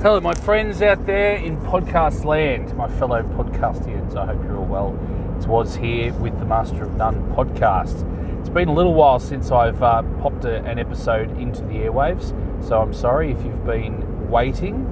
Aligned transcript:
Hello, 0.00 0.20
my 0.20 0.32
friends 0.32 0.80
out 0.80 1.06
there 1.06 1.34
in 1.34 1.56
podcast 1.56 2.24
land, 2.24 2.72
my 2.76 2.86
fellow 2.86 3.20
podcastians. 3.20 4.14
I 4.14 4.26
hope 4.26 4.44
you're 4.44 4.56
all 4.56 4.64
well. 4.64 5.34
It's 5.36 5.48
Was 5.48 5.74
here 5.74 6.12
with 6.12 6.38
the 6.38 6.44
Master 6.44 6.84
of 6.84 6.94
None 6.94 7.34
podcast. 7.34 8.04
It's 8.38 8.48
been 8.48 8.68
a 8.68 8.72
little 8.72 8.94
while 8.94 9.18
since 9.18 9.50
I've 9.50 9.82
uh, 9.82 10.04
popped 10.22 10.44
a, 10.44 10.62
an 10.62 10.78
episode 10.78 11.36
into 11.40 11.62
the 11.62 11.78
airwaves, 11.78 12.28
so 12.64 12.80
I'm 12.80 12.94
sorry 12.94 13.32
if 13.32 13.44
you've 13.44 13.66
been 13.66 14.30
waiting. 14.30 14.86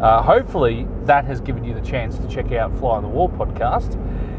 Uh, 0.00 0.22
hopefully, 0.22 0.86
that 1.02 1.24
has 1.24 1.40
given 1.40 1.64
you 1.64 1.74
the 1.74 1.80
chance 1.80 2.16
to 2.18 2.28
check 2.28 2.52
out 2.52 2.78
Fly 2.78 2.98
on 2.98 3.02
the 3.02 3.08
Wall 3.08 3.30
podcast, 3.30 3.96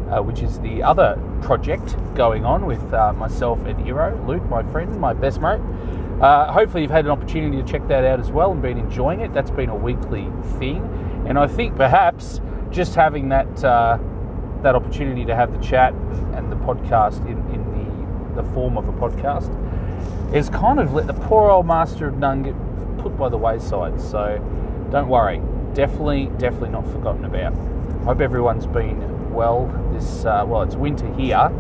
uh, 0.10 0.24
which 0.24 0.42
is 0.42 0.62
the 0.62 0.82
other 0.82 1.22
project 1.42 1.98
going 2.16 2.46
on 2.46 2.66
with 2.66 2.94
uh, 2.94 3.12
myself 3.12 3.60
and 3.66 3.86
Iro, 3.86 4.16
Luke, 4.26 4.46
my 4.46 4.64
friend, 4.72 4.98
my 4.98 5.12
best 5.12 5.42
mate. 5.42 5.60
Uh, 6.22 6.52
hopefully, 6.52 6.82
you've 6.82 6.92
had 6.92 7.06
an 7.06 7.12
opportunity 7.12 7.62
to 7.62 7.68
check 7.68 7.88
that 7.88 8.06
out 8.06 8.20
as 8.20 8.32
well 8.32 8.52
and 8.52 8.62
been 8.62 8.78
enjoying 8.78 9.20
it. 9.20 9.34
That's 9.34 9.52
been 9.52 9.70
a 9.70 9.76
weekly 9.76 10.28
thing, 10.60 10.78
and 11.28 11.38
I 11.38 11.48
think 11.48 11.76
perhaps 11.76 12.40
just 12.72 12.96
having 12.96 13.30
that 13.30 13.64
uh, 13.64 13.98
that 14.62 14.76
opportunity 14.76 15.26
to 15.26 15.36
have 15.36 15.52
the 15.52 15.66
chat 15.66 15.94
and 15.94 16.52
the 16.52 16.56
podcast 16.56 17.26
in, 17.26 17.38
in 17.54 18.34
the 18.34 18.42
the 18.42 18.50
form 18.54 18.78
of 18.78 18.88
a 18.88 18.94
podcast 18.94 19.54
has 20.34 20.50
kind 20.50 20.80
of 20.80 20.94
let 20.94 21.08
the 21.08 21.14
poor 21.14 21.50
old 21.50 21.66
master 21.66 22.08
of 22.08 22.18
none 22.18 22.44
get 22.44 22.56
put 22.98 23.18
by 23.18 23.30
the 23.30 23.38
wayside. 23.38 24.00
So 24.00 24.38
don't 24.92 25.08
worry, 25.08 25.42
definitely, 25.74 26.32
definitely 26.38 26.70
not 26.70 26.86
forgotten 26.88 27.26
about. 27.26 27.54
Hope 28.04 28.22
everyone's 28.22 28.68
been 28.68 29.34
well. 29.34 29.68
This 29.94 30.26
uh, 30.26 30.46
well, 30.48 30.62
it's 30.62 30.76
winter 30.76 31.14
here. 31.16 31.52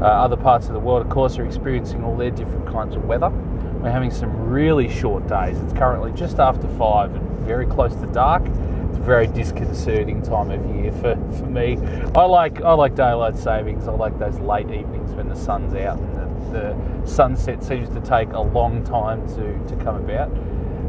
Uh, 0.00 0.06
other 0.06 0.36
parts 0.36 0.66
of 0.66 0.72
the 0.72 0.80
world, 0.80 1.02
of 1.02 1.10
course, 1.10 1.38
are 1.38 1.46
experiencing 1.46 2.02
all 2.02 2.16
their 2.16 2.30
different 2.30 2.66
kinds 2.66 2.96
of 2.96 3.04
weather. 3.04 3.30
We're 3.30 3.90
having 3.90 4.10
some 4.10 4.48
really 4.48 4.88
short 4.88 5.26
days. 5.28 5.58
It's 5.60 5.72
currently 5.72 6.12
just 6.12 6.38
after 6.38 6.66
five 6.76 7.14
and 7.14 7.24
very 7.46 7.66
close 7.66 7.94
to 7.96 8.06
dark. 8.06 8.42
It's 8.88 8.98
a 8.98 9.02
very 9.02 9.26
disconcerting 9.26 10.22
time 10.22 10.50
of 10.50 10.76
year 10.76 10.90
for, 10.92 11.14
for 11.36 11.46
me. 11.46 11.78
I 12.14 12.24
like 12.24 12.62
I 12.62 12.72
like 12.72 12.94
daylight 12.94 13.36
savings. 13.36 13.86
I 13.86 13.92
like 13.92 14.18
those 14.18 14.38
late 14.40 14.70
evenings 14.70 15.12
when 15.12 15.28
the 15.28 15.36
sun's 15.36 15.74
out 15.74 15.98
and 15.98 16.52
the, 16.52 16.58
the 16.58 17.06
sunset 17.06 17.62
seems 17.62 17.88
to 17.90 18.00
take 18.00 18.32
a 18.32 18.40
long 18.40 18.84
time 18.84 19.26
to, 19.36 19.76
to 19.76 19.84
come 19.84 19.96
about. 19.96 20.28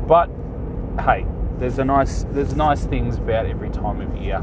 But 0.07 0.29
hey, 1.03 1.25
there's 1.57 1.79
a 1.79 1.85
nice 1.85 2.25
there's 2.29 2.55
nice 2.55 2.85
things 2.85 3.17
about 3.17 3.45
every 3.45 3.69
time 3.69 4.01
of 4.01 4.15
year. 4.21 4.37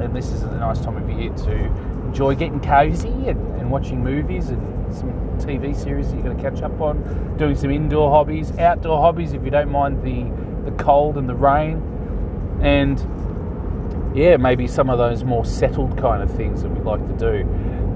And 0.00 0.14
this 0.14 0.30
is 0.30 0.42
a 0.42 0.58
nice 0.58 0.80
time 0.80 0.96
of 0.96 1.10
year 1.10 1.32
to 1.32 1.87
enjoy 2.08 2.34
getting 2.34 2.60
cozy 2.60 3.08
and, 3.08 3.60
and 3.60 3.70
watching 3.70 4.02
movies 4.02 4.48
and 4.48 4.94
some 4.94 5.12
TV 5.38 5.76
series 5.76 6.12
you're 6.12 6.22
going 6.22 6.36
to 6.36 6.42
catch 6.42 6.62
up 6.62 6.80
on, 6.80 7.36
doing 7.36 7.54
some 7.54 7.70
indoor 7.70 8.10
hobbies, 8.10 8.50
outdoor 8.58 8.98
hobbies 9.00 9.34
if 9.34 9.44
you 9.44 9.50
don't 9.50 9.70
mind 9.70 10.02
the, 10.02 10.70
the 10.70 10.76
cold 10.82 11.18
and 11.18 11.28
the 11.28 11.34
rain, 11.34 11.82
and 12.62 12.98
yeah, 14.16 14.36
maybe 14.38 14.66
some 14.66 14.88
of 14.88 14.98
those 14.98 15.22
more 15.22 15.44
settled 15.44 15.96
kind 15.98 16.22
of 16.22 16.34
things 16.34 16.62
that 16.62 16.70
we 16.70 16.80
like 16.80 17.06
to 17.06 17.12
do. 17.14 17.48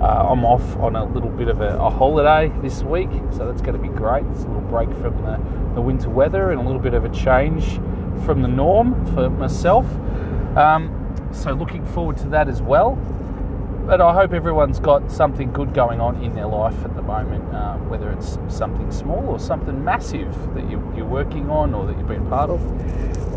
Uh, 0.03 0.29
I'm 0.31 0.45
off 0.45 0.77
on 0.77 0.95
a 0.95 1.05
little 1.05 1.31
bit 1.31 1.49
of 1.49 1.61
a, 1.61 1.79
a, 1.79 1.89
holiday 1.89 2.53
this 2.61 2.83
week, 2.83 3.09
so 3.31 3.47
that's 3.47 3.63
going 3.63 3.81
to 3.81 3.83
be 3.83 3.89
great. 3.89 4.25
It's 4.33 4.43
a 4.43 4.47
little 4.47 4.61
break 4.63 4.91
from 4.99 5.17
the, 5.23 5.75
the 5.75 5.81
winter 5.81 6.11
weather 6.11 6.51
and 6.51 6.61
a 6.61 6.65
little 6.65 6.81
bit 6.81 6.93
of 6.93 7.05
a 7.05 7.09
change 7.11 7.77
from 8.25 8.43
the 8.43 8.49
norm 8.49 9.07
for 9.15 9.31
myself. 9.31 9.87
Um, 10.57 10.99
so, 11.33 11.53
looking 11.53 11.87
forward 11.87 12.19
to 12.19 12.29
that 12.29 12.49
as 12.49 12.61
well 12.61 12.99
but 13.86 14.00
I 14.00 14.14
hope 14.14 14.33
everyone's 14.33 14.78
got 14.78 15.11
something 15.11 15.52
good 15.52 15.75
going 15.75 16.00
on 16.00 16.22
in 16.22 16.34
their 16.34 16.47
life 16.47 16.84
at 16.84 16.94
the 16.94 17.02
moment, 17.02 17.52
uh, 17.52 17.77
whether 17.78 18.11
it's 18.11 18.38
something 18.48 18.91
small 18.92 19.28
or 19.28 19.38
something 19.38 19.84
massive 19.84 20.55
that 20.55 20.70
you, 20.70 20.78
are 20.78 21.05
working 21.05 21.50
on 21.50 21.75
or 21.75 21.86
that 21.86 21.98
you've 21.98 22.06
been 22.06 22.27
part 22.28 22.50
of. 22.50 22.60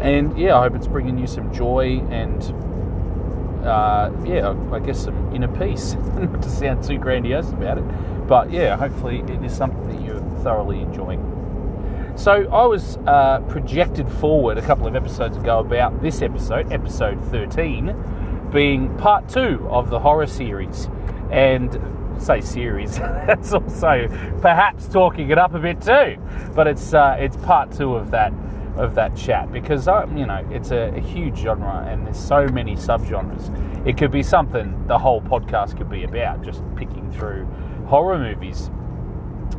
And 0.01 0.37
yeah, 0.37 0.57
I 0.57 0.63
hope 0.63 0.75
it's 0.75 0.87
bringing 0.87 1.17
you 1.17 1.25
some 1.25 1.51
joy 1.51 1.99
and 2.11 2.43
uh, 3.65 4.11
yeah, 4.23 4.55
I 4.71 4.79
guess 4.79 5.03
some 5.03 5.33
inner 5.33 5.47
peace. 5.47 5.93
Not 6.15 6.41
to 6.43 6.49
sound 6.49 6.83
too 6.83 6.99
grandiose 6.99 7.49
about 7.49 7.79
it, 7.79 8.27
but 8.27 8.51
yeah, 8.51 8.77
hopefully 8.77 9.21
it 9.27 9.43
is 9.43 9.55
something 9.55 9.87
that 9.89 10.01
you're 10.05 10.21
thoroughly 10.43 10.79
enjoying. 10.81 11.31
So 12.17 12.47
I 12.49 12.65
was 12.65 12.97
uh, 13.07 13.39
projected 13.49 14.09
forward 14.09 14.59
a 14.59 14.61
couple 14.61 14.85
of 14.85 14.95
episodes 14.95 15.37
ago 15.37 15.59
about 15.59 16.01
this 16.01 16.21
episode, 16.21 16.71
episode 16.71 17.21
13 17.25 17.89
being 18.55 18.97
part 18.97 19.27
two 19.27 19.67
of 19.69 19.89
the 19.89 19.99
horror 19.99 20.25
series. 20.25 20.89
And 21.29 21.77
say 22.17 22.39
series, 22.39 22.97
that's 22.99 23.53
also 23.53 24.07
perhaps 24.41 24.87
talking 24.87 25.29
it 25.29 25.37
up 25.37 25.53
a 25.53 25.59
bit 25.59 25.81
too. 25.81 26.17
But 26.55 26.67
it's 26.67 26.93
uh, 26.93 27.17
it's 27.19 27.35
part 27.37 27.71
two 27.71 27.95
of 27.95 28.11
that 28.11 28.33
of 28.77 28.95
that 28.95 29.15
chat 29.15 29.51
because 29.51 29.87
um, 29.87 30.17
you 30.17 30.25
know 30.25 30.45
it's 30.51 30.71
a, 30.71 30.93
a, 30.95 30.99
huge 30.99 31.37
genre 31.37 31.85
and 31.89 32.05
there's 32.05 32.19
so 32.19 32.47
many 32.47 32.75
subgenres. 32.75 33.49
It 33.87 33.97
could 33.97 34.11
be 34.11 34.23
something 34.23 34.87
the 34.87 34.97
whole 34.97 35.21
podcast 35.21 35.77
could 35.77 35.89
be 35.89 36.03
about, 36.03 36.43
just 36.43 36.61
picking 36.75 37.11
through 37.11 37.45
horror 37.87 38.17
movies 38.17 38.69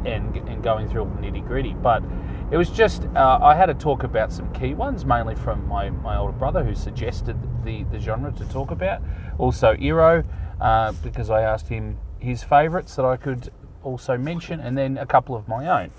and 0.05 0.37
and 0.49 0.63
going 0.63 0.89
through 0.89 1.03
all 1.03 1.09
the 1.09 1.21
nitty 1.21 1.47
gritty. 1.47 1.75
But 1.75 2.03
it 2.51 2.57
was 2.57 2.71
just 2.71 3.05
uh, 3.17 3.39
I 3.43 3.55
had 3.55 3.71
a 3.71 3.75
talk 3.75 4.05
about 4.05 4.33
some 4.33 4.53
key 4.53 4.75
ones, 4.75 5.05
mainly 5.05 5.35
from 5.35 5.67
my, 5.67 5.91
my 5.91 6.17
older 6.17 6.33
brother 6.33 6.63
who 6.63 6.75
suggested 6.75 7.37
the, 7.65 7.83
the 7.85 7.99
genre 7.99 8.31
to 8.33 8.45
talk 8.47 8.71
about. 8.71 9.03
Also, 9.39 9.77
Iro, 9.81 10.23
uh, 10.61 10.93
because 11.03 11.29
I 11.29 11.43
asked 11.43 11.69
him 11.69 11.99
his 12.21 12.45
favourites 12.45 12.95
that 12.97 13.05
I 13.05 13.17
could 13.17 13.51
also 13.83 14.17
mention, 14.17 14.61
and 14.61 14.79
then 14.79 14.97
a 14.99 15.07
couple 15.07 15.35
of 15.35 15.49
my 15.49 15.83
own. 15.83 15.91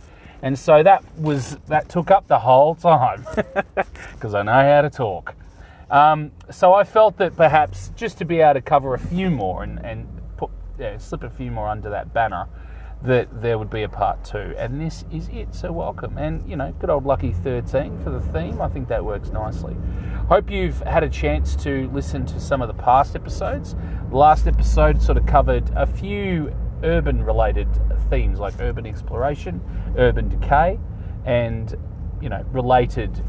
And 0.42 0.58
so 0.58 0.84
that 0.84 1.04
was 1.18 1.58
that 1.68 1.90
took 1.90 2.12
up 2.12 2.28
the 2.28 2.40
whole 2.40 2.76
time 2.76 3.26
because 4.14 4.34
I 4.34 4.44
know 4.44 4.52
how 4.52 4.82
to 4.82 4.90
talk. 4.90 5.36
Um, 5.90 6.32
so 6.52 6.74
I 6.74 6.84
felt 6.84 7.18
that 7.18 7.36
perhaps 7.36 7.92
just 7.96 8.18
to 8.20 8.26
be 8.26 8.40
able 8.40 8.56
to 8.56 8.62
cover 8.62 8.94
a 8.94 9.00
few 9.00 9.30
more 9.30 9.64
and, 9.64 9.84
and 9.86 10.08
put 10.38 10.52
yeah, 10.78 10.98
slip 10.98 11.24
a 11.24 11.30
few 11.30 11.50
more 11.50 11.68
under 11.68 11.90
that 11.90 12.14
banner 12.14 12.48
that 13.04 13.42
there 13.42 13.58
would 13.60 13.70
be 13.70 13.84
a 13.84 13.90
part 13.90 14.24
two, 14.24 14.56
and 14.58 14.82
this 14.82 15.06
is 15.12 15.30
it. 15.30 15.54
So 15.54 15.72
welcome, 15.72 16.18
and 16.18 16.48
you 16.50 16.56
know, 16.56 16.74
good 16.80 16.90
old 16.90 17.06
lucky 17.06 17.32
thirteen 17.32 17.98
for 18.04 18.10
the 18.10 18.20
theme. 18.20 18.62
I 18.62 18.68
think 18.70 18.88
that 18.88 19.06
works 19.06 19.30
nicely. 19.30 19.76
Hope 20.30 20.50
you've 20.50 20.80
had 20.82 21.04
a 21.04 21.10
chance 21.10 21.56
to 21.58 21.90
listen 21.94 22.26
to 22.26 22.40
some 22.40 22.62
of 22.62 22.68
the 22.68 22.82
past 22.82 23.16
episodes. 23.16 23.76
Last 24.12 24.48
episode 24.48 25.02
sort 25.02 25.18
of 25.18 25.26
covered 25.26 25.70
a 25.76 25.86
few 25.86 26.54
urban-related 26.84 27.68
themes 28.10 28.40
like 28.40 28.60
urban 28.60 28.86
exploration, 28.86 29.62
urban 29.98 30.28
decay, 30.30 30.80
and 31.26 31.76
you 32.22 32.30
know, 32.30 32.44
related 32.52 33.24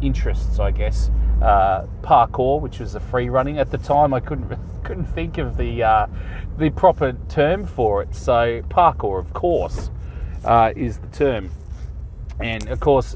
interests, 0.00 0.58
I 0.58 0.70
guess. 0.70 1.10
Uh, 1.42 1.86
parkour, 2.02 2.60
which 2.60 2.78
was 2.78 2.94
a 2.94 3.00
free 3.00 3.28
running 3.28 3.58
at 3.58 3.70
the 3.70 3.78
time, 3.78 4.14
I 4.14 4.20
couldn't 4.20 4.58
couldn't 4.84 5.06
think 5.06 5.38
of 5.38 5.56
the 5.56 5.82
uh, 5.82 6.06
the 6.58 6.70
proper 6.70 7.16
term 7.28 7.66
for 7.66 8.02
it. 8.02 8.14
So 8.14 8.62
parkour, 8.70 9.18
of 9.18 9.32
course, 9.34 9.90
uh, 10.44 10.72
is 10.74 10.98
the 10.98 11.08
term, 11.08 11.50
and 12.40 12.68
of 12.68 12.80
course, 12.80 13.14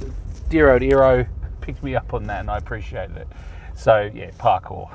Dero 0.51 0.79
Dero 0.81 1.27
picked 1.61 1.83
me 1.83 1.95
up 1.95 2.13
on 2.13 2.25
that, 2.25 2.41
and 2.41 2.51
I 2.51 2.59
appreciated 2.59 3.17
it. 3.17 3.29
So 3.75 4.11
yeah, 4.12 4.31
parkour. 4.33 4.95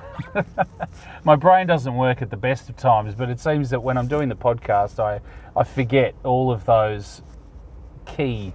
My 1.23 1.35
brain 1.35 1.65
doesn't 1.65 1.95
work 1.95 2.21
at 2.21 2.29
the 2.29 2.37
best 2.37 2.69
of 2.69 2.77
times, 2.77 3.15
but 3.15 3.29
it 3.29 3.39
seems 3.39 3.71
that 3.71 3.81
when 3.81 3.97
I'm 3.97 4.07
doing 4.07 4.29
the 4.29 4.35
podcast, 4.35 4.99
I 4.99 5.21
I 5.55 5.63
forget 5.63 6.13
all 6.23 6.51
of 6.51 6.65
those 6.65 7.23
key 8.05 8.53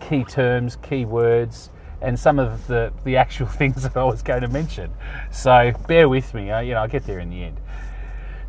key 0.00 0.24
terms, 0.24 0.76
key 0.76 1.06
words 1.06 1.70
and 2.02 2.18
some 2.18 2.38
of 2.38 2.66
the, 2.66 2.92
the 3.04 3.16
actual 3.16 3.46
things 3.60 3.82
that 3.82 3.96
I 3.96 4.04
was 4.04 4.22
going 4.22 4.42
to 4.42 4.48
mention. 4.48 4.92
So 5.30 5.72
bear 5.86 6.08
with 6.08 6.34
me, 6.34 6.46
you 6.46 6.74
know, 6.74 6.80
I'll 6.80 6.88
get 6.88 7.04
there 7.04 7.20
in 7.20 7.30
the 7.30 7.44
end. 7.44 7.60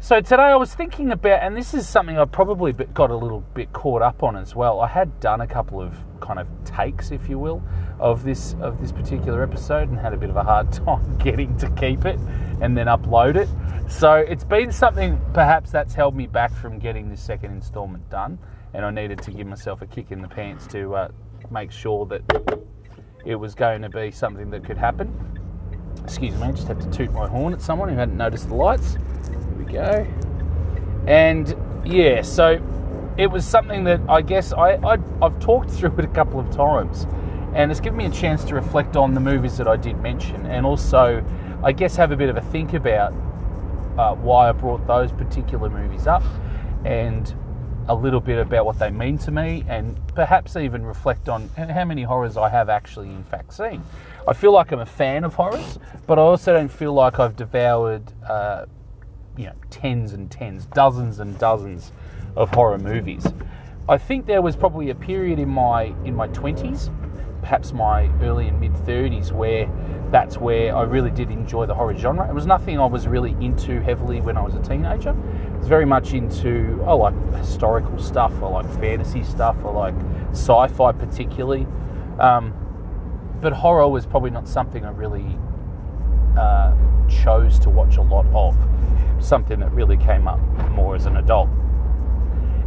So 0.03 0.19
today 0.19 0.43
I 0.43 0.57
was 0.57 0.75
thinking 0.75 1.11
about, 1.11 1.41
and 1.43 1.55
this 1.55 1.73
is 1.73 1.87
something 1.87 2.19
I 2.19 2.25
probably 2.25 2.73
got 2.73 3.09
a 3.09 3.15
little 3.15 3.39
bit 3.53 3.71
caught 3.71 4.01
up 4.01 4.21
on 4.21 4.35
as 4.35 4.53
well. 4.53 4.81
I 4.81 4.87
had 4.87 5.17
done 5.21 5.39
a 5.39 5.47
couple 5.47 5.81
of 5.81 5.95
kind 6.19 6.39
of 6.39 6.47
takes, 6.65 7.11
if 7.11 7.29
you 7.29 7.39
will, 7.39 7.63
of 7.99 8.23
this 8.25 8.53
of 8.59 8.81
this 8.81 8.91
particular 8.91 9.41
episode, 9.43 9.87
and 9.87 9.97
had 9.97 10.13
a 10.13 10.17
bit 10.17 10.29
of 10.29 10.35
a 10.35 10.43
hard 10.43 10.73
time 10.85 11.17
getting 11.19 11.55
to 11.57 11.69
keep 11.71 12.03
it 12.03 12.19
and 12.59 12.77
then 12.77 12.87
upload 12.87 13.37
it. 13.37 13.47
So 13.89 14.15
it's 14.15 14.43
been 14.43 14.73
something 14.73 15.21
perhaps 15.33 15.71
that's 15.71 15.93
held 15.93 16.17
me 16.17 16.27
back 16.27 16.53
from 16.53 16.79
getting 16.79 17.09
this 17.09 17.21
second 17.21 17.51
instalment 17.51 18.09
done, 18.09 18.39
and 18.73 18.83
I 18.83 18.91
needed 18.91 19.21
to 19.21 19.31
give 19.31 19.47
myself 19.47 19.81
a 19.81 19.87
kick 19.87 20.11
in 20.11 20.21
the 20.21 20.27
pants 20.27 20.67
to 20.67 20.95
uh, 20.95 21.07
make 21.49 21.71
sure 21.71 22.05
that 22.07 22.23
it 23.25 23.35
was 23.35 23.55
going 23.55 23.81
to 23.81 23.89
be 23.89 24.11
something 24.11 24.49
that 24.51 24.63
could 24.65 24.77
happen. 24.77 25.11
Excuse 26.03 26.35
me, 26.35 26.43
I 26.43 26.51
just 26.51 26.67
had 26.67 26.81
to 26.81 26.89
toot 26.89 27.11
my 27.13 27.27
horn 27.27 27.53
at 27.53 27.61
someone 27.61 27.89
who 27.89 27.95
hadn't 27.95 28.17
noticed 28.17 28.49
the 28.49 28.55
lights. 28.55 28.95
Here 28.95 29.39
we 29.57 29.65
go. 29.65 30.07
And 31.07 31.55
yeah, 31.85 32.21
so 32.21 32.61
it 33.17 33.27
was 33.27 33.45
something 33.45 33.83
that 33.85 34.01
I 34.09 34.21
guess 34.21 34.53
I, 34.53 34.75
I 34.83 34.97
have 35.21 35.39
talked 35.39 35.69
through 35.71 35.97
it 35.97 36.05
a 36.05 36.07
couple 36.07 36.39
of 36.39 36.49
times, 36.51 37.07
and 37.55 37.71
it's 37.71 37.79
given 37.79 37.97
me 37.97 38.05
a 38.05 38.09
chance 38.09 38.43
to 38.45 38.55
reflect 38.55 38.97
on 38.97 39.13
the 39.13 39.19
movies 39.19 39.57
that 39.57 39.67
I 39.67 39.77
did 39.77 39.97
mention, 39.99 40.45
and 40.45 40.65
also 40.65 41.23
I 41.63 41.71
guess 41.71 41.95
have 41.95 42.11
a 42.11 42.17
bit 42.17 42.29
of 42.29 42.37
a 42.37 42.41
think 42.41 42.73
about 42.73 43.13
uh, 43.97 44.15
why 44.15 44.49
I 44.49 44.51
brought 44.51 44.85
those 44.87 45.11
particular 45.11 45.69
movies 45.69 46.07
up, 46.07 46.23
and 46.83 47.33
a 47.89 47.95
little 47.95 48.19
bit 48.19 48.39
about 48.39 48.65
what 48.65 48.79
they 48.79 48.89
mean 48.89 49.17
to 49.19 49.31
me 49.31 49.65
and 49.67 49.99
perhaps 50.15 50.55
even 50.55 50.85
reflect 50.85 51.27
on 51.27 51.49
how 51.49 51.85
many 51.85 52.03
horrors 52.03 52.37
I 52.37 52.49
have 52.49 52.69
actually, 52.69 53.09
in 53.09 53.23
fact, 53.25 53.53
seen. 53.53 53.83
I 54.27 54.33
feel 54.33 54.53
like 54.53 54.71
I'm 54.71 54.79
a 54.79 54.85
fan 54.85 55.23
of 55.23 55.33
horrors, 55.33 55.79
but 56.07 56.17
I 56.17 56.21
also 56.21 56.53
don't 56.53 56.71
feel 56.71 56.93
like 56.93 57.19
I've 57.19 57.35
devoured, 57.35 58.03
uh, 58.27 58.65
you 59.35 59.45
know, 59.45 59.53
tens 59.69 60.13
and 60.13 60.31
tens, 60.31 60.65
dozens 60.67 61.19
and 61.19 61.37
dozens 61.37 61.91
of 62.35 62.49
horror 62.51 62.77
movies. 62.77 63.27
I 63.89 63.97
think 63.97 64.25
there 64.25 64.41
was 64.41 64.55
probably 64.55 64.89
a 64.91 64.95
period 64.95 65.39
in 65.39 65.49
my 65.49 65.93
in 66.05 66.15
my 66.15 66.27
twenties, 66.27 66.89
perhaps 67.43 67.73
my 67.73 68.09
early 68.21 68.47
and 68.47 68.59
mid 68.59 68.75
thirties, 68.85 69.31
where 69.31 69.69
that's 70.09 70.37
where 70.37 70.75
I 70.75 70.83
really 70.83 71.11
did 71.11 71.29
enjoy 71.29 71.65
the 71.65 71.75
horror 71.75 71.95
genre. 71.95 72.27
It 72.27 72.33
was 72.33 72.45
nothing 72.45 72.79
I 72.79 72.85
was 72.85 73.07
really 73.07 73.35
into 73.39 73.81
heavily 73.81 74.21
when 74.21 74.37
I 74.37 74.41
was 74.41 74.55
a 74.55 74.61
teenager. 74.61 75.11
I 75.11 75.57
was 75.57 75.67
very 75.67 75.85
much 75.85 76.13
into 76.13 76.83
I 76.87 76.93
like 76.93 77.15
historical 77.33 77.99
stuff, 77.99 78.31
I 78.41 78.47
like 78.47 78.69
fantasy 78.79 79.23
stuff, 79.23 79.57
I 79.63 79.69
like 79.69 79.95
sci-fi 80.31 80.91
particularly. 80.93 81.67
Um, 82.19 82.53
but 83.41 83.53
horror 83.53 83.87
was 83.89 84.05
probably 84.05 84.31
not 84.31 84.47
something 84.47 84.85
I 84.85 84.91
really 84.91 85.37
uh, 86.37 86.73
chose 87.09 87.59
to 87.59 87.69
watch 87.69 87.97
a 87.97 88.01
lot 88.01 88.25
of. 88.33 88.55
Something 89.19 89.59
that 89.61 89.71
really 89.71 89.97
came 89.97 90.27
up 90.27 90.39
more 90.71 90.95
as 90.95 91.05
an 91.05 91.17
adult. 91.17 91.49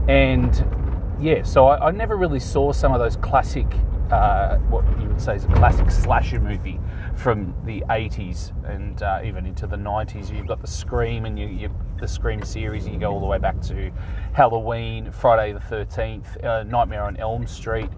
And 0.09 1.17
yeah, 1.21 1.43
so 1.43 1.67
I, 1.67 1.89
I 1.89 1.91
never 1.91 2.17
really 2.17 2.41
saw 2.41 2.73
some 2.73 2.93
of 2.93 2.99
those 2.99 3.17
classic, 3.17 3.67
uh, 4.13 4.57
what 4.69 4.85
you 5.01 5.09
would 5.09 5.21
say 5.21 5.37
is 5.37 5.45
a 5.45 5.49
classic 5.49 5.91
slasher 5.91 6.41
movie 6.41 6.79
from 7.17 7.55
the 7.65 7.81
80s 7.91 8.53
and 8.69 9.03
uh, 9.03 9.21
even 9.25 9.47
into 9.47 9.67
the 9.67 9.77
90s. 9.77 10.35
You've 10.35 10.47
got 10.47 10.61
the 10.61 10.67
Scream 10.67 11.25
and 11.25 11.39
you, 11.39 11.47
you, 11.47 11.71
the 11.99 12.07
Scream 12.07 12.43
series, 12.43 12.85
and 12.85 12.95
you 12.95 13.01
go 13.01 13.13
all 13.13 13.21
the 13.21 13.27
way 13.27 13.39
back 13.39 13.61
to 13.63 13.91
Halloween, 14.33 15.11
Friday 15.11 15.53
the 15.53 15.59
13th, 15.59 16.45
uh, 16.45 16.63
Nightmare 16.65 17.05
on 17.05 17.17
Elm 17.17 17.47
Street, 17.47 17.91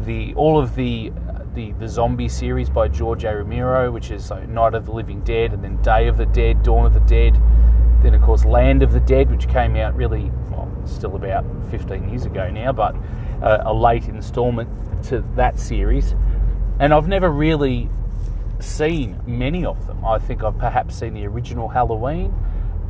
the 0.00 0.34
all 0.34 0.58
of 0.58 0.74
the 0.74 1.12
the 1.54 1.72
the 1.72 1.86
zombie 1.86 2.28
series 2.28 2.70
by 2.70 2.88
George 2.88 3.24
A. 3.24 3.36
Romero, 3.36 3.90
which 3.90 4.10
is 4.10 4.30
like 4.30 4.48
Night 4.48 4.74
of 4.74 4.86
the 4.86 4.92
Living 4.92 5.20
Dead, 5.20 5.52
and 5.52 5.62
then 5.62 5.80
Day 5.82 6.08
of 6.08 6.16
the 6.16 6.26
Dead, 6.26 6.62
Dawn 6.62 6.86
of 6.86 6.94
the 6.94 7.00
Dead. 7.00 7.34
Then 8.02 8.14
of 8.14 8.22
course 8.22 8.44
Land 8.44 8.82
of 8.82 8.92
the 8.92 9.00
Dead, 9.00 9.30
which 9.30 9.48
came 9.48 9.76
out 9.76 9.94
really 9.94 10.30
well, 10.50 10.72
still 10.86 11.14
about 11.14 11.44
15 11.70 12.08
years 12.08 12.24
ago 12.24 12.50
now, 12.50 12.72
but 12.72 12.96
uh, 13.42 13.62
a 13.66 13.74
late 13.74 14.08
instalment 14.08 14.68
to 15.04 15.24
that 15.36 15.58
series. 15.58 16.14
And 16.80 16.92
I've 16.92 17.08
never 17.08 17.30
really 17.30 17.88
seen 18.60 19.20
many 19.26 19.64
of 19.64 19.86
them. 19.86 20.04
I 20.04 20.18
think 20.18 20.42
I've 20.42 20.58
perhaps 20.58 20.96
seen 20.96 21.14
the 21.14 21.26
original 21.26 21.68
Halloween. 21.68 22.34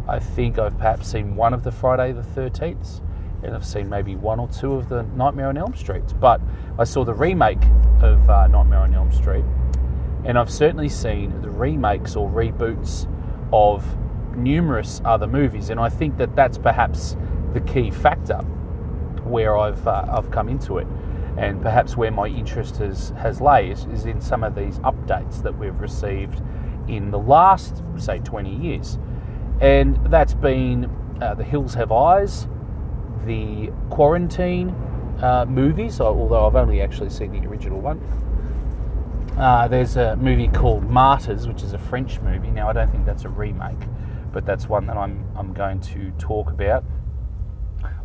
I 0.08 0.18
think 0.18 0.58
I've 0.58 0.76
perhaps 0.76 1.10
seen 1.10 1.36
one 1.36 1.54
of 1.54 1.64
the 1.64 1.72
Friday 1.72 2.12
the 2.12 2.22
13th 2.22 3.00
and 3.42 3.54
I've 3.54 3.66
seen 3.66 3.88
maybe 3.88 4.14
one 4.16 4.38
or 4.38 4.48
two 4.48 4.74
of 4.74 4.88
the 4.88 5.02
Nightmare 5.02 5.48
on 5.48 5.56
Elm 5.56 5.74
Street. 5.74 6.04
But 6.20 6.40
I 6.78 6.84
saw 6.84 7.04
the 7.04 7.14
remake 7.14 7.62
of 8.00 8.28
uh, 8.30 8.46
Nightmare 8.46 8.80
on 8.80 8.94
Elm 8.94 9.12
Street, 9.12 9.44
and 10.24 10.38
I've 10.38 10.50
certainly 10.50 10.88
seen 10.88 11.40
the 11.42 11.50
remakes 11.50 12.16
or 12.16 12.28
reboots 12.28 13.08
of 13.52 13.84
numerous 14.36 15.02
other 15.04 15.26
movies, 15.26 15.70
and 15.70 15.80
I 15.80 15.88
think 15.88 16.16
that 16.18 16.34
that's 16.36 16.58
perhaps 16.58 17.16
the 17.52 17.60
key 17.60 17.90
factor 17.90 18.38
where 19.24 19.56
I've 19.58 19.86
uh, 19.86 20.06
I've 20.08 20.30
come 20.30 20.48
into 20.48 20.78
it, 20.78 20.86
and 21.36 21.62
perhaps 21.62 21.96
where 21.96 22.10
my 22.10 22.26
interest 22.26 22.76
has 22.76 23.10
has 23.18 23.40
lay 23.40 23.70
is, 23.70 23.86
is 23.86 24.06
in 24.06 24.20
some 24.20 24.44
of 24.44 24.54
these 24.54 24.78
updates 24.80 25.42
that 25.42 25.56
we've 25.58 25.80
received 25.80 26.42
in 26.88 27.10
the 27.10 27.18
last 27.18 27.82
say 27.96 28.18
20 28.18 28.54
years, 28.54 28.98
and 29.60 29.98
that's 30.10 30.34
been 30.34 30.90
uh, 31.20 31.34
The 31.34 31.44
Hills 31.44 31.74
Have 31.74 31.92
Eyes, 31.92 32.48
the 33.24 33.72
Quarantine 33.90 34.70
uh, 35.22 35.46
movies, 35.48 36.00
although 36.00 36.46
I've 36.46 36.56
only 36.56 36.80
actually 36.80 37.10
seen 37.10 37.32
the 37.32 37.46
original 37.48 37.80
one. 37.80 38.00
Uh, 39.38 39.66
there's 39.68 39.96
a 39.96 40.16
movie 40.16 40.48
called 40.48 40.88
Martyrs, 40.90 41.48
which 41.48 41.62
is 41.62 41.72
a 41.72 41.78
French 41.78 42.20
movie. 42.20 42.50
Now, 42.50 42.68
I 42.68 42.72
don't 42.72 42.90
think 42.90 43.06
that's 43.06 43.24
a 43.24 43.30
remake, 43.30 43.78
but 44.32 44.44
that's 44.44 44.68
one 44.68 44.86
that 44.86 44.96
I'm, 44.96 45.24
I'm 45.36 45.54
going 45.54 45.80
to 45.80 46.10
talk 46.18 46.50
about. 46.50 46.84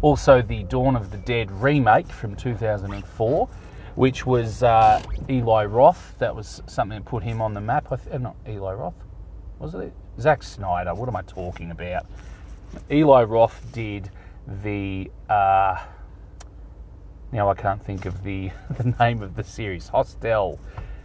Also, 0.01 0.41
the 0.41 0.63
Dawn 0.63 0.95
of 0.95 1.11
the 1.11 1.17
Dead 1.17 1.49
remake 1.51 2.07
from 2.07 2.35
2004, 2.35 3.49
which 3.95 4.25
was 4.25 4.61
uh, 4.61 5.01
Eli 5.29 5.65
Roth. 5.65 6.15
That 6.19 6.35
was 6.35 6.61
something 6.67 6.99
that 6.99 7.05
put 7.05 7.23
him 7.23 7.41
on 7.41 7.53
the 7.53 7.61
map. 7.61 7.89
Th- 7.89 8.01
uh, 8.13 8.17
not 8.19 8.35
Eli 8.47 8.73
Roth, 8.73 8.94
was 9.59 9.73
it? 9.73 9.91
Zack 10.19 10.44
Snyder. 10.44 10.94
What 10.94 11.09
am 11.09 11.15
I 11.15 11.23
talking 11.23 11.71
about? 11.71 12.05
Eli 12.91 13.23
Roth 13.23 13.65
did 13.71 14.11
the 14.63 15.09
uh, 15.29 15.77
now 17.31 17.50
I 17.50 17.55
can't 17.55 17.83
think 17.83 18.05
of 18.05 18.23
the 18.23 18.51
the 18.77 18.95
name 19.00 19.21
of 19.21 19.35
the 19.35 19.43
series. 19.43 19.89
Hostel. 19.89 20.59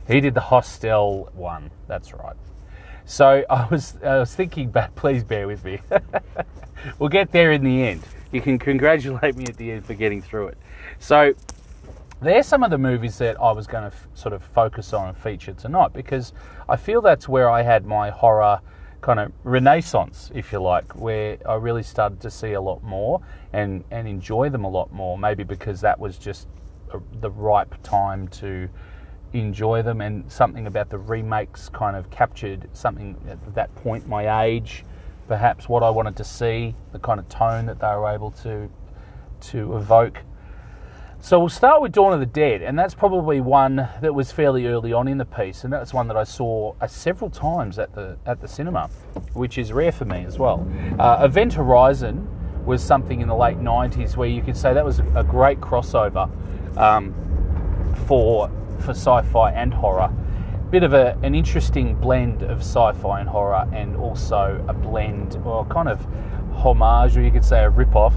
He 0.06 0.20
did 0.20 0.34
the 0.34 0.40
Hostel 0.40 1.30
one. 1.34 1.70
That's 1.86 2.12
right. 2.12 2.36
So 3.04 3.44
I 3.48 3.66
was 3.68 3.96
I 4.04 4.18
was 4.18 4.34
thinking 4.34 4.70
back. 4.72 4.94
Please 4.94 5.24
bear 5.24 5.46
with 5.46 5.64
me. 5.64 5.80
we'll 6.98 7.08
get 7.08 7.32
there 7.32 7.52
in 7.52 7.64
the 7.64 7.82
end. 7.84 8.02
You 8.32 8.40
can 8.40 8.58
congratulate 8.58 9.37
me 9.37 9.44
at 9.44 9.56
the 9.56 9.70
end 9.70 9.84
for 9.84 9.94
getting 9.94 10.23
through 10.23 10.49
it. 10.49 10.58
So 10.99 11.34
there's 12.20 12.46
some 12.46 12.62
of 12.62 12.70
the 12.70 12.79
movies 12.79 13.19
that 13.19 13.40
I 13.40 13.52
was 13.52 13.67
going 13.67 13.90
to 13.90 13.94
f- 13.94 14.08
sort 14.14 14.32
of 14.32 14.43
focus 14.43 14.93
on 14.93 15.08
and 15.08 15.17
feature 15.17 15.52
tonight 15.52 15.93
because 15.93 16.32
I 16.69 16.76
feel 16.76 17.02
that's 17.02 17.29
where 17.29 17.50
I 17.50 17.62
had 17.62 17.84
my 17.84 18.11
horror 18.11 18.61
kind 19.02 19.20
of 19.20 19.32
renaissance, 19.43 20.31
if 20.34 20.52
you 20.52 20.62
like, 20.62 20.94
where 20.94 21.37
I 21.46 21.56
really 21.56 21.82
started 21.82 22.20
to 22.20 22.31
see 22.31 22.52
a 22.52 22.61
lot 22.61 22.82
more 22.82 23.20
and, 23.52 23.84
and 23.90 24.08
enjoy 24.08 24.49
them 24.49 24.64
a 24.64 24.70
lot 24.70 24.93
more. 24.93 25.19
Maybe 25.19 25.43
because 25.43 25.81
that 25.81 25.99
was 25.99 26.17
just 26.17 26.49
a, 26.94 27.00
the 27.20 27.31
ripe 27.31 27.75
time 27.82 28.29
to 28.29 28.69
enjoy 29.32 29.82
them, 29.82 30.00
and 30.00 30.31
something 30.31 30.67
about 30.67 30.90
the 30.90 30.99
remakes 30.99 31.69
kind 31.69 31.96
of 31.96 32.11
captured 32.11 32.69
something 32.75 33.17
at 33.29 33.55
that 33.55 33.75
point, 33.76 34.06
my 34.06 34.44
age, 34.44 34.84
perhaps 35.28 35.69
what 35.69 35.82
I 35.82 35.90
wanted 35.90 36.16
to 36.16 36.24
see, 36.24 36.74
the 36.92 36.98
kind 36.98 37.19
of 37.20 37.28
tone 37.28 37.66
that 37.66 37.80
they 37.80 37.88
were 37.88 38.08
able 38.08 38.30
to 38.42 38.69
to 39.50 39.76
evoke. 39.76 40.20
So 41.24 41.38
we'll 41.38 41.48
start 41.50 41.82
with 41.82 41.92
Dawn 41.92 42.12
of 42.12 42.19
the 42.19 42.26
Dead, 42.26 42.62
and 42.62 42.76
that's 42.76 42.94
probably 42.94 43.40
one 43.40 43.76
that 43.76 44.12
was 44.12 44.32
fairly 44.32 44.66
early 44.66 44.92
on 44.92 45.06
in 45.06 45.19
the 45.19 45.24
piece, 45.24 45.62
and 45.62 45.72
that's 45.72 45.94
one 45.94 46.08
that 46.08 46.16
I 46.16 46.24
saw 46.24 46.74
uh, 46.80 46.88
several 46.88 47.30
times 47.30 47.78
at 47.78 47.94
the 47.94 48.19
at 48.26 48.40
the 48.40 48.48
cinema, 48.48 48.88
which 49.32 49.56
is 49.56 49.72
rare 49.72 49.92
for 49.92 50.04
me 50.04 50.24
as 50.24 50.38
well. 50.38 50.66
Uh, 50.98 51.20
Event 51.22 51.52
Horizon 51.52 52.28
was 52.64 52.82
something 52.82 53.20
in 53.20 53.28
the 53.28 53.36
late 53.36 53.58
'90s 53.58 54.16
where 54.16 54.28
you 54.28 54.42
could 54.42 54.56
say 54.56 54.74
that 54.74 54.84
was 54.84 54.98
a 55.14 55.24
great 55.24 55.60
crossover 55.60 56.28
um, 56.76 57.14
for 58.06 58.50
for 58.80 58.90
sci-fi 58.90 59.52
and 59.52 59.72
horror. 59.72 60.12
Bit 60.72 60.84
of 60.84 60.94
a, 60.94 61.19
an 61.22 61.34
interesting 61.34 61.94
blend 61.96 62.43
of 62.43 62.60
sci-fi 62.60 63.20
and 63.20 63.29
horror, 63.29 63.69
and 63.74 63.94
also 63.94 64.64
a 64.69 64.72
blend, 64.72 65.36
or 65.44 65.67
kind 65.67 65.86
of 65.86 66.00
homage, 66.55 67.14
or 67.14 67.20
you 67.20 67.31
could 67.31 67.44
say 67.44 67.62
a 67.62 67.69
rip-off 67.69 68.14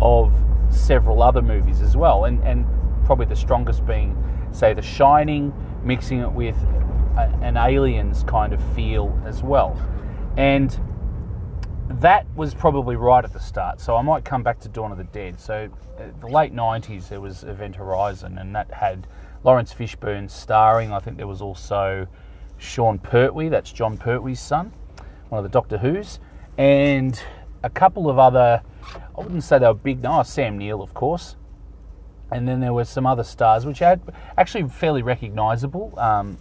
of 0.00 0.32
several 0.70 1.20
other 1.20 1.42
movies 1.42 1.80
as 1.80 1.96
well, 1.96 2.26
and, 2.26 2.40
and 2.44 2.64
probably 3.06 3.26
the 3.26 3.34
strongest 3.34 3.84
being, 3.84 4.16
say, 4.52 4.72
The 4.72 4.82
Shining, 4.82 5.52
mixing 5.82 6.20
it 6.20 6.30
with 6.30 6.54
a, 7.16 7.36
an 7.42 7.56
Aliens 7.56 8.22
kind 8.22 8.52
of 8.52 8.62
feel 8.76 9.20
as 9.26 9.42
well. 9.42 9.76
And 10.36 10.78
that 11.88 12.24
was 12.36 12.54
probably 12.54 12.94
right 12.94 13.24
at 13.24 13.32
the 13.32 13.40
start, 13.40 13.80
so 13.80 13.96
I 13.96 14.02
might 14.02 14.24
come 14.24 14.44
back 14.44 14.60
to 14.60 14.68
Dawn 14.68 14.92
of 14.92 14.98
the 14.98 15.02
Dead. 15.02 15.40
So, 15.40 15.68
uh, 15.98 16.04
the 16.20 16.28
late 16.28 16.54
90s, 16.54 17.08
there 17.08 17.20
was 17.20 17.42
Event 17.42 17.74
Horizon, 17.74 18.38
and 18.38 18.54
that 18.54 18.72
had 18.72 19.08
Laurence 19.44 19.74
Fishburne 19.74 20.30
starring. 20.30 20.92
I 20.92 20.98
think 20.98 21.16
there 21.16 21.26
was 21.26 21.42
also 21.42 22.06
Sean 22.58 22.98
Pertwee, 22.98 23.48
that's 23.48 23.72
Jon 23.72 23.96
Pertwee's 23.96 24.40
son, 24.40 24.72
one 25.28 25.38
of 25.38 25.42
the 25.44 25.50
Doctor 25.50 25.78
Who's, 25.78 26.20
and 26.56 27.20
a 27.62 27.70
couple 27.70 28.08
of 28.08 28.18
other 28.18 28.62
I 29.16 29.20
wouldn't 29.20 29.44
say 29.44 29.58
they 29.58 29.66
were 29.66 29.74
big. 29.74 30.02
No, 30.02 30.22
Sam 30.22 30.58
Neill, 30.58 30.82
of 30.82 30.94
course. 30.94 31.36
And 32.30 32.48
then 32.48 32.60
there 32.60 32.72
were 32.72 32.84
some 32.84 33.06
other 33.06 33.24
stars, 33.24 33.66
which 33.66 33.82
are 33.82 34.00
actually 34.38 34.68
fairly 34.68 35.02
recognisable 35.02 35.92
um, 35.98 36.38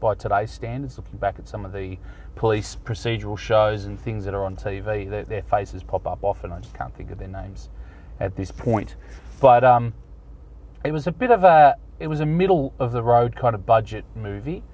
by 0.00 0.14
today's 0.14 0.50
standards. 0.50 0.96
Looking 0.96 1.18
back 1.18 1.38
at 1.38 1.46
some 1.46 1.64
of 1.64 1.72
the 1.72 1.98
police 2.36 2.76
procedural 2.84 3.36
shows 3.36 3.84
and 3.84 4.00
things 4.00 4.24
that 4.24 4.34
are 4.34 4.44
on 4.44 4.56
TV, 4.56 5.08
their, 5.08 5.24
their 5.24 5.42
faces 5.42 5.82
pop 5.82 6.06
up 6.06 6.20
often. 6.22 6.52
I 6.52 6.60
just 6.60 6.74
can't 6.74 6.94
think 6.94 7.10
of 7.10 7.18
their 7.18 7.28
names 7.28 7.68
at 8.18 8.34
this 8.34 8.50
point. 8.50 8.96
But 9.40 9.62
um, 9.62 9.92
it 10.84 10.92
was 10.92 11.06
a 11.06 11.12
bit 11.12 11.30
of 11.30 11.44
a 11.44 11.76
it 12.00 12.08
was 12.08 12.20
a 12.20 12.26
middle 12.26 12.74
of 12.78 12.92
the 12.92 13.02
road 13.02 13.36
kind 13.36 13.54
of 13.54 13.64
budget 13.64 14.04
movie 14.16 14.64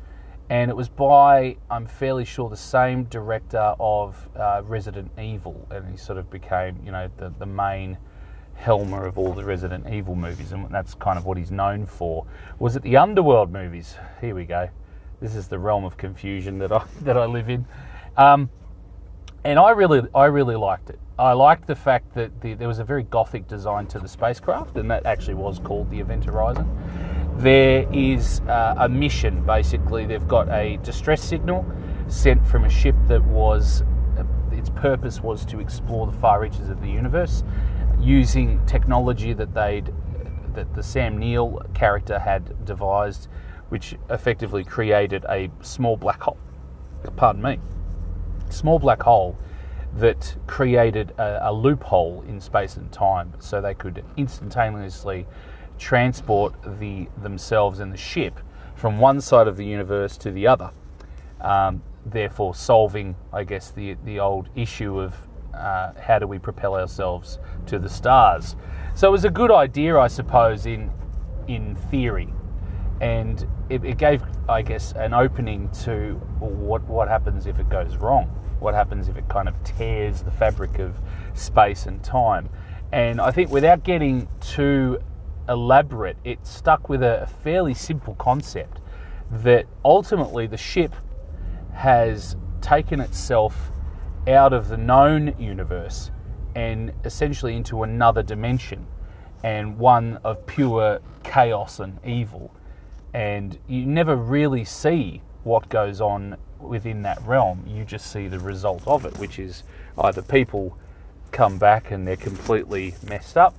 and 0.48 0.70
it 0.70 0.74
was 0.76 0.88
by 0.88 1.56
I'm 1.70 1.86
fairly 1.86 2.24
sure 2.24 2.48
the 2.48 2.56
same 2.56 3.04
director 3.04 3.74
of 3.80 4.28
uh, 4.36 4.62
Resident 4.64 5.10
Evil, 5.18 5.66
and 5.70 5.90
he 5.90 5.96
sort 5.96 6.18
of 6.18 6.30
became 6.30 6.80
you 6.84 6.92
know 6.92 7.10
the 7.16 7.32
the 7.38 7.46
main 7.46 7.98
helmer 8.54 9.06
of 9.06 9.18
all 9.18 9.32
the 9.32 9.44
Resident 9.44 9.92
Evil 9.92 10.14
movies, 10.14 10.52
and 10.52 10.70
that's 10.70 10.94
kind 10.94 11.18
of 11.18 11.26
what 11.26 11.36
he's 11.36 11.50
known 11.50 11.84
for. 11.84 12.26
Was 12.58 12.76
it 12.76 12.82
the 12.82 12.96
Underworld 12.96 13.52
movies? 13.52 13.96
Here 14.20 14.34
we 14.34 14.44
go. 14.44 14.70
This 15.20 15.34
is 15.34 15.48
the 15.48 15.58
realm 15.58 15.84
of 15.84 15.96
confusion 15.96 16.58
that 16.58 16.70
I 16.70 16.84
that 17.02 17.16
I 17.16 17.26
live 17.26 17.48
in. 17.50 17.66
Um, 18.16 18.50
and 19.44 19.58
I 19.58 19.70
really, 19.70 20.02
I 20.14 20.26
really 20.26 20.56
liked 20.56 20.90
it. 20.90 20.98
I 21.18 21.32
liked 21.32 21.66
the 21.66 21.76
fact 21.76 22.14
that 22.14 22.40
the, 22.40 22.54
there 22.54 22.68
was 22.68 22.78
a 22.78 22.84
very 22.84 23.04
gothic 23.04 23.46
design 23.48 23.86
to 23.88 23.98
the 23.98 24.08
spacecraft, 24.08 24.76
and 24.76 24.90
that 24.90 25.06
actually 25.06 25.34
was 25.34 25.58
called 25.58 25.90
the 25.90 25.98
Event 25.98 26.24
Horizon. 26.24 26.68
There 27.38 27.86
is 27.92 28.40
uh, 28.48 28.76
a 28.78 28.88
mission, 28.88 29.44
basically. 29.44 30.06
They've 30.06 30.26
got 30.26 30.48
a 30.48 30.78
distress 30.78 31.22
signal 31.22 31.66
sent 32.08 32.46
from 32.46 32.64
a 32.64 32.70
ship 32.70 32.94
that 33.08 33.22
was, 33.24 33.82
uh, 34.18 34.24
its 34.52 34.70
purpose 34.70 35.20
was 35.20 35.44
to 35.46 35.60
explore 35.60 36.06
the 36.06 36.16
far 36.16 36.40
reaches 36.40 36.70
of 36.70 36.80
the 36.80 36.88
universe 36.88 37.44
using 38.00 38.64
technology 38.64 39.34
that 39.34 39.52
they'd, 39.52 39.92
that 40.54 40.74
the 40.74 40.82
Sam 40.82 41.18
Neill 41.18 41.62
character 41.74 42.18
had 42.18 42.64
devised, 42.64 43.28
which 43.68 43.96
effectively 44.08 44.64
created 44.64 45.26
a 45.28 45.50
small 45.60 45.98
black 45.98 46.22
hole. 46.22 46.38
Pardon 47.16 47.42
me. 47.42 47.58
Small 48.48 48.78
black 48.78 49.02
hole 49.02 49.36
that 49.96 50.36
created 50.46 51.12
a, 51.18 51.50
a, 51.50 51.52
loophole 51.52 52.24
in 52.28 52.40
space 52.40 52.76
and 52.76 52.90
time 52.92 53.32
so 53.38 53.60
they 53.60 53.74
could 53.74 54.04
instantaneously 54.16 55.26
transport 55.78 56.54
the 56.78 57.08
themselves 57.22 57.80
and 57.80 57.92
the 57.92 57.96
ship 57.96 58.40
from 58.74 58.98
one 58.98 59.20
side 59.20 59.48
of 59.48 59.56
the 59.56 59.64
universe 59.64 60.16
to 60.18 60.30
the 60.30 60.46
other. 60.46 60.70
Um, 61.40 61.82
therefore 62.06 62.54
solving 62.54 63.16
I 63.32 63.44
guess 63.44 63.70
the 63.72 63.96
the 64.04 64.20
old 64.20 64.48
issue 64.54 65.00
of 65.00 65.14
uh, 65.52 65.92
how 66.00 66.18
do 66.18 66.26
we 66.26 66.38
propel 66.38 66.74
ourselves 66.74 67.38
to 67.66 67.78
the 67.78 67.88
stars. 67.88 68.56
So 68.94 69.08
it 69.08 69.10
was 69.10 69.24
a 69.24 69.30
good 69.30 69.50
idea 69.50 69.98
I 69.98 70.06
suppose 70.06 70.66
in 70.66 70.90
in 71.48 71.74
theory. 71.90 72.32
And 73.00 73.46
it, 73.68 73.84
it 73.84 73.98
gave 73.98 74.22
I 74.48 74.62
guess 74.62 74.92
an 74.92 75.12
opening 75.12 75.68
to 75.84 76.14
what 76.38 76.82
what 76.84 77.08
happens 77.08 77.46
if 77.46 77.58
it 77.58 77.68
goes 77.68 77.96
wrong. 77.96 78.26
What 78.60 78.74
happens 78.74 79.08
if 79.08 79.16
it 79.16 79.28
kind 79.28 79.48
of 79.48 79.62
tears 79.64 80.22
the 80.22 80.30
fabric 80.30 80.78
of 80.78 80.96
space 81.34 81.86
and 81.86 82.02
time. 82.02 82.48
And 82.92 83.20
I 83.20 83.30
think 83.30 83.50
without 83.50 83.82
getting 83.82 84.28
too 84.40 84.98
elaborate, 85.48 86.16
it 86.24 86.46
stuck 86.46 86.88
with 86.88 87.02
a 87.02 87.28
fairly 87.42 87.74
simple 87.74 88.14
concept 88.14 88.80
that 89.30 89.66
ultimately 89.84 90.46
the 90.46 90.56
ship 90.56 90.94
has 91.72 92.36
taken 92.60 93.00
itself 93.00 93.70
out 94.28 94.52
of 94.52 94.68
the 94.68 94.76
known 94.76 95.34
universe 95.38 96.10
and 96.54 96.92
essentially 97.04 97.54
into 97.54 97.82
another 97.82 98.22
dimension 98.22 98.86
and 99.44 99.78
one 99.78 100.18
of 100.24 100.44
pure 100.46 101.00
chaos 101.22 101.80
and 101.80 101.98
evil. 102.04 102.52
And 103.14 103.58
you 103.68 103.86
never 103.86 104.16
really 104.16 104.64
see 104.64 105.22
what 105.44 105.68
goes 105.68 106.00
on 106.00 106.36
within 106.58 107.02
that 107.02 107.20
realm. 107.22 107.64
You 107.66 107.84
just 107.84 108.10
see 108.10 108.26
the 108.26 108.38
result 108.38 108.86
of 108.86 109.04
it, 109.04 109.18
which 109.18 109.38
is 109.38 109.62
either 109.98 110.22
people 110.22 110.76
come 111.30 111.58
back 111.58 111.90
and 111.90 112.06
they're 112.06 112.16
completely 112.16 112.94
messed 113.06 113.36
up, 113.36 113.54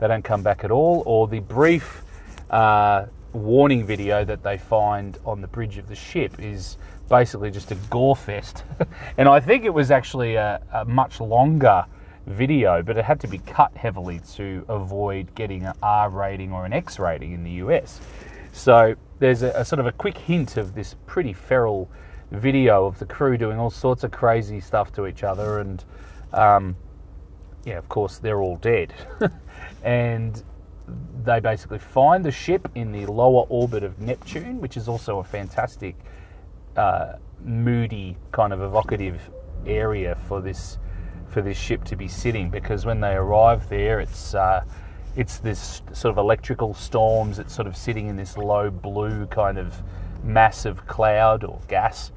they 0.00 0.08
don't 0.08 0.24
come 0.24 0.42
back 0.42 0.64
at 0.64 0.70
all, 0.70 1.02
or 1.06 1.28
the 1.28 1.40
brief 1.40 2.02
uh, 2.50 3.06
warning 3.32 3.86
video 3.86 4.24
that 4.24 4.42
they 4.42 4.58
find 4.58 5.18
on 5.24 5.40
the 5.40 5.46
bridge 5.46 5.78
of 5.78 5.88
the 5.88 5.94
ship 5.94 6.40
is 6.40 6.78
basically 7.08 7.50
just 7.50 7.70
a 7.70 7.74
gore 7.90 8.16
fest. 8.16 8.64
and 9.18 9.28
I 9.28 9.40
think 9.40 9.64
it 9.64 9.74
was 9.74 9.90
actually 9.90 10.34
a, 10.34 10.60
a, 10.72 10.84
much 10.84 11.20
longer 11.20 11.84
video, 12.26 12.82
but 12.82 12.96
it 12.96 13.04
had 13.04 13.20
to 13.20 13.28
be 13.28 13.38
cut 13.38 13.76
heavily 13.76 14.20
to 14.34 14.64
avoid 14.68 15.34
getting 15.34 15.64
an 15.64 15.74
R 15.82 16.08
rating 16.08 16.52
or 16.52 16.64
an 16.64 16.72
X 16.72 16.98
rating 16.98 17.32
in 17.32 17.44
the 17.44 17.52
US. 17.52 18.00
So 18.52 18.94
there's 19.18 19.42
a, 19.42 19.50
a 19.50 19.64
sort 19.64 19.80
of 19.80 19.86
a 19.86 19.92
quick 19.92 20.16
hint 20.16 20.56
of 20.56 20.74
this 20.74 20.96
pretty 21.06 21.32
feral 21.32 21.90
video 22.30 22.86
of 22.86 22.98
the 22.98 23.06
crew 23.06 23.36
doing 23.36 23.58
all 23.58 23.70
sorts 23.70 24.04
of 24.04 24.12
crazy 24.12 24.60
stuff 24.60 24.92
to 24.92 25.06
each 25.06 25.24
other, 25.24 25.58
and 25.58 25.84
um, 26.32 26.76
yeah, 27.64 27.78
of 27.78 27.88
course, 27.88 28.18
they're 28.18 28.40
all 28.40 28.56
dead. 28.56 28.92
and 29.82 30.42
they 31.24 31.40
basically 31.40 31.78
find 31.78 32.24
the 32.24 32.30
ship 32.30 32.68
in 32.74 32.92
the 32.92 33.06
lower 33.06 33.46
orbit 33.48 33.82
of 33.82 34.00
Neptune, 34.00 34.60
which 34.60 34.76
is 34.76 34.88
also 34.88 35.18
a 35.18 35.24
fantastic, 35.24 35.96
uh, 36.76 37.14
moody, 37.44 38.16
kind 38.32 38.52
of 38.52 38.60
evocative 38.62 39.30
area 39.66 40.16
for 40.26 40.40
this 40.40 40.78
for 41.28 41.42
this 41.42 41.56
ship 41.56 41.84
to 41.84 41.94
be 41.94 42.08
sitting. 42.08 42.50
Because 42.50 42.84
when 42.84 43.00
they 43.00 43.12
arrive 43.12 43.68
there, 43.68 44.00
it's 44.00 44.34
uh, 44.34 44.64
it's 45.16 45.38
this 45.38 45.82
sort 45.92 46.12
of 46.12 46.18
electrical 46.18 46.74
storms. 46.74 47.38
It's 47.38 47.54
sort 47.54 47.66
of 47.66 47.76
sitting 47.76 48.08
in 48.08 48.16
this 48.16 48.36
low 48.36 48.70
blue 48.70 49.26
kind 49.26 49.58
of 49.58 49.74
massive 50.22 50.86
cloud 50.86 51.44
or 51.44 51.60
gas, 51.68 52.12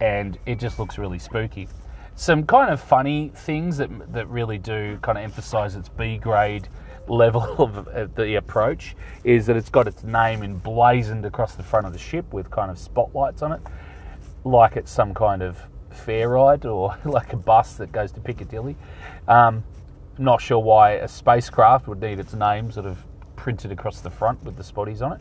and 0.00 0.38
it 0.46 0.58
just 0.58 0.78
looks 0.78 0.98
really 0.98 1.18
spooky. 1.18 1.68
Some 2.16 2.44
kind 2.44 2.72
of 2.72 2.80
funny 2.80 3.32
things 3.34 3.78
that 3.78 4.12
that 4.12 4.28
really 4.28 4.58
do 4.58 4.98
kind 5.02 5.18
of 5.18 5.24
emphasise 5.24 5.74
its 5.74 5.88
B 5.88 6.16
grade 6.16 6.68
level 7.08 7.42
of 7.58 8.14
the 8.14 8.36
approach 8.36 8.96
is 9.24 9.46
that 9.46 9.56
it's 9.56 9.68
got 9.68 9.88
its 9.88 10.04
name 10.04 10.42
emblazoned 10.42 11.24
across 11.24 11.54
the 11.54 11.62
front 11.62 11.86
of 11.86 11.92
the 11.92 11.98
ship 11.98 12.32
with 12.32 12.50
kind 12.50 12.70
of 12.70 12.78
spotlights 12.78 13.42
on 13.42 13.52
it, 13.52 13.60
like 14.44 14.76
it's 14.76 14.90
some 14.90 15.12
kind 15.12 15.42
of 15.42 15.58
fair 15.90 16.30
ride 16.30 16.64
or 16.66 16.96
like 17.04 17.32
a 17.32 17.36
bus 17.36 17.74
that 17.74 17.92
goes 17.92 18.12
to 18.12 18.20
Piccadilly. 18.20 18.76
Um, 19.28 19.64
not 20.18 20.40
sure 20.40 20.58
why 20.58 20.92
a 20.92 21.08
spacecraft 21.08 21.88
would 21.88 22.00
need 22.00 22.20
its 22.20 22.34
name 22.34 22.70
sort 22.70 22.86
of 22.86 23.04
printed 23.36 23.72
across 23.72 24.00
the 24.00 24.10
front 24.10 24.42
with 24.44 24.56
the 24.56 24.62
spotties 24.62 25.02
on 25.02 25.12
it. 25.12 25.20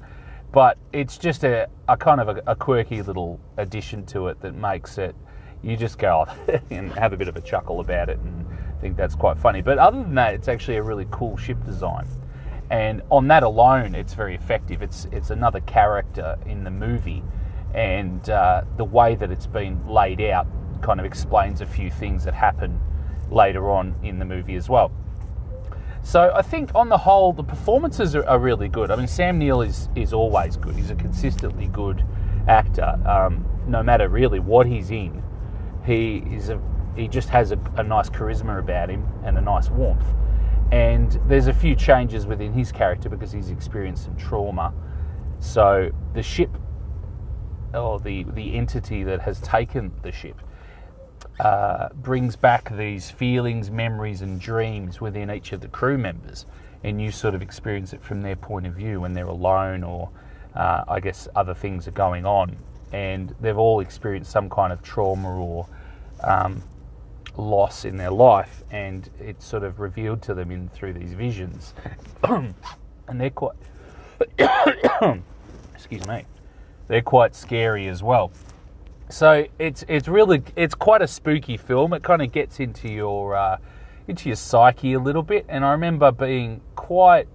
But 0.52 0.78
it's 0.92 1.18
just 1.18 1.44
a, 1.44 1.68
a 1.90 1.98
kind 1.98 2.22
of 2.22 2.30
a, 2.30 2.44
a 2.46 2.56
quirky 2.56 3.02
little 3.02 3.40
addition 3.58 4.06
to 4.08 4.28
it 4.28 4.40
that 4.42 4.54
makes 4.54 5.00
it, 5.00 5.16
you 5.64 5.78
just 5.78 5.98
go 5.98 6.26
and 6.70 6.92
have 6.94 7.14
a 7.14 7.18
bit 7.18 7.28
of 7.28 7.36
a 7.36 7.42
chuckle 7.42 7.80
about 7.80 8.10
it 8.10 8.20
and 8.20 8.44
think 8.84 8.98
that's 8.98 9.16
quite 9.16 9.40
funny. 9.40 9.62
But 9.62 9.78
other 9.78 10.04
than 10.04 10.14
that, 10.16 10.34
it's 10.34 10.50
actually 10.50 10.76
a 10.76 10.84
really 10.84 11.08
cool 11.10 11.38
ship 11.38 11.64
design. 11.64 12.06
And 12.70 13.02
on 13.10 13.30
that 13.30 13.44
alone, 13.44 13.96
it's 13.96 14.14
very 14.14 14.36
effective. 14.36 14.82
It's, 14.82 15.08
it's 15.12 15.30
another 15.30 15.62
character 15.62 16.38
in 16.46 16.66
the 16.66 16.70
movie. 16.70 17.24
And 17.74 18.30
uh, 18.30 18.64
the 18.76 18.84
way 18.84 19.16
that 19.16 19.32
it's 19.32 19.48
been 19.48 19.88
laid 19.88 20.20
out 20.22 20.48
kind 20.82 21.00
of 21.00 21.06
explains 21.06 21.62
a 21.62 21.66
few 21.66 21.90
things 21.90 22.26
that 22.26 22.34
happen 22.34 22.78
later 23.32 23.72
on 23.72 23.96
in 24.04 24.20
the 24.20 24.26
movie 24.26 24.56
as 24.56 24.68
well. 24.68 24.92
So 26.04 26.34
I 26.36 26.42
think 26.42 26.76
on 26.76 26.90
the 26.90 26.98
whole, 26.98 27.32
the 27.32 27.44
performances 27.44 28.16
are, 28.16 28.28
are, 28.28 28.38
really 28.38 28.68
good. 28.68 28.92
I 28.92 28.98
mean, 28.98 29.08
Sam 29.08 29.40
Neill 29.40 29.62
is 29.62 29.88
is 29.96 30.12
always 30.12 30.58
good. 30.58 30.76
He's 30.76 30.92
a 30.92 30.96
consistently 30.96 31.68
good 31.68 32.04
actor, 32.50 33.00
um, 33.06 33.46
no 33.66 33.82
matter 33.82 34.10
really 34.10 34.40
what 34.40 34.68
he's 34.68 34.92
in. 34.92 35.24
He 35.86 36.24
is 36.32 36.50
a 36.50 36.62
he 36.96 37.08
just 37.08 37.30
has 37.30 37.52
a, 37.52 37.60
a, 37.76 37.84
nice 37.84 38.10
charisma 38.10 38.60
about 38.60 38.90
him 38.90 39.08
and 39.24 39.36
a 39.38 39.42
nice 39.42 39.70
warmth. 39.70 40.06
And 40.72 41.20
there's 41.28 41.48
a 41.48 41.54
few 41.54 41.76
changes 41.76 42.28
within 42.28 42.54
his 42.54 42.72
character 42.72 43.10
because 43.10 43.32
he's 43.32 43.50
experienced 43.50 44.06
some 44.06 44.16
trauma. 44.16 44.74
So 45.40 45.92
the 46.14 46.24
ship, 46.24 46.52
or 47.74 48.00
the 48.00 48.24
the 48.24 48.56
entity 48.56 49.04
that 49.04 49.22
has 49.22 49.40
taken 49.42 49.92
the 50.04 50.12
ship, 50.12 50.40
uh, 51.40 51.90
brings 51.90 52.36
back 52.36 52.76
these 52.76 53.12
feelings, 53.12 53.70
memories, 53.70 54.22
and 54.22 54.40
dreams 54.40 55.02
within 55.02 55.30
each 55.30 55.52
of 55.52 55.62
the 55.62 55.68
crew 55.68 55.98
members, 55.98 56.46
and 56.84 57.02
you 57.02 57.12
sort 57.12 57.36
of 57.36 57.42
experience 57.42 57.94
it 57.94 58.04
from 58.04 58.22
their 58.22 58.36
point 58.36 58.66
of 58.66 58.74
view 58.74 59.02
when 59.02 59.14
they're 59.14 59.26
alone, 59.26 59.84
or 59.84 60.10
uh, 60.56 60.84
I 60.88 61.00
guess 61.00 61.28
other 61.36 61.54
things 61.54 61.88
are 61.88 61.92
going 61.92 62.26
on, 62.26 62.58
and 62.94 63.36
they've 63.42 63.58
all 63.58 63.82
experienced 63.82 64.32
some 64.32 64.50
kind 64.50 64.72
of 64.72 64.82
trauma 64.82 65.36
or 65.36 65.68
um, 66.24 66.64
loss 67.36 67.84
in 67.84 67.98
their 67.98 68.12
life, 68.12 68.64
and 68.72 69.10
it's 69.20 69.46
sort 69.46 69.64
of 69.64 69.80
revealed 69.80 70.22
to 70.22 70.34
them 70.34 70.52
in 70.52 70.70
through 70.70 70.94
these 70.94 71.14
visions, 71.14 71.74
and 72.24 72.54
they're 73.20 73.30
quite 73.32 73.58
excuse 75.74 76.08
me, 76.08 76.26
they're 76.88 77.02
quite 77.02 77.36
scary 77.36 77.88
as 77.88 78.02
well. 78.04 78.32
So 79.10 79.46
it's 79.60 79.84
it's 79.88 80.08
really 80.08 80.44
it's 80.56 80.76
quite 80.76 81.02
a 81.02 81.08
spooky 81.08 81.58
film. 81.58 81.94
It 81.94 82.04
kind 82.04 82.22
of 82.22 82.32
gets 82.32 82.60
into 82.60 82.90
your 82.90 83.36
uh, 83.36 83.58
into 84.08 84.30
your 84.30 84.36
psyche 84.36 84.94
a 84.94 85.00
little 85.00 85.24
bit, 85.24 85.46
and 85.50 85.66
I 85.66 85.72
remember 85.72 86.12
being 86.12 86.62
quite 86.76 87.28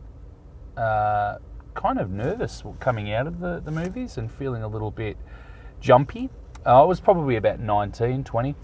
uh, 0.77 1.39
kind 1.75 1.99
of 1.99 2.11
nervous 2.11 2.63
coming 2.81 3.13
out 3.13 3.27
of 3.27 3.41
the, 3.41 3.61
the 3.61 3.71
movies 3.71 4.19
and 4.19 4.31
feeling 4.31 4.63
a 4.63 4.69
little 4.69 4.91
bit 4.91 5.17
jumpy. 5.81 6.31
Uh, 6.65 6.83
I 6.83 6.85
was 6.85 7.01
probably 7.01 7.37
about 7.37 7.61
19, 7.61 8.25
20, 8.25 8.55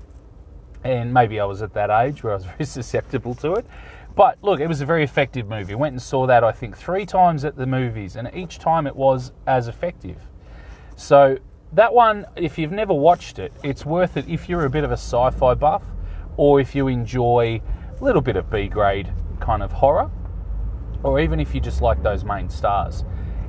and 0.84 1.12
maybe 1.12 1.40
I 1.40 1.44
was 1.44 1.62
at 1.62 1.72
that 1.74 1.90
age 1.90 2.22
where 2.22 2.32
I 2.32 2.36
was 2.36 2.44
very 2.56 2.64
susceptible 2.64 3.34
to 3.36 3.54
it. 3.54 3.66
But 4.14 4.38
look, 4.42 4.60
it 4.60 4.68
was 4.68 4.80
a 4.80 4.86
very 4.86 5.02
effective 5.02 5.48
movie. 5.48 5.74
Went 5.74 5.92
and 5.92 6.02
saw 6.02 6.26
that 6.26 6.44
I 6.44 6.52
think 6.52 6.76
three 6.76 7.04
times 7.04 7.44
at 7.44 7.56
the 7.56 7.66
movies, 7.66 8.16
and 8.16 8.30
each 8.34 8.58
time 8.58 8.86
it 8.86 8.94
was 8.94 9.32
as 9.46 9.66
effective. 9.68 10.18
So 10.96 11.38
that 11.72 11.92
one, 11.92 12.26
if 12.36 12.56
you've 12.56 12.72
never 12.72 12.94
watched 12.94 13.38
it, 13.40 13.52
it's 13.64 13.84
worth 13.84 14.16
it 14.16 14.28
if 14.28 14.48
you're 14.48 14.64
a 14.64 14.70
bit 14.70 14.84
of 14.84 14.90
a 14.90 14.96
sci 14.96 15.30
fi 15.30 15.54
buff 15.54 15.82
or 16.36 16.60
if 16.60 16.74
you 16.74 16.88
enjoy 16.88 17.60
a 18.00 18.04
little 18.04 18.22
bit 18.22 18.36
of 18.36 18.50
B 18.50 18.68
grade 18.68 19.12
kind 19.40 19.62
of 19.62 19.72
horror, 19.72 20.10
or 21.02 21.20
even 21.20 21.40
if 21.40 21.54
you 21.54 21.60
just 21.60 21.80
like 21.80 22.02
those 22.02 22.24
main 22.24 22.48
stars. 22.48 23.04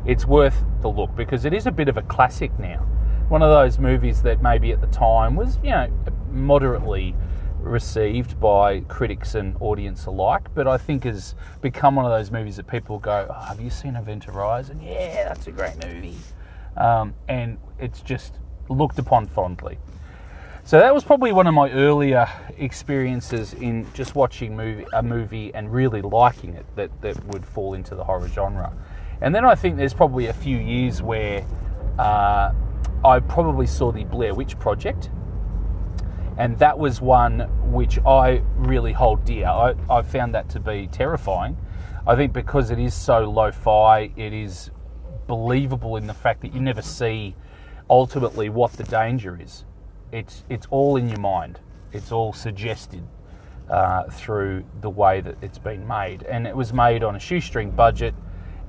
It's 0.06 0.26
worth 0.26 0.64
the 0.82 0.90
look 0.90 1.16
because 1.16 1.46
it 1.46 1.54
is 1.54 1.66
a 1.68 1.72
bit 1.72 1.88
of 1.88 1.98
a 1.98 2.02
classic 2.04 2.58
now. 2.60 2.86
One 3.30 3.42
of 3.42 3.50
those 3.50 3.80
movies 3.80 4.22
that 4.22 4.42
maybe 4.42 4.72
at 4.72 4.82
the 4.82 4.88
time 4.88 5.36
was, 5.36 5.58
you 5.64 5.72
know, 5.72 5.90
moderately 6.30 7.16
received 7.60 8.40
by 8.40 8.82
critics 8.82 9.34
and 9.34 9.58
audience 9.60 10.06
alike, 10.06 10.54
but 10.54 10.68
I 10.68 10.78
think 10.78 11.06
has 11.06 11.34
become 11.62 11.96
one 11.96 12.06
of 12.06 12.12
those 12.12 12.30
movies 12.30 12.58
that 12.58 12.68
people 12.68 13.00
go, 13.00 13.26
oh, 13.28 13.46
"Have 13.46 13.60
you 13.60 13.72
seen 13.72 13.96
Event 13.96 14.26
Horizon? 14.26 14.80
Yeah, 14.80 15.28
that's 15.28 15.48
a 15.48 15.52
great 15.52 15.84
movie," 15.84 16.18
um, 16.78 17.16
and 17.28 17.58
it's 17.80 18.02
just 18.02 18.36
looked 18.70 19.00
upon 19.00 19.26
fondly. 19.26 19.80
So 20.64 20.80
that 20.80 20.94
was 20.94 21.04
probably 21.04 21.32
one 21.32 21.48
of 21.48 21.54
my 21.54 21.72
earlier 21.72 22.28
experiences 22.58 23.54
in 23.54 23.88
just 23.94 24.16
watching 24.16 24.56
movie, 24.56 24.86
a 24.94 25.04
movie 25.04 25.54
and 25.54 25.72
really 25.72 26.02
liking 26.02 26.56
it 26.56 26.66
that, 26.76 26.90
that 27.02 27.24
would 27.26 27.46
fall 27.46 27.76
into 27.76 27.94
the 27.94 28.04
horror 28.04 28.28
genre. 28.28 28.74
And 29.22 29.34
then 29.34 29.46
I 29.46 29.54
think 29.54 29.78
there's 29.78 29.94
probably 29.94 30.26
a 30.26 30.34
few 30.34 30.58
years 30.58 31.04
where 31.04 31.46
uh, 32.00 32.52
I 33.06 33.20
probably 33.20 33.68
saw 33.68 33.92
the 33.92 34.04
Blair 34.04 34.34
Witch 34.34 34.58
Project, 34.60 35.10
and 36.38 36.58
that 36.60 36.78
was 36.78 37.00
one 37.00 37.42
which 37.72 38.00
I 38.06 38.42
really 38.56 38.94
hold 38.94 39.24
dear. 39.24 39.48
I, 39.48 39.76
I 39.90 40.02
found 40.02 40.34
that 40.34 40.50
to 40.50 40.60
be 40.60 40.88
terrifying. 40.88 41.58
I 42.08 42.16
think 42.16 42.34
because 42.34 42.72
it 42.72 42.80
is 42.80 42.94
so 42.94 43.30
lo 43.30 43.52
fi, 43.52 44.12
it 44.16 44.34
is 44.34 44.72
believable 45.28 45.96
in 45.96 46.08
the 46.08 46.14
fact 46.14 46.42
that 46.42 46.54
you 46.54 46.60
never 46.60 46.82
see 46.82 47.36
ultimately 47.90 48.50
what 48.50 48.74
the 48.74 48.84
danger 48.84 49.40
is 49.42 49.66
it's 50.16 50.44
it's 50.50 50.68
all 50.70 50.96
in 50.96 51.10
your 51.10 51.20
mind. 51.20 51.60
It's 51.92 52.12
all 52.12 52.34
suggested 52.34 53.04
uh, 53.70 54.04
through 54.04 54.64
the 54.82 54.90
way 54.90 55.22
that 55.22 55.36
it's 55.42 55.58
been 55.58 55.88
made, 55.88 56.24
and 56.24 56.48
it 56.48 56.56
was 56.56 56.74
made 56.74 57.04
on 57.04 57.16
a 57.16 57.20
shoestring 57.20 57.72
budget, 57.72 58.14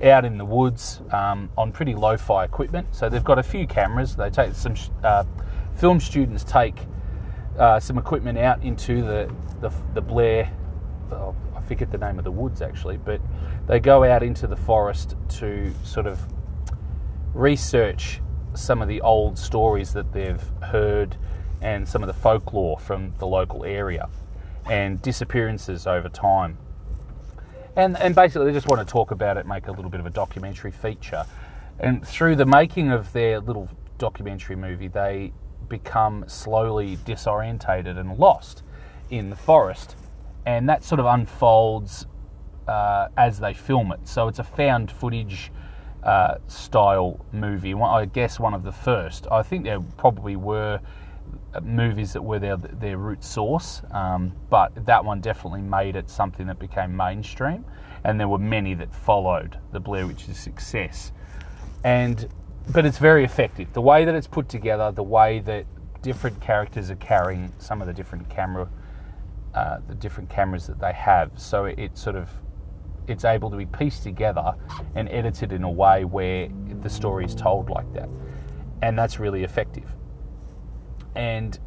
out 0.03 0.25
in 0.25 0.37
the 0.37 0.45
woods, 0.45 1.01
um, 1.11 1.49
on 1.57 1.71
pretty 1.71 1.95
lo-fi 1.95 2.43
equipment. 2.45 2.87
So 2.91 3.09
they've 3.09 3.23
got 3.23 3.39
a 3.39 3.43
few 3.43 3.65
cameras. 3.65 4.15
They 4.15 4.29
take 4.29 4.53
some 4.53 4.75
uh, 5.03 5.23
film 5.75 5.99
students 5.99 6.43
take 6.43 6.79
uh, 7.57 7.79
some 7.79 7.97
equipment 7.97 8.37
out 8.37 8.63
into 8.63 9.01
the 9.01 9.33
the, 9.61 9.71
the 9.93 10.01
Blair. 10.01 10.51
Oh, 11.11 11.35
I 11.55 11.61
forget 11.61 11.91
the 11.91 11.97
name 11.97 12.17
of 12.19 12.25
the 12.25 12.31
woods 12.31 12.61
actually, 12.61 12.97
but 12.97 13.21
they 13.67 13.79
go 13.79 14.03
out 14.03 14.23
into 14.23 14.45
the 14.45 14.55
forest 14.55 15.15
to 15.39 15.73
sort 15.83 16.05
of 16.05 16.19
research 17.33 18.21
some 18.53 18.81
of 18.81 18.87
the 18.87 19.01
old 19.01 19.37
stories 19.37 19.93
that 19.93 20.11
they've 20.11 20.43
heard 20.61 21.15
and 21.61 21.87
some 21.87 22.03
of 22.03 22.07
the 22.07 22.13
folklore 22.13 22.77
from 22.77 23.13
the 23.19 23.27
local 23.27 23.63
area 23.63 24.09
and 24.69 25.01
disappearances 25.01 25.87
over 25.87 26.09
time. 26.09 26.57
And, 27.77 27.95
and 27.99 28.15
basically, 28.15 28.47
they 28.47 28.53
just 28.53 28.67
want 28.67 28.85
to 28.85 28.91
talk 28.91 29.11
about 29.11 29.37
it, 29.37 29.45
make 29.45 29.67
a 29.67 29.71
little 29.71 29.91
bit 29.91 29.99
of 29.99 30.07
a 30.07 30.09
documentary 30.09 30.71
feature. 30.71 31.25
And 31.79 32.05
through 32.05 32.35
the 32.35 32.45
making 32.45 32.91
of 32.91 33.13
their 33.13 33.39
little 33.39 33.69
documentary 33.99 34.55
movie, 34.55 34.87
they 34.87 35.31
become 35.69 36.25
slowly 36.27 36.97
disorientated 36.97 37.99
and 37.99 38.17
lost 38.17 38.63
in 39.11 39.29
the 39.29 39.35
forest. 39.35 39.95
And 40.47 40.67
that 40.67 40.83
sort 40.83 40.99
of 40.99 41.05
unfolds 41.05 42.07
uh, 42.67 43.09
as 43.15 43.39
they 43.39 43.53
film 43.53 43.91
it. 43.91 44.07
So 44.07 44.27
it's 44.27 44.39
a 44.39 44.43
found 44.43 44.91
footage 44.91 45.51
uh, 46.01 46.37
style 46.47 47.23
movie. 47.31 47.75
I 47.75 48.05
guess 48.05 48.39
one 48.39 48.55
of 48.55 48.63
the 48.63 48.71
first. 48.71 49.27
I 49.31 49.43
think 49.43 49.65
there 49.65 49.81
probably 49.97 50.35
were 50.35 50.79
movies 51.61 52.13
that 52.13 52.21
were 52.21 52.39
their 52.39 52.57
their 52.57 52.97
root 52.97 53.23
source, 53.23 53.81
um, 53.91 54.33
but 54.49 54.85
that 54.85 55.03
one 55.03 55.21
definitely 55.21 55.61
made 55.61 55.95
it 55.95 56.09
something 56.09 56.47
that 56.47 56.59
became 56.59 56.95
mainstream, 56.95 57.65
and 58.03 58.19
there 58.19 58.27
were 58.27 58.37
many 58.37 58.73
that 58.75 58.93
followed 58.93 59.59
the 59.71 59.79
Blair 59.79 60.07
Witch's 60.07 60.37
success, 60.37 61.11
and 61.83 62.29
but 62.69 62.85
it's 62.85 62.97
very 62.97 63.23
effective. 63.23 63.71
The 63.73 63.81
way 63.81 64.05
that 64.05 64.15
it's 64.15 64.27
put 64.27 64.49
together, 64.49 64.91
the 64.91 65.03
way 65.03 65.39
that 65.39 65.65
different 66.01 66.39
characters 66.41 66.91
are 66.91 66.95
carrying 66.97 67.51
some 67.59 67.81
of 67.81 67.87
the 67.87 67.93
different 67.93 68.29
camera, 68.29 68.69
uh, 69.53 69.79
the 69.87 69.95
different 69.95 70.29
cameras 70.29 70.67
that 70.67 70.79
they 70.79 70.93
have, 70.93 71.31
so 71.35 71.65
it, 71.65 71.79
it 71.79 71.97
sort 71.97 72.15
of 72.15 72.29
it's 73.07 73.23
able 73.23 73.49
to 73.49 73.55
be 73.55 73.65
pieced 73.65 74.03
together 74.03 74.53
and 74.95 75.07
edited 75.09 75.53
in 75.53 75.63
a 75.63 75.71
way 75.71 76.03
where 76.03 76.49
the 76.81 76.89
story 76.89 77.23
is 77.23 77.33
told 77.33 77.69
like 77.69 77.91
that, 77.93 78.09
and 78.81 78.97
that's 78.97 79.19
really 79.19 79.43
effective 79.43 79.85
and 81.17 81.59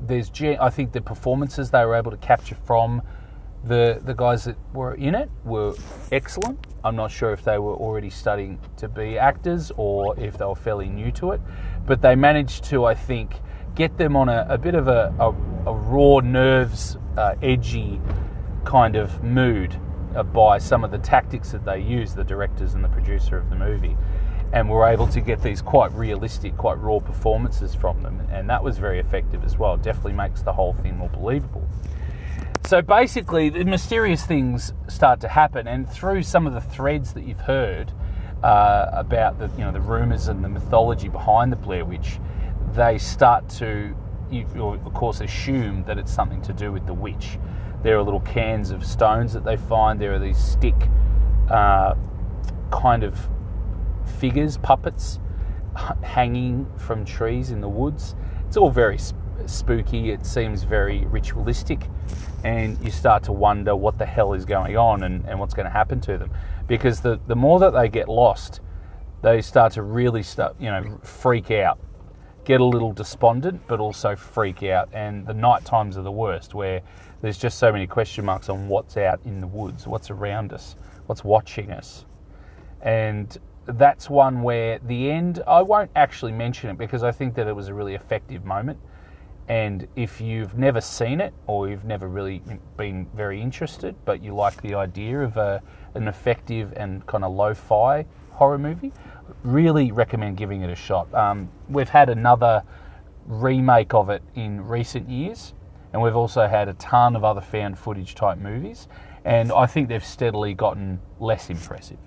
there's 0.00 0.30
I 0.40 0.70
think 0.70 0.92
the 0.92 1.00
performances 1.00 1.70
they 1.70 1.84
were 1.84 1.94
able 1.94 2.10
to 2.10 2.16
capture 2.16 2.56
from 2.56 3.02
the 3.64 4.00
the 4.04 4.14
guys 4.14 4.44
that 4.44 4.56
were 4.74 4.94
in 4.94 5.14
it 5.14 5.30
were 5.44 5.74
excellent. 6.12 6.66
I'm 6.84 6.96
not 6.96 7.10
sure 7.10 7.32
if 7.32 7.44
they 7.44 7.58
were 7.58 7.74
already 7.74 8.10
studying 8.10 8.58
to 8.76 8.88
be 8.88 9.18
actors 9.18 9.72
or 9.76 10.18
if 10.18 10.36
they 10.38 10.44
were 10.44 10.54
fairly 10.54 10.88
new 10.88 11.10
to 11.12 11.32
it, 11.32 11.40
but 11.86 12.02
they 12.02 12.14
managed 12.16 12.64
to 12.64 12.84
I 12.84 12.94
think 12.94 13.40
get 13.74 13.96
them 13.96 14.16
on 14.16 14.28
a, 14.28 14.46
a 14.48 14.58
bit 14.58 14.74
of 14.74 14.88
a, 14.88 15.14
a, 15.20 15.28
a 15.70 15.74
raw 15.74 16.18
nerves, 16.18 16.96
uh, 17.16 17.36
edgy 17.40 18.00
kind 18.64 18.96
of 18.96 19.22
mood 19.22 19.80
uh, 20.16 20.24
by 20.24 20.58
some 20.58 20.82
of 20.82 20.90
the 20.90 20.98
tactics 20.98 21.52
that 21.52 21.64
they 21.64 21.80
use, 21.80 22.14
the 22.14 22.24
directors 22.24 22.74
and 22.74 22.82
the 22.82 22.88
producer 22.88 23.38
of 23.38 23.48
the 23.50 23.56
movie 23.56 23.96
and 24.52 24.68
we're 24.68 24.88
able 24.88 25.06
to 25.08 25.20
get 25.20 25.42
these 25.42 25.60
quite 25.60 25.92
realistic, 25.92 26.56
quite 26.56 26.78
raw 26.78 26.98
performances 26.98 27.74
from 27.74 28.02
them, 28.02 28.26
and 28.32 28.48
that 28.48 28.62
was 28.62 28.78
very 28.78 28.98
effective 28.98 29.44
as 29.44 29.58
well. 29.58 29.74
It 29.74 29.82
definitely 29.82 30.14
makes 30.14 30.42
the 30.42 30.52
whole 30.52 30.72
thing 30.72 30.96
more 30.96 31.10
believable. 31.10 31.68
So 32.66 32.82
basically, 32.82 33.50
the 33.50 33.64
mysterious 33.64 34.24
things 34.24 34.72
start 34.88 35.20
to 35.20 35.28
happen, 35.28 35.66
and 35.66 35.88
through 35.88 36.22
some 36.22 36.46
of 36.46 36.54
the 36.54 36.60
threads 36.60 37.12
that 37.14 37.24
you've 37.24 37.40
heard 37.40 37.92
uh, 38.42 38.90
about 38.92 39.38
the 39.38 39.50
you 39.58 39.64
know 39.64 39.72
the 39.72 39.80
rumors 39.80 40.28
and 40.28 40.44
the 40.44 40.48
mythology 40.48 41.08
behind 41.08 41.52
the 41.52 41.56
Blair 41.56 41.84
Witch, 41.84 42.18
they 42.72 42.98
start 42.98 43.48
to, 43.50 43.94
you, 44.30 44.46
of 44.62 44.94
course, 44.94 45.20
assume 45.20 45.84
that 45.84 45.98
it's 45.98 46.12
something 46.12 46.42
to 46.42 46.52
do 46.52 46.72
with 46.72 46.86
the 46.86 46.94
witch. 46.94 47.38
There 47.82 47.96
are 47.98 48.02
little 48.02 48.20
cans 48.20 48.70
of 48.70 48.84
stones 48.84 49.32
that 49.32 49.44
they 49.44 49.56
find. 49.56 50.00
There 50.00 50.14
are 50.14 50.18
these 50.18 50.38
stick 50.38 50.74
uh, 51.50 51.94
kind 52.70 53.02
of 53.04 53.18
figures, 54.08 54.56
puppets 54.56 55.20
hanging 56.02 56.66
from 56.76 57.04
trees 57.04 57.50
in 57.50 57.60
the 57.60 57.68
woods. 57.68 58.14
It's 58.46 58.56
all 58.56 58.70
very 58.70 58.98
spooky. 59.46 60.10
It 60.10 60.26
seems 60.26 60.64
very 60.64 61.04
ritualistic, 61.06 61.86
and 62.44 62.82
you 62.84 62.90
start 62.90 63.22
to 63.24 63.32
wonder 63.32 63.76
what 63.76 63.98
the 63.98 64.06
hell 64.06 64.32
is 64.32 64.44
going 64.44 64.76
on 64.76 65.02
and, 65.04 65.24
and 65.26 65.38
what's 65.38 65.54
going 65.54 65.66
to 65.66 65.72
happen 65.72 66.00
to 66.02 66.18
them. 66.18 66.30
Because 66.66 67.00
the, 67.00 67.20
the 67.26 67.36
more 67.36 67.58
that 67.60 67.70
they 67.70 67.88
get 67.88 68.08
lost, 68.08 68.60
they 69.22 69.40
start 69.40 69.72
to 69.74 69.82
really 69.82 70.22
start, 70.22 70.56
you 70.60 70.70
know, 70.70 70.98
freak 71.02 71.50
out, 71.50 71.78
get 72.44 72.60
a 72.60 72.64
little 72.64 72.92
despondent, 72.92 73.60
but 73.66 73.80
also 73.80 74.16
freak 74.16 74.62
out. 74.62 74.88
And 74.92 75.26
the 75.26 75.34
night 75.34 75.64
times 75.64 75.96
are 75.96 76.02
the 76.02 76.12
worst, 76.12 76.54
where 76.54 76.82
there's 77.20 77.38
just 77.38 77.58
so 77.58 77.72
many 77.72 77.86
question 77.86 78.24
marks 78.24 78.48
on 78.48 78.68
what's 78.68 78.96
out 78.96 79.20
in 79.24 79.40
the 79.40 79.46
woods, 79.46 79.86
what's 79.86 80.10
around 80.10 80.52
us, 80.52 80.76
what's 81.06 81.24
watching 81.24 81.70
us. 81.70 82.04
And 82.80 83.36
that's 83.68 84.08
one 84.08 84.42
where 84.42 84.78
the 84.78 85.10
end, 85.10 85.42
I 85.46 85.60
won't 85.62 85.90
actually 85.94 86.32
mention 86.32 86.70
it 86.70 86.78
because 86.78 87.02
I 87.02 87.12
think 87.12 87.34
that 87.34 87.46
it 87.46 87.54
was 87.54 87.68
a 87.68 87.74
really 87.74 87.94
effective 87.94 88.44
moment. 88.44 88.78
And 89.48 89.86
if 89.96 90.20
you've 90.20 90.58
never 90.58 90.80
seen 90.80 91.20
it 91.20 91.32
or 91.46 91.68
you've 91.68 91.84
never 91.84 92.08
really 92.08 92.42
been 92.76 93.06
very 93.14 93.40
interested, 93.40 93.94
but 94.04 94.22
you 94.22 94.34
like 94.34 94.60
the 94.62 94.74
idea 94.74 95.20
of 95.20 95.36
a, 95.36 95.62
an 95.94 96.08
effective 96.08 96.72
and 96.76 97.06
kind 97.06 97.24
of 97.24 97.32
lo 97.32 97.54
fi 97.54 98.04
horror 98.30 98.58
movie, 98.58 98.92
really 99.42 99.92
recommend 99.92 100.36
giving 100.36 100.62
it 100.62 100.70
a 100.70 100.74
shot. 100.74 101.12
Um, 101.14 101.50
we've 101.68 101.88
had 101.88 102.08
another 102.08 102.62
remake 103.26 103.94
of 103.94 104.10
it 104.10 104.22
in 104.34 104.66
recent 104.66 105.08
years, 105.08 105.54
and 105.92 106.00
we've 106.00 106.16
also 106.16 106.46
had 106.46 106.68
a 106.68 106.74
ton 106.74 107.16
of 107.16 107.24
other 107.24 107.40
found 107.40 107.78
footage 107.78 108.14
type 108.14 108.38
movies, 108.38 108.88
and 109.24 109.52
I 109.52 109.66
think 109.66 109.88
they've 109.88 110.04
steadily 110.04 110.54
gotten 110.54 111.00
less 111.20 111.50
impressive. 111.50 111.98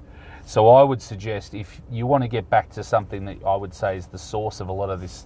So 0.51 0.67
I 0.67 0.83
would 0.83 1.01
suggest 1.01 1.53
if 1.53 1.79
you 1.89 2.05
want 2.05 2.23
to 2.23 2.27
get 2.27 2.49
back 2.49 2.69
to 2.71 2.83
something 2.83 3.23
that 3.23 3.37
I 3.45 3.55
would 3.55 3.73
say 3.73 3.95
is 3.95 4.07
the 4.07 4.17
source 4.17 4.59
of 4.59 4.67
a 4.67 4.73
lot 4.73 4.89
of 4.89 4.99
this, 4.99 5.25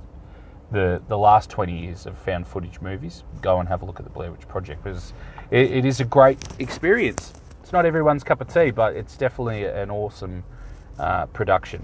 the 0.72 1.02
the 1.08 1.18
last 1.18 1.50
20 1.50 1.76
years 1.76 2.06
of 2.06 2.16
found 2.16 2.48
footage 2.48 2.80
movies, 2.80 3.24
go 3.42 3.60
and 3.60 3.68
have 3.68 3.82
a 3.82 3.86
look 3.86 4.00
at 4.00 4.06
the 4.06 4.12
Blair 4.12 4.32
Witch 4.32 4.48
Project 4.48 4.84
because 4.84 5.14
it, 5.50 5.72
it 5.72 5.84
is 5.84 6.00
a 6.00 6.04
great 6.04 6.38
experience. 6.60 7.34
It's 7.64 7.74
not 7.74 7.88
everyone's 7.88 8.24
cup 8.24 8.40
of 8.40 8.54
tea, 8.54 8.70
but 8.70 8.96
it's 8.96 9.18
definitely 9.18 9.64
an 9.64 9.90
awesome 9.90 10.44
uh, 11.00 11.26
production. 11.26 11.84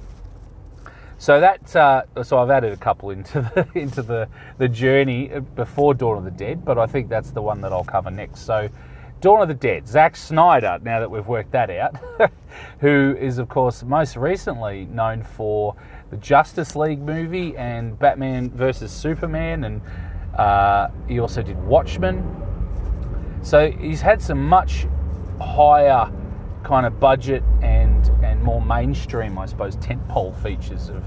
So 1.17 1.39
that 1.39 1.75
uh, 1.75 2.03
so 2.21 2.37
I've 2.37 2.51
added 2.51 2.73
a 2.73 2.77
couple 2.77 3.09
into 3.09 3.41
the 3.41 3.67
into 3.73 4.03
the 4.03 4.29
the 4.59 4.69
journey 4.69 5.31
before 5.55 5.95
Dawn 5.95 6.19
of 6.19 6.25
the 6.25 6.29
Dead, 6.45 6.63
but 6.63 6.77
I 6.77 6.85
think 6.85 7.09
that's 7.09 7.31
the 7.31 7.41
one 7.41 7.61
that 7.61 7.73
I'll 7.73 7.83
cover 7.83 8.11
next. 8.11 8.41
So 8.41 8.69
Dawn 9.21 9.39
of 9.39 9.47
the 9.47 9.53
Dead, 9.53 9.87
Zack 9.87 10.15
Snyder, 10.15 10.79
now 10.81 10.99
that 10.99 11.11
we've 11.11 11.27
worked 11.27 11.51
that 11.51 11.69
out, 11.69 11.95
who 12.79 13.15
is, 13.19 13.37
of 13.37 13.49
course, 13.49 13.83
most 13.83 14.15
recently 14.15 14.85
known 14.85 15.21
for 15.21 15.75
the 16.09 16.17
Justice 16.17 16.75
League 16.75 16.99
movie 16.99 17.55
and 17.55 17.99
Batman 17.99 18.49
versus 18.49 18.91
Superman, 18.91 19.63
and 19.65 19.81
uh, 20.39 20.87
he 21.07 21.19
also 21.19 21.43
did 21.43 21.55
Watchmen. 21.63 22.25
So 23.43 23.69
he's 23.69 24.01
had 24.01 24.23
some 24.23 24.43
much 24.43 24.87
higher 25.39 26.11
kind 26.63 26.87
of 26.87 26.99
budget 26.99 27.43
and, 27.61 28.09
and 28.23 28.41
more 28.41 28.65
mainstream, 28.65 29.37
I 29.37 29.45
suppose, 29.45 29.75
tentpole 29.77 30.35
features 30.41 30.89
of, 30.89 31.03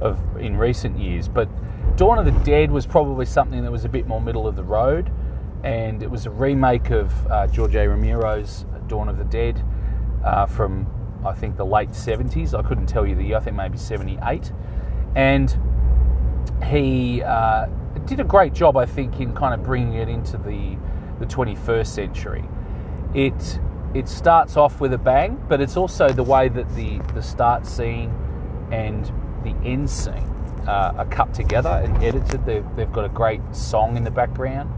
of 0.00 0.36
in 0.36 0.56
recent 0.56 1.00
years. 1.00 1.26
But 1.26 1.48
Dawn 1.96 2.16
of 2.16 2.26
the 2.26 2.44
Dead 2.44 2.70
was 2.70 2.86
probably 2.86 3.26
something 3.26 3.64
that 3.64 3.72
was 3.72 3.84
a 3.84 3.88
bit 3.88 4.06
more 4.06 4.20
middle 4.20 4.46
of 4.46 4.54
the 4.54 4.64
road 4.64 5.10
and 5.64 6.02
it 6.02 6.10
was 6.10 6.26
a 6.26 6.30
remake 6.30 6.90
of 6.90 7.12
uh, 7.28 7.46
George 7.46 7.74
A. 7.74 7.88
Romero's 7.88 8.64
Dawn 8.88 9.08
of 9.08 9.18
the 9.18 9.24
Dead 9.24 9.62
uh, 10.24 10.46
from 10.46 10.86
I 11.24 11.32
think 11.32 11.56
the 11.56 11.66
late 11.66 11.90
70s. 11.90 12.56
I 12.58 12.62
couldn't 12.66 12.86
tell 12.86 13.06
you 13.06 13.14
the 13.14 13.24
year. 13.24 13.36
I 13.36 13.40
think 13.40 13.56
maybe 13.56 13.78
78, 13.78 14.52
and 15.14 15.58
he 16.64 17.22
uh, 17.22 17.66
did 18.04 18.20
a 18.20 18.24
great 18.24 18.52
job, 18.52 18.76
I 18.76 18.86
think, 18.86 19.20
in 19.20 19.34
kind 19.34 19.54
of 19.54 19.62
bringing 19.64 19.94
it 19.94 20.08
into 20.08 20.36
the 20.36 20.76
the 21.18 21.26
21st 21.26 21.86
century. 21.86 22.44
It 23.14 23.60
it 23.94 24.08
starts 24.08 24.56
off 24.56 24.80
with 24.80 24.92
a 24.92 24.98
bang, 24.98 25.42
but 25.48 25.60
it's 25.60 25.76
also 25.76 26.08
the 26.08 26.22
way 26.22 26.48
that 26.48 26.68
the 26.74 26.98
the 27.14 27.22
start 27.22 27.66
scene 27.66 28.14
and 28.70 29.10
the 29.42 29.54
end 29.64 29.88
scene 29.88 30.32
uh, 30.66 30.94
are 30.96 31.06
cut 31.06 31.32
together 31.32 31.80
and 31.84 32.02
edited. 32.02 32.44
They've, 32.44 32.64
they've 32.76 32.92
got 32.92 33.04
a 33.04 33.08
great 33.08 33.40
song 33.54 33.96
in 33.96 34.04
the 34.04 34.10
background. 34.10 34.72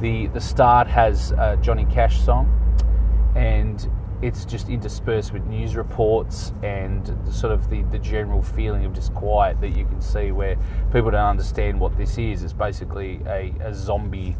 The 0.00 0.26
the 0.28 0.40
start 0.40 0.86
has 0.88 1.32
a 1.32 1.56
Johnny 1.62 1.86
Cash 1.86 2.20
song, 2.20 2.48
and 3.36 3.88
it's 4.22 4.44
just 4.44 4.68
interspersed 4.68 5.32
with 5.32 5.44
news 5.46 5.76
reports 5.76 6.52
and 6.62 7.06
sort 7.30 7.52
of 7.52 7.68
the, 7.68 7.82
the 7.84 7.98
general 7.98 8.42
feeling 8.42 8.84
of 8.84 8.92
disquiet 8.92 9.60
that 9.60 9.70
you 9.70 9.84
can 9.84 10.00
see 10.00 10.32
where 10.32 10.56
people 10.92 11.10
don't 11.10 11.20
understand 11.20 11.78
what 11.78 11.96
this 11.96 12.16
is. 12.16 12.42
It's 12.42 12.52
basically 12.52 13.20
a, 13.26 13.52
a 13.60 13.74
zombie 13.74 14.36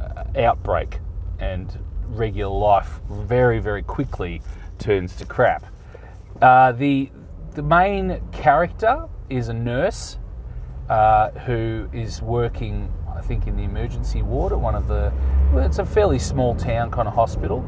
uh, 0.00 0.24
outbreak, 0.38 1.00
and 1.38 1.78
regular 2.08 2.56
life 2.56 3.00
very, 3.08 3.58
very 3.60 3.82
quickly 3.82 4.42
turns 4.78 5.14
to 5.16 5.24
crap. 5.24 5.64
Uh, 6.42 6.72
the 6.72 7.10
the 7.52 7.62
main 7.62 8.20
character 8.32 9.08
is 9.28 9.48
a 9.48 9.54
nurse 9.54 10.18
uh, 10.88 11.30
who 11.30 11.88
is 11.92 12.22
working, 12.22 12.92
I 13.20 13.22
think, 13.22 13.46
in 13.46 13.54
the 13.54 13.64
emergency 13.64 14.22
ward 14.22 14.52
at 14.52 14.58
one 14.58 14.74
of 14.74 14.88
the. 14.88 15.12
Well, 15.52 15.64
it's 15.66 15.78
a 15.78 15.84
fairly 15.84 16.18
small 16.18 16.54
town 16.54 16.90
kind 16.90 17.06
of 17.06 17.14
hospital, 17.14 17.62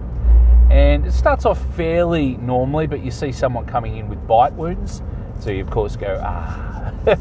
and 0.70 1.06
it 1.06 1.12
starts 1.12 1.44
off 1.44 1.62
fairly 1.76 2.38
normally, 2.38 2.86
but 2.86 3.04
you 3.04 3.10
see 3.10 3.32
someone 3.32 3.66
coming 3.66 3.98
in 3.98 4.08
with 4.08 4.26
bite 4.26 4.54
wounds, 4.54 5.02
so 5.38 5.50
you 5.50 5.62
of 5.62 5.70
course 5.70 5.94
go 5.94 6.18
ah, 6.24 6.90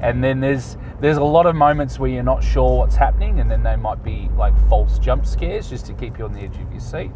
and 0.00 0.24
then 0.24 0.40
there's 0.40 0.78
there's 1.00 1.18
a 1.18 1.24
lot 1.24 1.44
of 1.44 1.54
moments 1.54 1.98
where 1.98 2.10
you're 2.10 2.22
not 2.22 2.42
sure 2.42 2.78
what's 2.78 2.96
happening, 2.96 3.40
and 3.40 3.50
then 3.50 3.62
they 3.62 3.76
might 3.76 4.02
be 4.02 4.30
like 4.36 4.54
false 4.68 4.98
jump 4.98 5.26
scares 5.26 5.68
just 5.68 5.84
to 5.84 5.92
keep 5.92 6.18
you 6.18 6.24
on 6.24 6.32
the 6.32 6.40
edge 6.40 6.56
of 6.56 6.72
your 6.72 6.80
seat, 6.80 7.10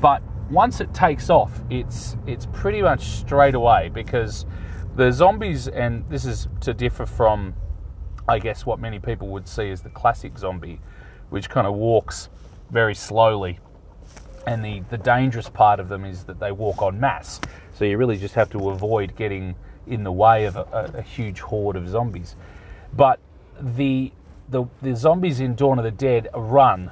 but 0.00 0.22
once 0.48 0.80
it 0.80 0.94
takes 0.94 1.28
off, 1.28 1.60
it's 1.70 2.16
it's 2.24 2.46
pretty 2.52 2.82
much 2.82 3.02
straight 3.02 3.56
away 3.56 3.90
because 3.92 4.46
the 4.94 5.10
zombies, 5.10 5.66
and 5.66 6.04
this 6.08 6.24
is 6.24 6.48
to 6.60 6.72
differ 6.72 7.06
from, 7.06 7.54
I 8.28 8.38
guess, 8.38 8.64
what 8.64 8.80
many 8.80 8.98
people 8.98 9.28
would 9.28 9.48
see 9.48 9.70
as 9.70 9.82
the 9.82 9.90
classic 9.90 10.38
zombie, 10.38 10.80
which 11.30 11.48
kind 11.50 11.66
of 11.66 11.74
walks 11.74 12.28
very 12.70 12.94
slowly. 12.94 13.58
And 14.46 14.64
the, 14.64 14.80
the 14.90 14.98
dangerous 14.98 15.48
part 15.48 15.80
of 15.80 15.88
them 15.88 16.04
is 16.04 16.24
that 16.24 16.38
they 16.38 16.52
walk 16.52 16.82
en 16.82 17.00
masse. 17.00 17.40
So 17.74 17.84
you 17.84 17.96
really 17.96 18.18
just 18.18 18.34
have 18.34 18.50
to 18.50 18.70
avoid 18.70 19.16
getting 19.16 19.54
in 19.86 20.04
the 20.04 20.12
way 20.12 20.44
of 20.44 20.56
a, 20.56 20.92
a, 20.94 21.02
huge 21.02 21.40
horde 21.40 21.76
of 21.76 21.88
zombies. 21.88 22.36
But 22.94 23.20
the, 23.60 24.12
the, 24.48 24.64
the 24.80 24.96
zombies 24.96 25.40
in 25.40 25.54
Dawn 25.54 25.78
of 25.78 25.84
the 25.84 25.90
Dead 25.90 26.28
run, 26.34 26.90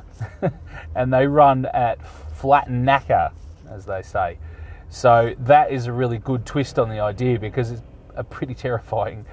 and 0.95 1.13
they 1.13 1.27
run 1.27 1.67
at 1.67 2.07
flat 2.07 2.69
knacker 2.69 3.33
as 3.73 3.87
they 3.87 4.03
say. 4.03 4.39
So 4.89 5.35
that 5.39 5.73
is 5.73 5.87
a 5.87 5.93
really 5.93 6.19
good 6.19 6.45
twist 6.45 6.79
on 6.79 6.89
the 6.89 7.01
idea 7.01 7.39
because 7.39 7.71
it's 7.71 7.83
a 8.15 8.25
pretty 8.25 8.55
terrifying 8.67 9.25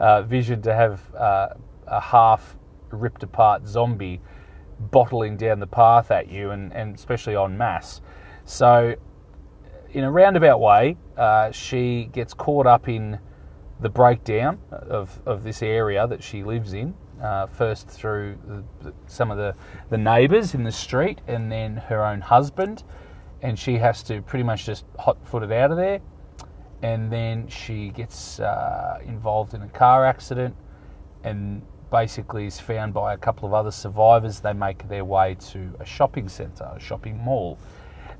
uh, 0.00 0.22
vision 0.22 0.62
to 0.62 0.74
have 0.74 1.14
uh, 1.14 1.48
a 1.86 2.00
half 2.00 2.56
ripped 2.90 3.22
apart 3.22 3.66
zombie 3.66 4.20
bottling 4.78 5.36
down 5.36 5.58
the 5.58 5.66
path 5.66 6.10
at 6.10 6.28
you, 6.28 6.50
and, 6.50 6.72
and 6.72 6.94
especially 6.94 7.36
en 7.36 7.56
masse. 7.56 8.00
So, 8.44 8.94
in 9.92 10.04
a 10.04 10.10
roundabout 10.10 10.60
way, 10.60 10.96
uh, 11.16 11.50
she 11.50 12.08
gets 12.12 12.34
caught 12.34 12.66
up 12.66 12.88
in 12.88 13.18
the 13.80 13.88
breakdown 13.88 14.58
of, 14.70 15.20
of 15.26 15.42
this 15.42 15.62
area 15.62 16.06
that 16.06 16.22
she 16.22 16.44
lives 16.44 16.72
in. 16.72 16.94
Uh, 17.22 17.48
first 17.48 17.88
through 17.88 18.38
the, 18.80 18.92
some 19.08 19.32
of 19.32 19.36
the, 19.36 19.52
the 19.90 19.98
neighbours 19.98 20.54
in 20.54 20.62
the 20.62 20.70
street, 20.70 21.20
and 21.26 21.50
then 21.50 21.76
her 21.76 22.04
own 22.04 22.20
husband, 22.20 22.84
and 23.42 23.58
she 23.58 23.76
has 23.76 24.04
to 24.04 24.22
pretty 24.22 24.44
much 24.44 24.66
just 24.66 24.84
hot 25.00 25.18
foot 25.26 25.42
it 25.42 25.50
out 25.50 25.72
of 25.72 25.76
there. 25.76 26.00
And 26.82 27.12
then 27.12 27.48
she 27.48 27.90
gets 27.90 28.40
uh, 28.40 28.98
involved 29.04 29.54
in 29.54 29.62
a 29.62 29.68
car 29.68 30.04
accident 30.06 30.54
and 31.24 31.62
basically 31.90 32.46
is 32.46 32.60
found 32.60 32.94
by 32.94 33.14
a 33.14 33.16
couple 33.16 33.46
of 33.48 33.54
other 33.54 33.70
survivors. 33.70 34.40
They 34.40 34.52
make 34.52 34.88
their 34.88 35.04
way 35.04 35.36
to 35.50 35.74
a 35.80 35.84
shopping 35.84 36.28
centre, 36.28 36.70
a 36.76 36.80
shopping 36.80 37.18
mall. 37.18 37.58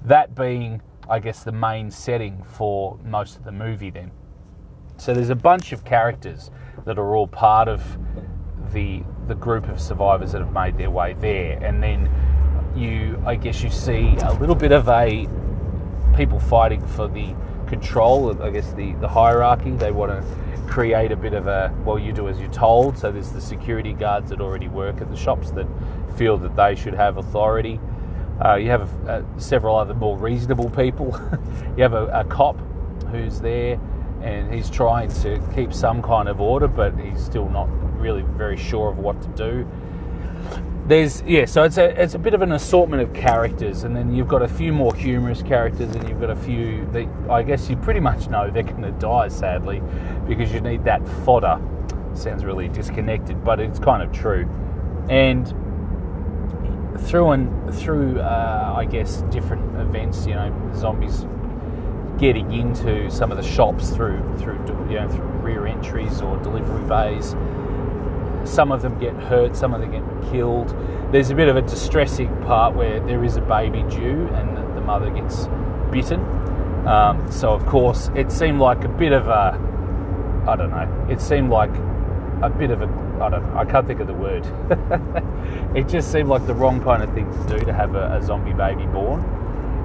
That 0.05 0.35
being, 0.35 0.83
I 1.09 1.19
guess, 1.19 1.45
the 1.45 1.53
main 1.53 1.91
setting 1.91 2.43
for 2.45 2.99
most 3.05 3.37
of 3.37 3.45
the 3.45 3.53
movie, 3.53 3.91
then. 3.91 4.11
So 4.97 5.15
there's 5.15 5.31
a 5.31 5.37
bunch 5.37 5.73
of 5.73 5.85
characters 5.85 6.51
that 6.85 6.99
are 6.99 7.15
all 7.15 7.29
part 7.29 7.69
of 7.69 7.83
the 8.73 9.03
the 9.29 9.35
group 9.35 9.69
of 9.69 9.81
survivors 9.81 10.33
that 10.33 10.41
have 10.41 10.53
made 10.53 10.77
their 10.77 10.91
way 10.91 11.13
there, 11.15 11.63
and 11.63 11.83
then 11.83 12.11
you, 12.75 13.23
I 13.27 13.35
guess, 13.35 13.63
you 13.63 13.71
see 13.71 14.17
a 14.23 14.33
little 14.35 14.55
bit 14.55 14.73
of 14.73 14.89
a 14.89 15.29
people 16.17 16.41
fighting 16.41 16.85
for 16.87 17.07
the 17.07 17.35
control 17.69 18.43
I 18.43 18.51
guess, 18.51 18.73
the, 18.73 18.93
the 18.95 19.09
hierarchy. 19.09 19.71
They 19.73 19.91
want 19.93 20.13
to 20.13 20.67
create 20.69 21.13
a 21.13 21.17
bit 21.17 21.35
of 21.35 21.47
a, 21.47 21.75
well, 21.85 21.99
you 21.99 22.13
do 22.13 22.29
as 22.29 22.39
you're 22.39 22.51
told. 22.51 22.99
So 22.99 23.11
there's 23.13 23.31
the 23.31 23.41
security 23.41 23.93
guards 23.93 24.31
that 24.31 24.41
already 24.41 24.69
work 24.69 25.01
at 25.01 25.11
the 25.11 25.17
shops 25.17 25.51
that 25.53 25.67
feel 26.17 26.37
that 26.39 26.57
they 26.57 26.75
should 26.75 26.95
have 26.95 27.17
authority. 27.17 27.81
Uh, 28.45 28.55
you 28.55 28.71
have 28.71 29.09
uh, 29.09 29.23
several 29.39 29.77
other 29.77 29.95
more 29.95 30.17
reasonable 30.17 30.71
people. 30.71 31.19
you 31.77 31.83
have 31.83 31.95
a, 31.95 32.07
a 32.07 32.25
cop 32.25 32.59
who's 33.11 33.41
there 33.41 33.81
and 34.23 34.53
he's 34.53 34.69
trying 34.69 35.09
to 35.09 35.41
keep 35.55 35.73
some 35.73 36.03
kind 36.03 36.29
of 36.29 36.41
order, 36.41 36.69
but 36.69 36.97
he's 36.99 37.25
still 37.25 37.49
not 37.49 37.69
really 37.99 38.23
very 38.23 38.57
sure 38.57 38.91
of 38.91 38.99
what 38.99 39.21
to 39.23 39.29
do 39.29 39.69
there's 40.89 41.23
yeah, 41.23 41.45
so 41.45 41.65
it's 41.65 41.77
a 41.77 42.03
it's 42.03 42.15
a 42.15 42.19
bit 42.19 42.33
of 42.33 42.41
an 42.41 42.53
assortment 42.53 43.03
of 43.03 43.13
characters, 43.13 43.85
and 43.85 43.95
then 43.95 44.15
you've 44.15 44.29
got 44.29 44.41
a 44.41 44.49
few 44.49 44.73
more 44.73 44.95
humorous 44.95 45.43
characters, 45.43 45.95
and 45.95 46.09
you've 46.09 46.21
got 46.21 46.31
a 46.31 46.37
few 46.37 46.87
that 46.93 47.07
I 47.31 47.43
guess 47.43 47.69
you 47.69 47.77
pretty 47.77 48.01
much 48.01 48.29
know 48.29 48.51
they're 48.51 48.63
going 48.63 48.83
to 48.83 48.91
die 48.93 49.29
sadly, 49.29 49.83
because 50.27 50.53
you 50.53 50.61
need 50.61 50.85
that 50.85 51.07
fodder. 51.25 51.61
Sounds 52.15 52.43
really 52.45 52.69
disconnected, 52.69 53.45
but 53.45 53.61
it's 53.61 53.79
kind 53.79 54.03
of 54.03 54.11
true, 54.13 54.49
and 55.11 55.47
through 57.01 57.31
and 57.33 57.75
through 57.75 58.19
uh, 58.21 58.75
I 58.75 58.87
guess 58.87 59.23
different 59.31 59.77
events, 59.79 60.27
you 60.27 60.35
know, 60.35 60.73
zombies 60.75 61.27
getting 62.19 62.51
into 62.53 63.11
some 63.11 63.31
of 63.31 63.37
the 63.37 63.45
shops 63.45 63.91
through 63.91 64.21
through 64.39 64.59
you 64.89 64.97
know 64.99 65.09
through 65.09 65.27
rear 65.41 65.67
entries 65.67 66.21
or 66.21 66.37
delivery 66.39 66.83
bays 66.89 67.35
some 68.45 68.73
of 68.73 68.83
them 68.83 68.99
get 68.99 69.15
hurt, 69.15 69.57
some 69.57 69.75
of 69.75 69.81
them 69.81 69.91
get 69.91 70.31
killed. 70.31 70.75
There's 71.13 71.31
a 71.31 71.35
bit 71.35 71.49
of 71.49 71.57
a 71.57 71.63
distressing 71.63 72.29
part 72.43 72.75
where 72.75 73.01
there 73.01 73.25
is 73.25 73.37
a 73.37 73.41
baby 73.41 73.83
due 73.91 74.29
and 74.35 74.57
the 74.77 74.81
mother 74.81 75.11
gets 75.11 75.47
bitten. 75.91 76.21
Um, 76.87 77.31
so, 77.31 77.53
of 77.53 77.67
course, 77.67 78.11
it 78.15 78.31
seemed 78.33 78.61
like 78.61 78.85
a 78.85 78.89
bit 78.89 79.13
of 79.13 79.29
a, 79.29 79.59
I 80.47 80.57
don't 80.57 80.71
know, 80.71 81.07
it 81.11 81.21
seemed 81.21 81.51
like 81.51 81.75
a 82.43 82.51
bit 82.51 82.71
of 82.71 82.83
a, 82.83 82.87
I 83.21 83.29
don't 83.29 83.43
know, 83.43 83.59
I 83.59 83.65
can't 83.65 83.87
think 83.87 84.01
of 84.01 84.07
the 84.07 84.15
word. 84.15 84.47
it 85.77 85.89
just 85.89 86.13
seemed 86.13 86.29
like 86.29 86.47
the 86.47 86.55
wrong 86.55 86.83
kind 86.83 87.03
of 87.03 87.13
thing 87.15 87.31
to 87.31 87.59
do 87.59 87.65
to 87.65 87.73
have 87.73 87.95
a, 87.95 88.17
a 88.17 88.23
zombie 88.23 88.53
baby 88.53 88.87
born 88.87 89.38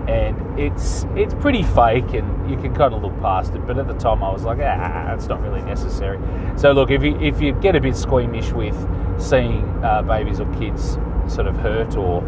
and 0.07 0.59
it's 0.59 1.05
it's 1.15 1.33
pretty 1.35 1.63
fake 1.63 2.13
and 2.13 2.49
you 2.49 2.57
can 2.57 2.75
kind 2.75 2.93
of 2.93 3.01
look 3.01 3.17
past 3.21 3.53
it 3.55 3.65
but 3.65 3.77
at 3.77 3.87
the 3.87 3.93
time 3.93 4.21
I 4.21 4.31
was 4.31 4.43
like 4.43 4.59
ah 4.61 5.13
it's 5.13 5.27
not 5.27 5.41
really 5.41 5.61
necessary. 5.61 6.19
So 6.57 6.71
look 6.73 6.91
if 6.91 7.03
you 7.03 7.19
if 7.21 7.41
you 7.41 7.53
get 7.53 7.75
a 7.75 7.81
bit 7.81 7.95
squeamish 7.95 8.51
with 8.51 8.75
seeing 9.17 9.63
uh, 9.83 10.01
babies 10.01 10.39
or 10.39 10.53
kids 10.55 10.97
sort 11.27 11.47
of 11.47 11.55
hurt 11.57 11.95
or 11.95 12.19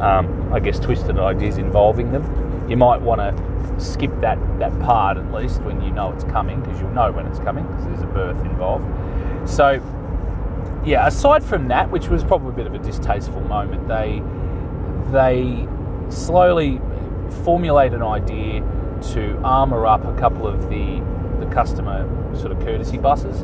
um, 0.00 0.52
I 0.52 0.60
guess 0.60 0.78
twisted 0.78 1.18
ideas 1.18 1.58
involving 1.58 2.12
them 2.12 2.68
you 2.68 2.76
might 2.76 3.00
want 3.00 3.20
to 3.20 3.80
skip 3.80 4.12
that 4.20 4.38
that 4.60 4.78
part 4.80 5.16
at 5.16 5.32
least 5.32 5.60
when 5.62 5.80
you 5.82 5.90
know 5.90 6.12
it's 6.12 6.24
coming 6.24 6.60
because 6.60 6.80
you'll 6.80 6.90
know 6.90 7.10
when 7.10 7.26
it's 7.26 7.40
coming 7.40 7.66
because 7.66 7.84
there's 7.86 8.02
a 8.02 8.06
birth 8.06 8.40
involved. 8.44 8.84
So 9.50 9.82
yeah 10.84 11.06
aside 11.06 11.42
from 11.42 11.68
that 11.68 11.90
which 11.90 12.08
was 12.08 12.22
probably 12.22 12.50
a 12.50 12.52
bit 12.52 12.66
of 12.66 12.74
a 12.74 12.78
distasteful 12.78 13.40
moment 13.40 13.88
they 13.88 14.22
they 15.10 15.66
slowly 16.10 16.80
formulate 17.44 17.92
an 17.92 18.02
idea 18.02 18.60
to 19.12 19.36
armour 19.44 19.86
up 19.86 20.04
a 20.04 20.14
couple 20.18 20.46
of 20.46 20.68
the 20.68 21.02
the 21.40 21.46
customer 21.46 22.08
sort 22.36 22.52
of 22.52 22.60
courtesy 22.60 22.96
buses 22.96 23.42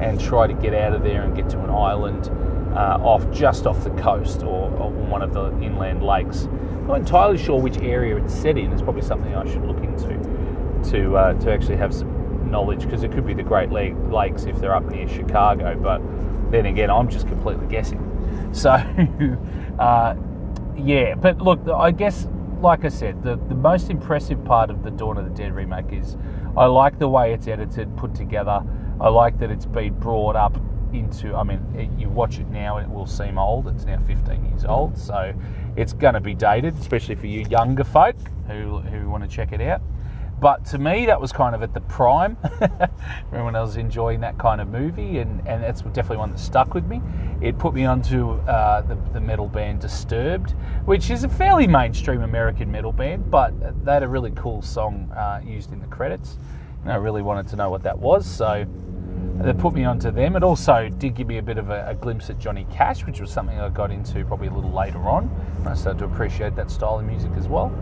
and 0.00 0.20
try 0.20 0.46
to 0.46 0.54
get 0.54 0.74
out 0.74 0.92
of 0.92 1.02
there 1.02 1.22
and 1.22 1.34
get 1.34 1.48
to 1.50 1.58
an 1.60 1.70
island 1.70 2.30
uh, 2.74 2.98
off 3.02 3.28
just 3.30 3.66
off 3.66 3.82
the 3.84 3.90
coast 3.90 4.42
or, 4.42 4.70
or, 4.78 4.90
one 4.90 5.20
of 5.20 5.34
the 5.34 5.50
inland 5.60 6.02
lakes. 6.02 6.48
Not 6.86 6.94
entirely 7.00 7.36
sure 7.36 7.60
which 7.60 7.78
area 7.78 8.16
it's 8.16 8.32
set 8.34 8.56
in. 8.56 8.72
It's 8.72 8.80
probably 8.80 9.02
something 9.02 9.34
I 9.34 9.44
should 9.44 9.64
look 9.64 9.76
into 9.78 10.16
to 10.90 11.16
uh, 11.16 11.34
to 11.40 11.52
actually 11.52 11.76
have 11.76 11.92
some 11.92 12.50
knowledge 12.50 12.82
because 12.84 13.02
it 13.02 13.12
could 13.12 13.26
be 13.26 13.34
the 13.34 13.42
Great 13.42 13.70
Lakes 13.70 14.44
if 14.44 14.58
they're 14.58 14.74
up 14.74 14.84
near 14.86 15.06
Chicago. 15.06 15.76
But 15.76 16.00
then 16.50 16.66
again, 16.66 16.90
I'm 16.90 17.08
just 17.08 17.28
completely 17.28 17.66
guessing. 17.66 18.00
So. 18.52 18.72
Uh, 19.78 20.14
yeah, 20.76 21.14
but 21.14 21.40
look, 21.40 21.60
I 21.68 21.90
guess, 21.90 22.26
like 22.62 22.84
I 22.84 22.88
said, 22.88 23.22
the, 23.22 23.36
the 23.48 23.54
most 23.54 23.90
impressive 23.90 24.44
part 24.44 24.70
of 24.70 24.82
the 24.82 24.90
Dawn 24.90 25.18
of 25.18 25.24
the 25.24 25.30
Dead 25.30 25.54
remake 25.54 25.92
is 25.92 26.16
I 26.56 26.66
like 26.66 26.98
the 26.98 27.08
way 27.08 27.32
it's 27.32 27.48
edited, 27.48 27.96
put 27.96 28.14
together. 28.14 28.62
I 29.00 29.08
like 29.08 29.38
that 29.40 29.50
it's 29.50 29.66
been 29.66 29.98
brought 29.98 30.36
up 30.36 30.56
into. 30.92 31.34
I 31.34 31.42
mean, 31.42 31.60
it, 31.76 31.90
you 32.00 32.08
watch 32.08 32.38
it 32.38 32.48
now 32.48 32.76
and 32.76 32.90
it 32.90 32.94
will 32.94 33.06
seem 33.06 33.38
old. 33.38 33.66
It's 33.68 33.84
now 33.84 33.98
15 34.06 34.44
years 34.44 34.64
old, 34.64 34.96
so 34.96 35.34
it's 35.76 35.92
going 35.92 36.14
to 36.14 36.20
be 36.20 36.34
dated, 36.34 36.78
especially 36.78 37.16
for 37.16 37.26
you 37.26 37.44
younger 37.50 37.84
folk 37.84 38.16
who 38.46 38.78
who 38.78 39.08
want 39.10 39.24
to 39.24 39.28
check 39.28 39.52
it 39.52 39.60
out. 39.60 39.82
But 40.42 40.64
to 40.66 40.78
me, 40.78 41.06
that 41.06 41.20
was 41.20 41.30
kind 41.30 41.54
of 41.54 41.62
at 41.62 41.72
the 41.72 41.82
prime 41.82 42.34
when 43.30 43.54
I 43.54 43.60
was 43.60 43.76
enjoying 43.76 44.18
that 44.22 44.38
kind 44.38 44.60
of 44.60 44.66
movie, 44.66 45.20
and, 45.20 45.38
and 45.46 45.62
that's 45.62 45.82
definitely 45.82 46.16
one 46.16 46.32
that 46.32 46.40
stuck 46.40 46.74
with 46.74 46.84
me. 46.84 47.00
It 47.40 47.58
put 47.58 47.74
me 47.74 47.84
onto 47.84 48.32
uh, 48.32 48.80
the, 48.80 48.96
the 49.12 49.20
metal 49.20 49.46
band 49.46 49.78
Disturbed, 49.78 50.56
which 50.84 51.10
is 51.10 51.22
a 51.22 51.28
fairly 51.28 51.68
mainstream 51.68 52.22
American 52.22 52.72
metal 52.72 52.90
band, 52.90 53.30
but 53.30 53.52
they 53.84 53.92
had 53.92 54.02
a 54.02 54.08
really 54.08 54.32
cool 54.32 54.62
song 54.62 55.08
uh, 55.12 55.40
used 55.46 55.72
in 55.72 55.78
the 55.78 55.86
credits. 55.86 56.38
And 56.82 56.92
I 56.92 56.96
really 56.96 57.22
wanted 57.22 57.46
to 57.50 57.56
know 57.56 57.70
what 57.70 57.84
that 57.84 57.96
was, 57.96 58.26
so 58.26 58.66
that 59.36 59.58
put 59.58 59.74
me 59.74 59.84
onto 59.84 60.10
them. 60.10 60.34
It 60.34 60.42
also 60.42 60.88
did 60.88 61.14
give 61.14 61.28
me 61.28 61.38
a 61.38 61.42
bit 61.42 61.56
of 61.56 61.70
a, 61.70 61.86
a, 61.90 61.94
glimpse 61.94 62.30
at 62.30 62.40
Johnny 62.40 62.66
Cash, 62.72 63.06
which 63.06 63.20
was 63.20 63.30
something 63.30 63.60
I 63.60 63.68
got 63.68 63.92
into 63.92 64.24
probably 64.24 64.48
a 64.48 64.52
little 64.52 64.72
later 64.72 65.08
on. 65.08 65.30
I 65.64 65.74
started 65.74 66.00
to 66.00 66.06
appreciate 66.06 66.56
that 66.56 66.68
style 66.68 66.98
of 66.98 67.04
music 67.04 67.30
as 67.36 67.46
well. 67.46 67.72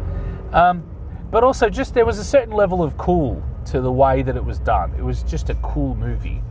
Um, 0.53 0.85
but 1.31 1.45
also, 1.45 1.69
just 1.69 1.95
there 1.95 2.07
was 2.07 2.19
a 2.19 2.25
certain 2.25 2.55
level 2.55 2.83
of 2.83 2.97
cool 2.97 3.43
to 3.67 3.81
the 3.81 3.93
way 3.93 4.23
that 4.23 4.37
it 4.37 4.45
was 4.45 4.59
done. 4.59 4.93
It 4.99 5.03
was 5.03 5.23
just 5.23 5.49
a 5.49 5.55
cool 5.57 5.95
movie. 5.95 6.43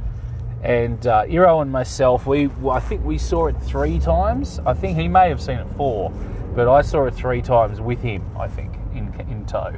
And 0.63 1.05
uh, 1.07 1.25
Iro 1.27 1.61
and 1.61 1.71
myself, 1.71 2.25
we 2.25 2.49
I 2.69 2.79
think 2.79 3.03
we 3.03 3.17
saw 3.17 3.47
it 3.47 3.55
three 3.61 3.99
times. 3.99 4.59
I 4.65 4.73
think 4.73 4.97
he 4.97 5.07
may 5.07 5.29
have 5.29 5.41
seen 5.41 5.57
it 5.57 5.67
four, 5.77 6.11
but 6.55 6.67
I 6.67 6.81
saw 6.81 7.05
it 7.05 7.13
three 7.13 7.41
times 7.41 7.79
with 7.81 8.01
him. 8.01 8.23
I 8.37 8.47
think 8.47 8.75
in 8.93 9.13
in 9.29 9.45
tow. 9.45 9.73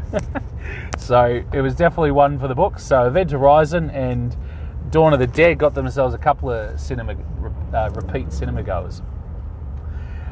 so 0.97 1.43
it 1.51 1.61
was 1.61 1.75
definitely 1.75 2.11
one 2.11 2.39
for 2.39 2.47
the 2.47 2.55
books. 2.55 2.83
So 2.83 3.05
Event 3.05 3.31
Horizon 3.31 3.89
and 3.91 4.35
Dawn 4.89 5.13
of 5.13 5.19
the 5.19 5.27
Dead 5.27 5.57
got 5.57 5.73
themselves 5.73 6.13
a 6.13 6.17
couple 6.17 6.51
of 6.51 6.79
cinema 6.79 7.15
uh, 7.73 7.89
repeat 7.93 8.33
cinema 8.33 8.63
goers. 8.63 9.01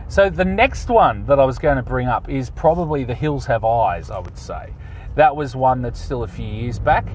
So 0.09 0.27
the 0.27 0.43
next 0.43 0.89
one 0.89 1.23
that 1.27 1.39
I 1.39 1.45
was 1.45 1.59
going 1.59 1.77
to 1.77 1.83
bring 1.83 2.07
up 2.07 2.29
is 2.29 2.49
probably 2.49 3.03
The 3.03 3.13
Hills 3.13 3.45
Have 3.45 3.63
Eyes, 3.63 4.09
I 4.09 4.17
would 4.17 4.39
say. 4.39 4.73
That 5.13 5.35
was 5.35 5.55
one 5.55 5.83
that's 5.83 6.01
still 6.03 6.23
a 6.23 6.27
few 6.27 6.47
years 6.47 6.79
back, 6.79 7.07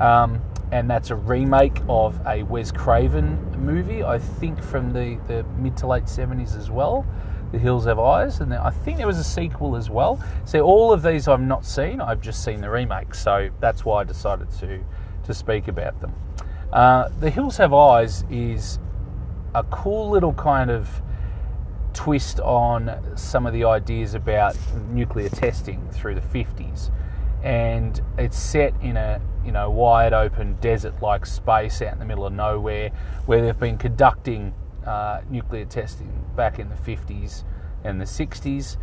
um, 0.00 0.42
and 0.72 0.90
that's 0.90 1.10
a 1.10 1.14
remake 1.14 1.80
of 1.88 2.20
a 2.26 2.42
Wes 2.42 2.72
Craven 2.72 3.38
movie, 3.56 4.02
I 4.02 4.18
think 4.18 4.60
from 4.60 4.92
the, 4.92 5.20
the 5.28 5.44
mid 5.60 5.76
to 5.76 5.86
late 5.86 6.06
70s 6.06 6.58
as 6.58 6.72
well. 6.72 7.06
The 7.52 7.58
Hills 7.58 7.84
Have 7.84 8.00
Eyes, 8.00 8.40
and 8.40 8.52
I 8.52 8.70
think 8.70 8.96
there 8.96 9.06
was 9.06 9.20
a 9.20 9.24
sequel 9.24 9.76
as 9.76 9.88
well. 9.88 10.20
So 10.44 10.62
all 10.62 10.92
of 10.92 11.04
these 11.04 11.28
I've 11.28 11.40
not 11.40 11.64
seen, 11.64 12.00
I've 12.00 12.20
just 12.20 12.44
seen 12.44 12.60
the 12.60 12.70
remake, 12.70 13.14
so 13.14 13.50
that's 13.60 13.84
why 13.84 14.00
I 14.00 14.04
decided 14.04 14.50
to, 14.58 14.82
to 15.22 15.32
speak 15.32 15.68
about 15.68 16.00
them. 16.00 16.12
Uh, 16.72 17.10
the 17.20 17.30
Hills 17.30 17.58
Have 17.58 17.72
Eyes 17.72 18.24
is 18.28 18.80
a 19.54 19.62
cool 19.62 20.10
little 20.10 20.32
kind 20.32 20.68
of 20.68 21.00
twist 21.92 22.40
on 22.40 23.16
some 23.16 23.46
of 23.46 23.52
the 23.52 23.64
ideas 23.64 24.14
about 24.14 24.56
nuclear 24.88 25.28
testing 25.28 25.88
through 25.90 26.14
the 26.14 26.20
50s. 26.20 26.90
And 27.42 28.00
it's 28.18 28.38
set 28.38 28.74
in 28.82 28.96
a 28.96 29.20
you 29.44 29.52
know 29.52 29.70
wide 29.70 30.12
open 30.12 30.56
desert-like 30.60 31.24
space 31.24 31.80
out 31.80 31.94
in 31.94 31.98
the 31.98 32.04
middle 32.04 32.26
of 32.26 32.32
nowhere, 32.32 32.90
where 33.26 33.42
they've 33.42 33.58
been 33.58 33.78
conducting 33.78 34.54
uh, 34.86 35.22
nuclear 35.30 35.64
testing 35.64 36.24
back 36.36 36.58
in 36.58 36.68
the 36.68 36.74
50s 36.74 37.44
and 37.84 38.00
the 38.00 38.04
60s. 38.04 38.76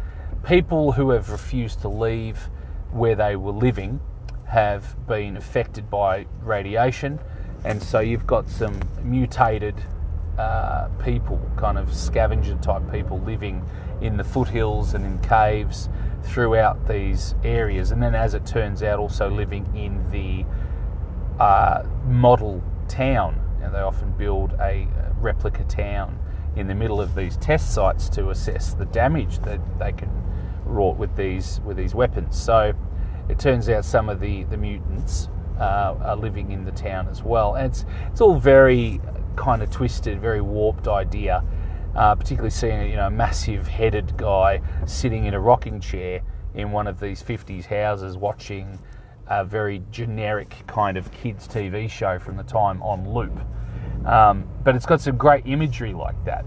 People 0.43 0.93
who 0.93 1.11
have 1.11 1.29
refused 1.29 1.81
to 1.81 1.89
leave 1.89 2.49
where 2.91 3.15
they 3.15 3.35
were 3.35 3.51
living 3.51 3.99
have 4.45 4.95
been 5.07 5.37
affected 5.37 5.89
by 5.89 6.25
radiation, 6.41 7.19
and 7.63 7.81
so 7.81 7.99
you've 7.99 8.25
got 8.25 8.49
some 8.49 8.79
mutated 9.03 9.75
uh, 10.37 10.87
people, 11.03 11.39
kind 11.57 11.77
of 11.77 11.93
scavenger 11.93 12.55
type 12.55 12.83
people 12.91 13.19
living 13.21 13.63
in 14.01 14.17
the 14.17 14.23
foothills 14.23 14.93
and 14.93 15.05
in 15.05 15.17
caves 15.19 15.89
throughout 16.23 16.87
these 16.87 17.35
areas. 17.43 17.91
And 17.91 18.01
then, 18.01 18.15
as 18.15 18.33
it 18.33 18.45
turns 18.45 18.83
out, 18.83 18.99
also 18.99 19.29
living 19.29 19.65
in 19.75 20.09
the 20.11 20.45
uh, 21.41 21.83
model 22.05 22.63
town. 22.87 23.41
And 23.61 23.73
they 23.73 23.79
often 23.79 24.11
build 24.11 24.53
a 24.59 24.87
replica 25.19 25.63
town 25.63 26.19
in 26.55 26.67
the 26.67 26.75
middle 26.75 27.01
of 27.01 27.15
these 27.15 27.37
test 27.37 27.73
sites 27.73 28.09
to 28.09 28.29
assess 28.29 28.73
the 28.73 28.85
damage 28.85 29.39
that 29.39 29.59
they 29.79 29.91
can 29.91 30.09
wrought 30.65 30.97
with 30.97 31.15
these 31.15 31.61
with 31.65 31.77
these 31.77 31.95
weapons. 31.95 32.39
So 32.41 32.73
it 33.29 33.39
turns 33.39 33.69
out 33.69 33.85
some 33.85 34.09
of 34.09 34.19
the 34.19 34.43
the 34.45 34.57
mutants 34.57 35.29
uh, 35.59 35.95
are 36.01 36.15
living 36.15 36.51
in 36.51 36.65
the 36.65 36.71
town 36.71 37.07
as 37.07 37.23
well, 37.23 37.55
and 37.55 37.67
it's 37.67 37.85
it's 38.11 38.21
all 38.21 38.39
very 38.39 39.01
kind 39.37 39.61
of 39.61 39.71
twisted, 39.71 40.19
very 40.19 40.41
warped 40.41 40.87
idea. 40.87 41.43
Uh, 41.95 42.13
particularly 42.13 42.51
seeing 42.51 42.91
you 42.91 42.95
know 42.95 43.07
a 43.07 43.11
massive 43.11 43.67
headed 43.67 44.15
guy 44.17 44.61
sitting 44.85 45.25
in 45.25 45.33
a 45.33 45.39
rocking 45.39 45.79
chair 45.79 46.21
in 46.53 46.71
one 46.71 46.85
of 46.85 46.99
these 46.99 47.23
50s 47.23 47.65
houses 47.65 48.15
watching 48.15 48.77
a 49.27 49.43
very 49.43 49.81
generic 49.91 50.63
kind 50.67 50.95
of 50.97 51.11
kids 51.11 51.47
TV 51.47 51.89
show 51.89 52.19
from 52.19 52.37
the 52.37 52.43
time 52.43 52.81
on 52.83 53.11
loop. 53.11 53.39
Um, 54.05 54.47
but 54.63 54.75
it's 54.75 54.85
got 54.85 55.01
some 55.01 55.17
great 55.17 55.45
imagery 55.47 55.93
like 55.93 56.23
that, 56.25 56.45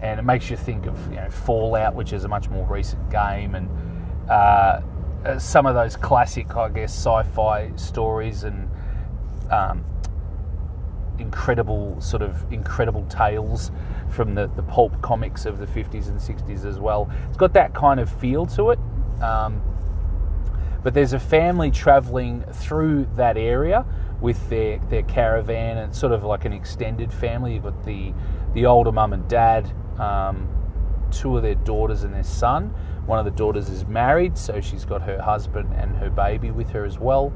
and 0.00 0.18
it 0.18 0.24
makes 0.24 0.50
you 0.50 0.56
think 0.56 0.86
of 0.86 0.98
you 1.10 1.16
know 1.16 1.30
Fallout, 1.30 1.94
which 1.94 2.12
is 2.12 2.24
a 2.24 2.28
much 2.28 2.48
more 2.48 2.66
recent 2.66 3.10
game, 3.10 3.54
and 3.54 3.70
uh, 4.28 4.80
uh 5.24 5.38
some 5.38 5.66
of 5.66 5.74
those 5.74 5.96
classic, 5.96 6.56
I 6.56 6.68
guess, 6.68 6.92
sci-fi 6.92 7.72
stories 7.76 8.44
and 8.44 8.68
um, 9.50 9.84
incredible 11.20 12.00
sort 12.00 12.22
of 12.22 12.50
incredible 12.52 13.04
tales 13.08 13.70
from 14.10 14.34
the, 14.34 14.48
the 14.56 14.62
pulp 14.62 15.00
comics 15.02 15.46
of 15.46 15.58
the 15.58 15.66
50s 15.66 16.08
and 16.08 16.18
60s 16.18 16.64
as 16.64 16.78
well. 16.78 17.10
It's 17.28 17.36
got 17.36 17.52
that 17.52 17.74
kind 17.74 18.00
of 18.00 18.10
feel 18.10 18.46
to 18.46 18.70
it. 18.70 18.78
Um, 19.22 19.62
but 20.82 20.94
there's 20.94 21.12
a 21.12 21.20
family 21.20 21.70
traveling 21.70 22.42
through 22.52 23.06
that 23.16 23.36
area 23.36 23.84
with 24.20 24.48
their, 24.48 24.78
their 24.88 25.02
caravan 25.02 25.78
and 25.78 25.94
sort 25.94 26.12
of 26.12 26.24
like 26.24 26.44
an 26.44 26.52
extended 26.52 27.12
family. 27.12 27.54
You've 27.54 27.64
got 27.64 27.84
the, 27.84 28.12
the 28.54 28.66
older 28.66 28.92
mum 28.92 29.12
and 29.12 29.28
dad, 29.28 29.70
um, 29.98 30.48
two 31.10 31.36
of 31.36 31.42
their 31.42 31.54
daughters 31.54 32.02
and 32.02 32.14
their 32.14 32.22
son. 32.22 32.74
One 33.06 33.18
of 33.18 33.24
the 33.24 33.30
daughters 33.30 33.68
is 33.68 33.86
married, 33.86 34.38
so 34.38 34.60
she's 34.60 34.84
got 34.84 35.02
her 35.02 35.20
husband 35.20 35.74
and 35.74 35.96
her 35.96 36.10
baby 36.10 36.50
with 36.50 36.70
her 36.70 36.84
as 36.84 36.98
well. 36.98 37.32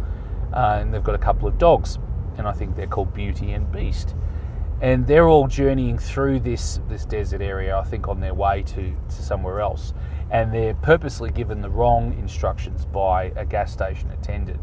Uh, 0.53 0.79
and 0.81 0.94
they've 0.94 1.05
got 1.05 1.14
a 1.14 1.18
couple 1.18 1.49
of 1.49 1.59
dogs 1.59 1.99
and 2.38 2.47
I 2.47 2.53
think 2.53 2.77
they're 2.77 2.87
called 2.87 3.14
Beauty 3.14 3.53
and 3.53 3.70
Beast. 3.70 4.14
And 4.81 5.07
they're 5.07 5.29
all 5.29 5.47
journeying 5.47 5.99
through 5.99 6.40
this, 6.40 6.81
this 6.88 7.05
desert 7.05 7.40
area, 7.40 7.79
I 7.79 7.85
think, 7.85 8.09
on 8.09 8.20
their 8.20 8.35
way 8.35 8.62
to, 8.62 8.94
to 9.09 9.23
somewhere 9.23 9.61
else. 9.61 9.94
And 10.31 10.53
they're 10.53 10.75
purposely 10.75 11.31
given 11.31 11.62
the 11.62 11.70
wrong 11.70 12.12
instructions 12.18 12.85
by 12.85 13.33
a 13.37 13.44
gas 13.44 13.73
station 13.73 14.11
attendant 14.11 14.61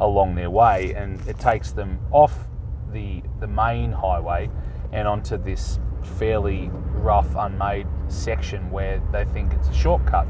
along 0.00 0.36
their 0.36 0.50
way. 0.50 0.94
And 0.94 1.20
it 1.28 1.38
takes 1.38 1.72
them 1.72 1.98
off 2.12 2.46
the, 2.92 3.22
the 3.40 3.46
main 3.46 3.92
highway 3.92 4.48
and 4.92 5.06
onto 5.06 5.36
this 5.36 5.80
fairly 6.18 6.70
rough, 6.94 7.34
unmade 7.36 7.86
section 8.08 8.70
where 8.70 9.02
they 9.12 9.24
think 9.26 9.52
it's 9.52 9.68
a 9.68 9.74
shortcut, 9.74 10.26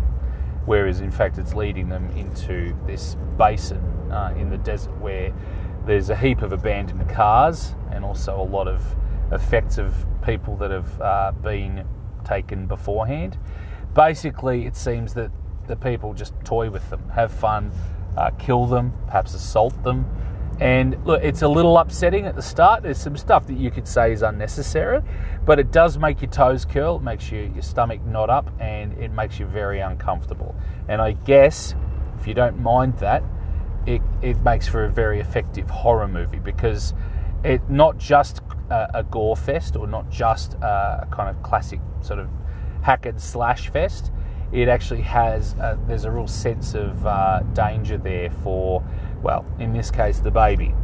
whereas 0.65 1.01
in 1.01 1.11
fact 1.11 1.39
it's 1.39 1.55
leading 1.55 1.89
them 1.89 2.11
into 2.17 2.77
this 2.87 3.17
basin 3.37 3.79
uh, 4.11 4.35
in 4.37 4.51
the 4.51 4.59
desert 4.59 4.97
where 4.99 5.33
there's 5.89 6.11
a 6.11 6.17
heap 6.17 6.43
of 6.43 6.53
abandoned 6.53 7.09
cars 7.09 7.75
and 7.93 8.05
also 8.05 8.39
a 8.39 8.45
lot 8.45 8.69
of 8.69 8.85
effects 9.33 9.79
of 9.79 9.95
people 10.23 10.55
that 10.55 10.71
have 10.71 11.01
uh, 11.01 11.33
been 11.43 11.83
taken 12.25 12.67
beforehand. 12.67 13.39
Basically, 13.95 14.67
it 14.67 14.77
seems 14.77 15.15
that 15.15 15.31
the 15.67 15.77
people 15.77 16.13
just 16.13 16.35
toy 16.45 16.69
with 16.69 16.89
them, 16.91 17.09
have 17.09 17.33
fun, 17.33 17.73
uh, 18.19 18.31
kill 18.39 18.67
them, 18.67 18.93
perhaps 19.07 19.33
assault 19.33 19.83
them. 19.83 20.05
And 20.61 21.03
look, 21.07 21.23
it's 21.23 21.41
a 21.41 21.49
little 21.49 21.79
upsetting 21.79 22.27
at 22.27 22.37
the 22.37 22.43
start. 22.43 22.83
There's 22.83 22.99
some 22.99 23.17
stuff 23.17 23.47
that 23.47 23.57
you 23.57 23.71
could 23.71 23.89
say 23.89 24.13
is 24.13 24.21
unnecessary, 24.21 25.01
but 25.47 25.59
it 25.59 25.73
does 25.73 25.97
make 25.97 26.21
your 26.21 26.31
toes 26.31 26.67
curl, 26.67 26.97
it 26.97 27.03
makes 27.03 27.33
your, 27.33 27.45
your 27.45 27.63
stomach 27.63 28.05
knot 28.05 28.29
up, 28.29 28.51
and 28.61 28.93
it 28.99 29.11
makes 29.11 29.39
you 29.39 29.47
very 29.47 29.81
uncomfortable. 29.81 30.55
And 30.87 31.01
I 31.01 31.13
guess 31.13 31.75
if 32.21 32.27
you 32.27 32.35
don't 32.35 32.61
mind 32.61 32.99
that, 32.99 33.23
it, 33.87 34.03
it 34.23 34.39
makes 34.43 34.67
for 34.69 34.85
a 34.85 34.91
very 34.91 35.21
effective 35.21 35.69
horror 35.71 36.09
movie 36.09 36.39
because 36.39 36.95
it 37.45 37.69
not 37.71 37.99
just 37.99 38.41
a, 38.71 38.99
a 38.99 39.03
gore 39.05 39.37
fest 39.37 39.77
or 39.77 39.87
not 39.87 40.11
just 40.11 40.55
a, 40.55 41.07
a, 41.07 41.09
kind 41.11 41.29
of 41.29 41.43
classic 41.43 41.81
sort 42.01 42.19
of 42.19 42.29
hack 42.83 43.07
and 43.07 43.21
slash 43.21 43.71
fest. 43.71 44.13
It 44.53 44.69
actually 44.69 45.03
has 45.03 45.53
a, 45.55 45.79
there's 45.87 46.05
a 46.05 46.11
real 46.11 46.27
sense 46.27 46.75
of 46.75 47.07
uh, 47.07 47.41
danger 47.53 47.99
there 47.99 48.31
for 48.43 48.83
well 49.23 49.45
in 49.59 49.73
this 49.73 49.91
case 49.91 50.21
the 50.21 50.31
baby 50.31 50.75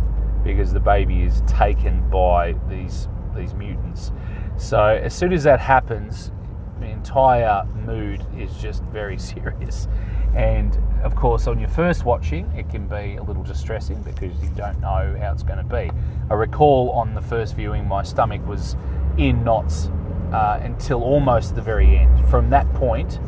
because 0.42 0.72
the 0.72 0.80
baby 0.80 1.22
is 1.22 1.42
taken 1.46 2.08
by 2.10 2.54
these 2.68 3.08
these 3.34 3.54
mutants. 3.54 4.12
So 4.56 4.78
as 4.80 5.14
soon 5.14 5.32
as 5.32 5.44
that 5.44 5.60
happens, 5.60 6.30
the 6.78 6.86
entire 6.86 7.64
mood 7.86 8.24
is 8.38 8.54
just 8.58 8.82
very 8.84 9.18
serious. 9.32 9.88
And 10.34 10.76
of 11.02 11.14
course, 11.14 11.46
on 11.46 11.60
your 11.60 11.68
first 11.68 12.04
watching, 12.04 12.50
it 12.56 12.68
can 12.68 12.88
be 12.88 13.16
a 13.16 13.22
little 13.22 13.42
distressing 13.42 14.02
because 14.02 14.32
you 14.42 14.48
don't 14.56 14.80
know 14.80 15.16
how 15.20 15.32
it's 15.32 15.42
going 15.42 15.58
to 15.58 15.64
be. 15.64 15.90
I 16.30 16.34
recall 16.34 16.90
on 16.90 17.14
the 17.14 17.20
first 17.20 17.54
viewing, 17.54 17.86
my 17.86 18.02
stomach 18.02 18.44
was 18.46 18.76
in 19.16 19.44
knots 19.44 19.90
uh, 20.32 20.58
until 20.62 21.02
almost 21.04 21.54
the 21.54 21.62
very 21.62 21.96
end. 21.96 22.28
From 22.28 22.50
that 22.50 22.72
point, 22.74 23.20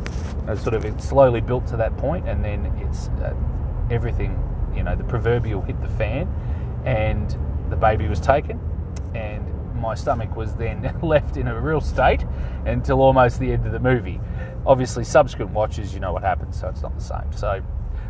uh, 0.47 0.55
sort 0.55 0.73
of 0.73 0.85
it 0.85 1.01
slowly 1.01 1.39
built 1.39 1.67
to 1.67 1.77
that 1.77 1.95
point, 1.97 2.27
and 2.27 2.43
then 2.43 2.65
it's 2.81 3.07
uh, 3.09 3.33
everything, 3.89 4.37
you 4.75 4.83
know, 4.83 4.95
the 4.95 5.03
proverbial 5.03 5.61
hit 5.61 5.79
the 5.81 5.89
fan, 5.89 6.27
and 6.85 7.37
the 7.69 7.75
baby 7.75 8.07
was 8.07 8.19
taken, 8.19 8.59
and 9.13 9.45
my 9.79 9.95
stomach 9.95 10.35
was 10.35 10.55
then 10.55 10.97
left 11.01 11.37
in 11.37 11.47
a 11.47 11.59
real 11.59 11.81
state 11.81 12.25
until 12.65 13.01
almost 13.01 13.39
the 13.39 13.51
end 13.51 13.65
of 13.65 13.71
the 13.71 13.79
movie. 13.79 14.19
Obviously, 14.67 15.03
subsequent 15.03 15.51
watches, 15.51 15.93
you 15.93 15.99
know 15.99 16.13
what 16.13 16.23
happens, 16.23 16.59
so 16.59 16.67
it's 16.67 16.81
not 16.81 16.93
the 16.95 17.03
same. 17.03 17.31
So, 17.31 17.61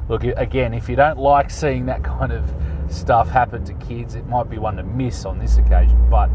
look, 0.09 0.23
again, 0.23 0.73
if 0.73 0.89
you 0.89 0.95
don't 0.95 1.19
like 1.19 1.49
seeing 1.49 1.85
that 1.85 2.03
kind 2.17 2.33
of 2.33 2.53
stuff 2.89 3.29
happen 3.29 3.63
to 3.65 3.73
kids, 3.75 4.15
it 4.15 4.27
might 4.27 4.49
be 4.49 4.57
one 4.57 4.75
to 4.77 4.83
miss 4.83 5.23
on 5.25 5.39
this 5.39 5.57
occasion, 5.57 6.09
but 6.09 6.29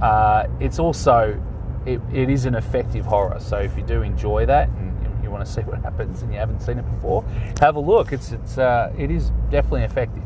uh, 0.00 0.46
it's 0.60 0.78
also 0.78 1.40
it, 1.86 2.00
it 2.12 2.28
is 2.28 2.44
an 2.44 2.54
effective 2.54 3.06
horror. 3.06 3.38
So 3.40 3.56
if 3.58 3.76
you 3.76 3.82
do 3.82 4.02
enjoy 4.02 4.46
that 4.46 4.68
and 4.68 5.02
you, 5.02 5.24
you, 5.24 5.30
want 5.30 5.46
to 5.46 5.50
see 5.50 5.60
what 5.62 5.80
happens 5.82 6.22
and 6.22 6.32
you 6.32 6.38
haven't 6.38 6.60
seen 6.60 6.78
it 6.78 6.90
before, 6.94 7.24
have 7.60 7.76
a 7.76 7.80
look. 7.80 8.12
It's 8.12 8.32
it's 8.32 8.58
uh, 8.58 8.92
it 8.98 9.10
is 9.10 9.30
definitely 9.50 9.82
effective. 9.82 10.22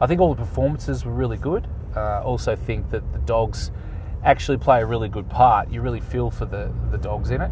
I 0.00 0.06
think 0.06 0.20
all 0.20 0.34
the 0.34 0.42
performances 0.42 1.04
were 1.04 1.12
really 1.12 1.36
good. 1.36 1.68
Uh, 1.94 2.22
also 2.22 2.56
think 2.56 2.90
that 2.90 3.12
the 3.12 3.18
dogs 3.20 3.70
actually 4.24 4.56
play 4.56 4.80
a 4.80 4.86
really 4.86 5.08
good 5.08 5.28
part. 5.28 5.70
You 5.70 5.82
really 5.82 6.00
feel 6.00 6.30
for 6.30 6.46
the 6.46 6.72
the 6.90 6.98
dogs 6.98 7.30
in 7.30 7.40
it. 7.40 7.50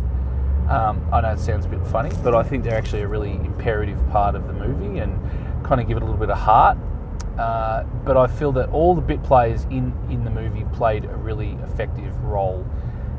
Um, 0.70 1.04
I 1.12 1.20
know 1.20 1.32
it 1.32 1.40
sounds 1.40 1.66
a 1.66 1.68
bit 1.68 1.84
funny, 1.88 2.10
but 2.22 2.32
I 2.32 2.44
think 2.44 2.62
they're 2.62 2.78
actually 2.78 3.02
a 3.02 3.08
really 3.08 3.32
imperative 3.32 3.98
part 4.10 4.36
of 4.36 4.46
the 4.46 4.52
movie 4.52 5.00
and 5.00 5.12
kind 5.64 5.80
of 5.80 5.88
give 5.88 5.96
it 5.96 6.02
a 6.02 6.06
little 6.06 6.20
bit 6.20 6.30
of 6.30 6.38
heart. 6.38 6.78
Uh, 7.36 7.82
but 8.04 8.16
I 8.16 8.28
feel 8.28 8.52
that 8.52 8.68
all 8.68 8.94
the 8.94 9.00
bit 9.00 9.20
players 9.24 9.64
in, 9.64 9.92
in 10.08 10.22
the 10.22 10.30
movie 10.30 10.64
played 10.72 11.06
a 11.06 11.16
really 11.16 11.58
effective 11.64 12.16
role. 12.22 12.64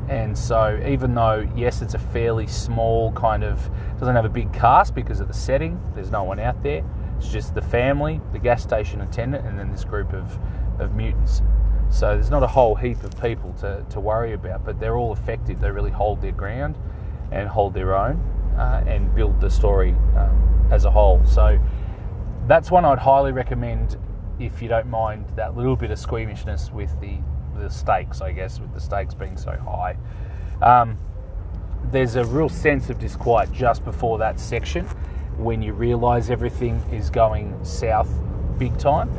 And 0.08 0.36
so, 0.36 0.82
even 0.88 1.14
though, 1.14 1.46
yes, 1.54 1.82
it's 1.82 1.92
a 1.92 1.98
fairly 1.98 2.46
small 2.46 3.12
kind 3.12 3.44
of, 3.44 3.70
doesn't 3.98 4.16
have 4.16 4.24
a 4.24 4.30
big 4.30 4.50
cast 4.54 4.94
because 4.94 5.20
of 5.20 5.28
the 5.28 5.34
setting, 5.34 5.78
there's 5.94 6.10
no 6.10 6.24
one 6.24 6.40
out 6.40 6.62
there. 6.62 6.82
It's 7.18 7.28
just 7.28 7.54
the 7.54 7.62
family, 7.62 8.22
the 8.32 8.38
gas 8.38 8.62
station 8.62 9.02
attendant, 9.02 9.46
and 9.46 9.58
then 9.58 9.70
this 9.70 9.84
group 9.84 10.14
of, 10.14 10.38
of 10.80 10.94
mutants. 10.94 11.42
So, 11.90 12.14
there's 12.14 12.30
not 12.30 12.42
a 12.42 12.48
whole 12.48 12.76
heap 12.76 13.04
of 13.04 13.20
people 13.20 13.52
to, 13.60 13.84
to 13.90 14.00
worry 14.00 14.32
about, 14.32 14.64
but 14.64 14.80
they're 14.80 14.96
all 14.96 15.12
effective. 15.12 15.60
They 15.60 15.70
really 15.70 15.90
hold 15.90 16.22
their 16.22 16.32
ground 16.32 16.78
and 17.32 17.48
hold 17.48 17.74
their 17.74 17.96
own 17.96 18.16
uh, 18.56 18.84
and 18.86 19.14
build 19.14 19.40
the 19.40 19.50
story 19.50 19.90
um, 20.16 20.68
as 20.70 20.84
a 20.84 20.90
whole. 20.90 21.24
So, 21.24 21.58
that's 22.46 22.70
one 22.70 22.84
I'd 22.84 22.98
highly 22.98 23.32
recommend 23.32 23.96
if 24.40 24.60
you 24.60 24.68
don't 24.68 24.88
mind 24.88 25.26
that 25.36 25.56
little 25.56 25.76
bit 25.76 25.90
of 25.90 25.98
squeamishness 25.98 26.70
with 26.72 26.98
the 27.00 27.18
the 27.56 27.68
stakes, 27.68 28.20
I 28.20 28.32
guess, 28.32 28.58
with 28.58 28.72
the 28.72 28.80
stakes 28.80 29.14
being 29.14 29.36
so 29.36 29.52
high. 29.52 29.96
Um, 30.62 30.98
there's 31.90 32.16
a 32.16 32.24
real 32.24 32.48
sense 32.48 32.90
of 32.90 32.98
disquiet 32.98 33.52
just 33.52 33.84
before 33.84 34.18
that 34.18 34.40
section 34.40 34.86
when 35.36 35.62
you 35.62 35.72
realise 35.72 36.30
everything 36.30 36.76
is 36.92 37.10
going 37.10 37.62
south 37.64 38.10
big 38.58 38.76
time, 38.78 39.10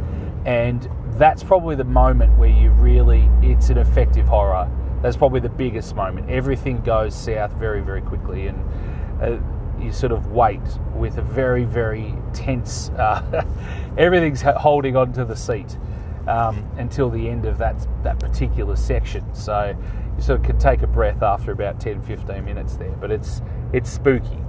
and 0.46 0.90
that's 1.18 1.44
probably 1.44 1.76
the 1.76 1.84
moment 1.84 2.38
where 2.38 2.50
you 2.50 2.72
really 2.72 3.30
it's 3.42 3.70
an 3.70 3.78
effective 3.78 4.28
horror. 4.28 4.70
That's 5.04 5.16
probably 5.16 5.42
the 5.42 5.50
biggest 5.50 5.96
moment. 5.96 6.32
Everything 6.32 6.82
goes 6.82 7.14
south 7.14 7.54
very 7.54 7.82
very 7.82 8.02
quickly, 8.02 8.48
and 8.48 8.58
uh, 9.22 9.38
you 9.84 9.92
sort 9.92 10.12
of 10.12 10.32
wait 10.32 10.62
with 10.96 11.18
a 11.18 11.22
very, 11.22 11.66
very 11.66 12.16
tense, 12.34 12.90
uh, 12.92 13.44
everything's 13.98 14.42
holding 14.42 14.96
onto 14.96 15.26
the 15.26 15.36
seat 15.36 15.78
um, 16.28 16.66
until 16.78 17.10
the 17.10 17.30
end 17.30 17.46
of 17.46 17.58
that, 17.58 17.86
that 18.04 18.20
particular 18.20 18.76
section. 18.76 19.24
So 19.36 19.76
you 20.16 20.24
sort 20.24 20.40
of 20.40 20.46
can 20.46 20.58
take 20.58 20.82
a 20.82 20.88
breath 20.88 21.22
after 21.22 21.52
about 21.52 21.80
10, 21.80 22.02
15 22.02 22.44
minutes 22.46 22.76
there, 22.76 22.92
but 22.92 23.12
it's, 23.12 23.42
it's 23.74 23.90
spooky. 23.90 24.40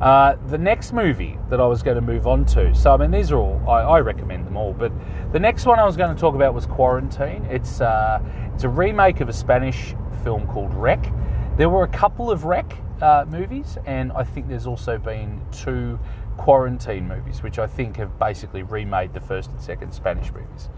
Uh, 0.00 0.36
the 0.48 0.58
next 0.58 0.92
movie 0.92 1.38
that 1.48 1.60
I 1.60 1.66
was 1.66 1.82
going 1.82 1.94
to 1.94 2.00
move 2.00 2.26
on 2.26 2.44
to, 2.46 2.74
so 2.74 2.92
I 2.92 2.96
mean, 2.96 3.12
these 3.12 3.30
are 3.30 3.38
all, 3.38 3.62
I, 3.68 3.82
I, 3.82 4.00
recommend 4.00 4.44
them 4.44 4.56
all, 4.56 4.72
but 4.72 4.90
the 5.32 5.38
next 5.38 5.64
one 5.64 5.78
I 5.78 5.84
was 5.84 5.96
going 5.96 6.12
to 6.12 6.20
talk 6.20 6.34
about 6.34 6.54
was 6.54 6.66
Quarantine. 6.66 7.44
It's, 7.44 7.80
uh, 7.80 8.20
it's 8.62 8.66
a 8.66 8.68
remake 8.68 9.20
of 9.20 9.28
a 9.28 9.32
Spanish 9.32 9.92
film 10.22 10.46
called 10.46 10.72
Rec. 10.74 11.12
There 11.56 11.68
were 11.68 11.82
a 11.82 11.88
couple 11.88 12.30
of 12.30 12.44
Rec 12.44 12.72
uh, 13.00 13.24
movies, 13.28 13.76
and 13.86 14.12
I 14.12 14.22
think 14.22 14.46
there's 14.46 14.68
also 14.68 14.98
been 14.98 15.42
two 15.50 15.98
quarantine 16.36 17.08
movies, 17.08 17.42
which 17.42 17.58
I 17.58 17.66
think 17.66 17.96
have 17.96 18.20
basically 18.20 18.62
remade 18.62 19.14
the 19.14 19.20
first 19.20 19.50
and 19.50 19.60
second 19.60 19.92
Spanish 19.92 20.32
movies. 20.32 20.68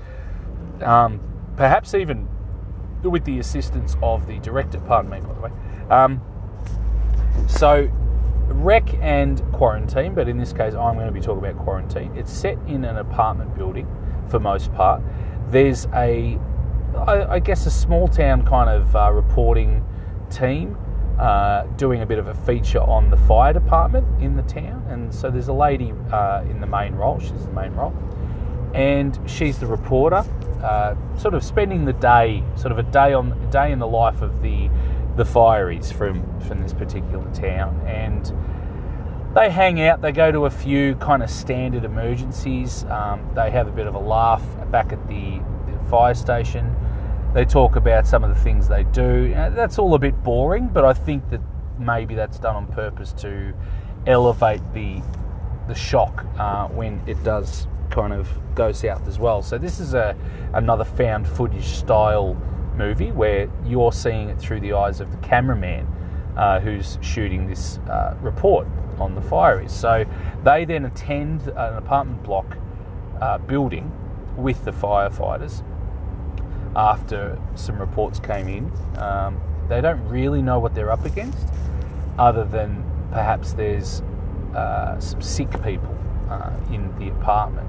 Um, 0.81 1.20
perhaps 1.59 1.92
even 1.92 2.27
with 3.03 3.27
the 3.27 3.38
assistance 3.38 3.97
of 4.03 4.27
the 4.27 4.38
director, 4.38 4.81
pardon 4.81 5.11
me, 5.11 5.20
by 5.20 5.35
the 5.35 5.40
way. 5.42 5.51
Um, 5.90 6.23
so, 7.47 7.90
Rec 8.47 8.94
and 9.03 9.42
Quarantine, 9.53 10.14
but 10.14 10.27
in 10.27 10.38
this 10.38 10.55
case, 10.55 10.73
I'm 10.73 10.94
going 10.94 11.07
to 11.07 11.12
be 11.12 11.20
talking 11.20 11.44
about 11.44 11.62
Quarantine. 11.62 12.16
It's 12.16 12.33
set 12.33 12.57
in 12.66 12.87
an 12.87 12.97
apartment 12.97 13.55
building 13.55 13.87
for 14.31 14.40
most 14.40 14.73
part. 14.73 15.03
There's 15.51 15.87
a, 15.92 16.38
I, 16.97 17.35
I 17.35 17.39
guess, 17.39 17.67
a 17.67 17.71
small 17.71 18.09
town 18.09 18.45
kind 18.45 18.71
of 18.71 18.95
uh, 18.95 19.13
reporting 19.13 19.85
team 20.31 20.77
uh, 21.19 21.63
doing 21.77 22.03
a 22.03 22.07
bit 22.07 22.19
of 22.19 22.29
a 22.29 22.35
feature 22.35 22.81
on 22.81 23.11
the 23.11 23.17
fire 23.17 23.53
department 23.53 24.07
in 24.23 24.37
the 24.37 24.43
town. 24.43 24.85
And 24.89 25.15
so 25.15 25.31
there's 25.31 25.49
a 25.49 25.53
lady 25.53 25.93
uh, 26.13 26.45
in 26.49 26.61
the 26.61 26.67
main 26.67 26.95
role, 26.95 27.19
she's 27.19 27.47
the 27.47 27.53
main 27.53 27.73
role, 27.73 27.95
and 28.75 29.19
she's 29.27 29.59
the 29.59 29.67
reporter, 29.67 30.25
uh, 30.63 30.95
sort 31.17 31.35
of 31.35 31.45
spending 31.45 31.85
the 31.85 31.93
day, 31.93 32.43
sort 32.57 32.73
of 32.73 32.79
a 32.79 32.83
day 32.85 33.13
on 33.13 33.33
a 33.33 33.51
day 33.51 33.73
in 33.73 33.79
the 33.79 33.87
life 33.87 34.23
of 34.23 34.43
the 34.43 34.71
the 35.17 35.25
fireys 35.25 35.93
from 35.93 36.41
from 36.41 36.63
this 36.63 36.73
particular 36.73 37.31
town, 37.33 37.81
and 37.87 38.33
they 39.35 39.51
hang 39.51 39.81
out. 39.81 40.01
They 40.01 40.13
go 40.13 40.33
to 40.33 40.47
a 40.47 40.51
few 40.51 40.95
kind 40.97 41.23
of 41.23 41.31
standard 41.31 41.85
emergencies. 41.85 42.85
Um, 42.85 43.29
they 43.35 43.51
have 43.51 43.69
a 43.69 43.73
bit 43.73 43.87
of 43.87 43.95
a 43.95 43.99
laugh 43.99 44.43
back 44.71 44.93
at 44.93 45.09
the, 45.09 45.41
the 45.67 45.91
fire 45.91 46.15
station 46.15 46.75
they 47.35 47.44
talk 47.44 47.75
about 47.75 48.07
some 48.07 48.23
of 48.23 48.31
the 48.31 48.40
things 48.42 48.68
they 48.68 48.85
do. 48.85 49.35
That's 49.35 49.79
all 49.79 49.94
a 49.94 49.99
bit 49.99 50.23
boring, 50.23 50.68
but 50.68 50.85
I 50.85 50.92
think 50.92 51.29
that 51.31 51.40
maybe 51.79 52.14
that's 52.14 52.38
done 52.38 52.55
on 52.55 52.66
purpose 52.68 53.12
to 53.14 53.53
elevate 54.07 54.61
the 54.73 55.03
the 55.66 55.75
shock 55.75 56.27
uh, 56.38 56.68
when 56.68 57.03
it 57.07 57.23
does 57.25 57.66
kind 57.90 58.12
of 58.12 58.29
go 58.55 58.70
south 58.70 59.09
as 59.09 59.18
well. 59.18 59.42
So 59.42 59.59
this 59.59 59.81
is 59.81 59.94
a 59.94 60.16
another 60.53 60.85
found 60.85 61.27
footage 61.27 61.64
style 61.64 62.35
movie 62.77 63.11
where 63.11 63.51
you're 63.64 63.92
seeing 63.92 64.29
it 64.29 64.38
through 64.38 64.61
the 64.61 64.75
eyes 64.75 65.01
of 65.01 65.11
the 65.11 65.16
cameraman 65.18 65.87
uh, 66.37 66.61
who's 66.61 66.99
shooting 67.01 67.49
this 67.49 67.79
uh, 67.90 68.16
report 68.20 68.66
on 68.99 69.14
the 69.14 69.23
fire. 69.23 69.66
So 69.68 70.05
they 70.44 70.64
then 70.64 70.85
attend 70.85 71.49
an 71.49 71.75
apartment 71.77 72.23
block 72.23 72.57
uh, 73.20 73.38
building 73.38 73.90
with 74.37 74.64
the 74.64 74.73
firefighters 74.73 75.62
after 76.77 77.39
some 77.55 77.79
reports 77.79 78.19
came 78.21 78.49
in. 78.49 78.73
Um, 78.99 79.41
they 79.69 79.81
don't 79.81 80.07
really 80.09 80.43
know 80.43 80.59
what 80.59 80.75
they're 80.75 80.91
up 80.91 81.05
against, 81.05 81.47
other 82.19 82.45
than 82.45 82.85
perhaps 83.11 83.53
there's 83.53 84.03
uh, 84.55 84.99
some 85.01 85.23
sick 85.23 85.51
people 85.63 85.97
uh, 86.29 86.53
in 86.71 86.95
the 86.99 87.09
apartment. 87.09 87.69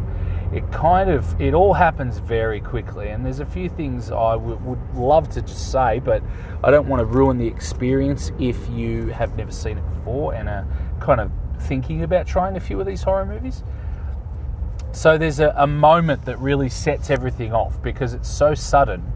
It 0.53 0.69
kind 0.71 1.09
of 1.09 1.39
it 1.41 1.53
all 1.53 1.73
happens 1.73 2.19
very 2.19 2.61
quickly, 2.61 3.09
and 3.09 3.25
there's 3.25 3.39
a 3.39 3.45
few 3.45 3.67
things 3.67 4.11
I 4.11 4.33
w- 4.33 4.57
would 4.63 4.95
love 4.95 5.29
to 5.31 5.41
just 5.41 5.71
say, 5.71 5.99
but 5.99 6.21
I 6.63 6.71
don't 6.71 6.87
want 6.87 6.99
to 6.99 7.05
ruin 7.05 7.37
the 7.37 7.47
experience 7.47 8.31
if 8.39 8.69
you 8.69 9.07
have 9.07 9.35
never 9.35 9.51
seen 9.51 9.77
it 9.77 9.89
before 9.95 10.33
and 10.33 10.47
are 10.47 10.67
kind 10.99 11.19
of 11.19 11.31
thinking 11.61 12.03
about 12.03 12.27
trying 12.27 12.55
a 12.55 12.59
few 12.59 12.79
of 12.79 12.85
these 12.85 13.03
horror 13.03 13.25
movies. 13.25 13.63
So 14.95 15.17
there's 15.17 15.41
a, 15.41 15.53
a 15.57 15.67
moment 15.67 16.23
that 16.23 16.39
really 16.39 16.69
sets 16.69 17.09
everything 17.09 17.53
off 17.53 17.81
because 17.83 18.13
it's 18.13 18.29
so 18.29 18.53
sudden 18.55 19.11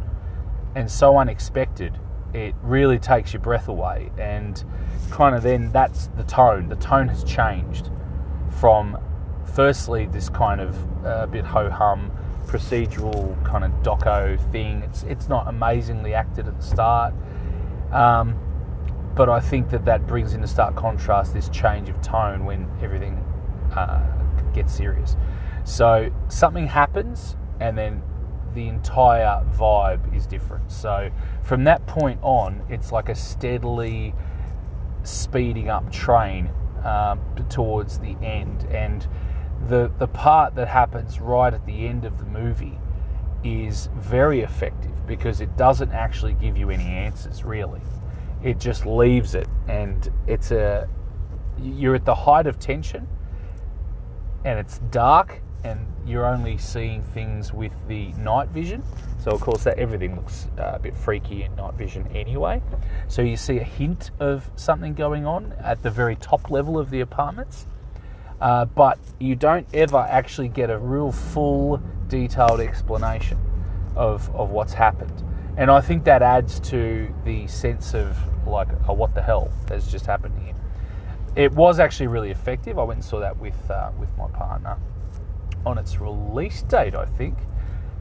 and 0.75 0.91
so 0.91 1.17
unexpected. 1.17 1.97
It 2.33 2.53
really 2.61 2.99
takes 2.99 3.31
your 3.31 3.41
breath 3.41 3.69
away, 3.69 4.11
and 4.19 4.61
kind 5.09 5.35
of 5.35 5.41
then 5.41 5.71
that's 5.71 6.07
the 6.17 6.23
tone. 6.23 6.67
The 6.67 6.75
tone 6.75 7.07
has 7.07 7.23
changed 7.23 7.89
from 8.59 8.97
firstly 9.53 10.05
this 10.07 10.27
kind 10.27 10.59
of 10.59 10.75
a 11.05 11.07
uh, 11.07 11.25
bit 11.27 11.45
ho 11.45 11.69
hum 11.69 12.11
procedural 12.45 13.41
kind 13.45 13.63
of 13.63 13.71
doco 13.81 14.37
thing. 14.51 14.81
It's 14.83 15.03
it's 15.03 15.29
not 15.29 15.47
amazingly 15.47 16.13
acted 16.13 16.49
at 16.49 16.57
the 16.57 16.65
start, 16.65 17.13
um, 17.93 18.37
but 19.15 19.29
I 19.29 19.39
think 19.39 19.69
that 19.69 19.85
that 19.85 20.05
brings 20.07 20.33
into 20.33 20.47
stark 20.47 20.75
contrast 20.75 21.33
this 21.33 21.47
change 21.47 21.87
of 21.87 22.01
tone 22.01 22.43
when 22.43 22.69
everything 22.83 23.15
uh, 23.73 24.05
gets 24.53 24.73
serious. 24.73 25.15
So 25.69 26.11
something 26.29 26.65
happens, 26.65 27.37
and 27.59 27.77
then 27.77 28.01
the 28.55 28.67
entire 28.67 29.45
vibe 29.53 30.15
is 30.15 30.25
different. 30.25 30.71
So 30.71 31.11
from 31.43 31.63
that 31.65 31.85
point 31.85 32.19
on, 32.23 32.63
it's 32.69 32.91
like 32.91 33.07
a 33.07 33.13
steadily 33.13 34.15
speeding 35.03 35.69
up 35.69 35.91
train 35.91 36.49
um, 36.83 37.21
towards 37.49 37.99
the 37.99 38.17
end, 38.23 38.63
and 38.71 39.07
the 39.67 39.91
the 39.99 40.07
part 40.07 40.55
that 40.55 40.67
happens 40.67 41.19
right 41.19 41.53
at 41.53 41.63
the 41.67 41.85
end 41.85 42.03
of 42.03 42.17
the 42.17 42.25
movie 42.25 42.79
is 43.43 43.89
very 43.95 44.41
effective 44.41 45.05
because 45.05 45.39
it 45.39 45.55
doesn't 45.55 45.91
actually 45.91 46.33
give 46.33 46.57
you 46.57 46.71
any 46.71 46.85
answers 46.85 47.43
really. 47.43 47.81
It 48.43 48.59
just 48.59 48.87
leaves 48.87 49.35
it, 49.35 49.47
and 49.67 50.09
it's 50.25 50.49
a 50.49 50.89
you're 51.61 51.93
at 51.93 52.05
the 52.05 52.15
height 52.15 52.47
of 52.47 52.57
tension, 52.57 53.07
and 54.43 54.57
it's 54.57 54.79
dark, 54.89 55.43
and 55.63 55.85
you're 56.05 56.25
only 56.25 56.57
seeing 56.57 57.03
things 57.03 57.53
with 57.53 57.73
the 57.87 58.11
night 58.13 58.49
vision. 58.49 58.83
So 59.19 59.31
of 59.31 59.41
course 59.41 59.63
that 59.63 59.77
everything 59.77 60.15
looks 60.15 60.47
uh, 60.57 60.73
a 60.75 60.79
bit 60.79 60.95
freaky 60.95 61.43
in 61.43 61.55
night 61.55 61.73
vision 61.73 62.07
anyway. 62.15 62.61
So 63.07 63.21
you 63.21 63.37
see 63.37 63.57
a 63.57 63.63
hint 63.63 64.11
of 64.19 64.49
something 64.55 64.93
going 64.93 65.25
on 65.25 65.53
at 65.59 65.83
the 65.83 65.89
very 65.89 66.15
top 66.15 66.49
level 66.49 66.79
of 66.79 66.89
the 66.89 67.01
apartments, 67.01 67.67
uh, 68.39 68.65
but 68.65 68.97
you 69.19 69.35
don't 69.35 69.67
ever 69.73 69.97
actually 69.97 70.47
get 70.47 70.69
a 70.69 70.77
real 70.77 71.11
full 71.11 71.81
detailed 72.07 72.59
explanation 72.59 73.37
of 73.95 74.33
of 74.33 74.51
what's 74.51 74.73
happened. 74.73 75.23
And 75.57 75.69
I 75.69 75.81
think 75.81 76.05
that 76.05 76.21
adds 76.21 76.59
to 76.71 77.13
the 77.25 77.45
sense 77.47 77.93
of 77.93 78.17
like, 78.47 78.69
oh, 78.87 78.93
what 78.93 79.13
the 79.13 79.21
hell 79.21 79.51
has 79.67 79.91
just 79.91 80.05
happened 80.05 80.33
here. 80.41 80.55
It 81.35 81.51
was 81.51 81.79
actually 81.79 82.07
really 82.07 82.31
effective. 82.31 82.79
I 82.79 82.83
went 82.83 82.99
and 82.99 83.05
saw 83.05 83.19
that 83.19 83.37
with 83.37 83.69
uh, 83.69 83.91
with 83.99 84.09
my 84.17 84.27
partner 84.27 84.77
on 85.65 85.77
its 85.77 85.99
release 85.99 86.61
date, 86.63 86.95
I 86.95 87.05
think, 87.05 87.37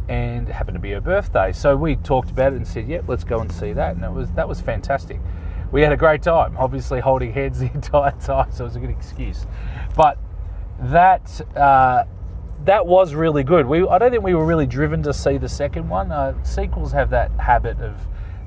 and 0.09 0.49
it 0.49 0.53
happened 0.53 0.77
to 0.77 0.81
be 0.81 0.93
her 0.93 1.01
birthday. 1.01 1.53
So 1.53 1.77
we 1.77 1.97
talked 1.97 2.31
about 2.31 2.53
it 2.53 2.57
and 2.57 2.67
said, 2.67 2.89
"Yep, 2.89 3.05
let's 3.09 3.25
go 3.25 3.41
and 3.41 3.51
see 3.53 3.73
that." 3.73 3.97
And 3.97 4.05
it 4.05 4.13
was 4.13 4.31
that 4.33 4.49
was 4.49 4.61
fantastic. 4.61 5.21
We 5.71 5.83
had 5.83 5.93
a 5.93 5.97
great 5.97 6.23
time, 6.23 6.57
obviously 6.57 7.01
holding 7.01 7.33
hands 7.33 7.59
the 7.61 7.71
entire 7.73 8.13
time, 8.13 8.51
so 8.51 8.65
it 8.65 8.69
was 8.69 8.77
a 8.77 8.81
good 8.81 8.91
excuse. 8.91 9.47
But 9.97 10.19
that 10.81 11.41
uh, 11.57 12.05
that 12.65 12.87
was 12.87 13.15
really 13.15 13.45
good. 13.45 13.67
We 13.67 13.87
I 13.87 13.99
don't 13.99 14.11
think 14.11 14.23
we 14.23 14.35
were 14.35 14.47
really 14.47 14.67
driven 14.67 15.03
to 15.05 15.13
see 15.13 15.39
the 15.39 15.49
second 15.49 15.89
one. 15.89 16.11
Uh, 16.11 16.43
sequels 16.45 16.93
have 16.93 17.11
that 17.11 17.31
habit 17.39 17.81
of 17.81 17.95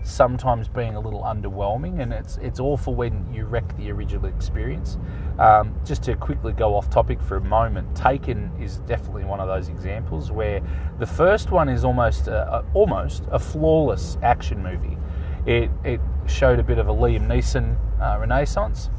sometimes 0.03 0.67
being 0.67 0.95
a 0.95 0.99
little 0.99 1.21
underwhelming, 1.21 2.01
and 2.01 2.11
it's 2.13 2.37
it's 2.37 2.59
awful 2.59 2.95
when 2.95 3.31
you 3.33 3.45
wreck 3.45 3.75
the 3.77 3.91
original 3.91 4.25
experience. 4.25 4.97
Um, 5.39 5.75
just 5.85 6.03
to 6.03 6.15
quickly 6.15 6.53
go 6.53 6.75
off 6.75 6.89
topic 6.89 7.21
for 7.21 7.37
a 7.37 7.41
moment, 7.41 7.95
Taken 7.95 8.51
is 8.59 8.77
definitely 8.79 9.23
one 9.23 9.39
of 9.39 9.47
those 9.47 9.69
examples 9.69 10.31
where 10.31 10.61
the 10.99 11.05
first 11.05 11.51
one 11.51 11.69
is 11.69 11.83
almost 11.83 12.27
a, 12.27 12.55
a, 12.55 12.65
almost 12.73 13.23
a 13.31 13.39
flawless 13.39 14.17
action 14.21 14.61
movie. 14.63 14.97
It 15.45 15.69
it 15.83 16.01
showed 16.27 16.59
a 16.59 16.63
bit 16.63 16.77
of 16.77 16.87
a 16.87 16.93
Liam 16.93 17.27
Neeson 17.27 17.75
uh, 17.99 18.19
renaissance, 18.19 18.89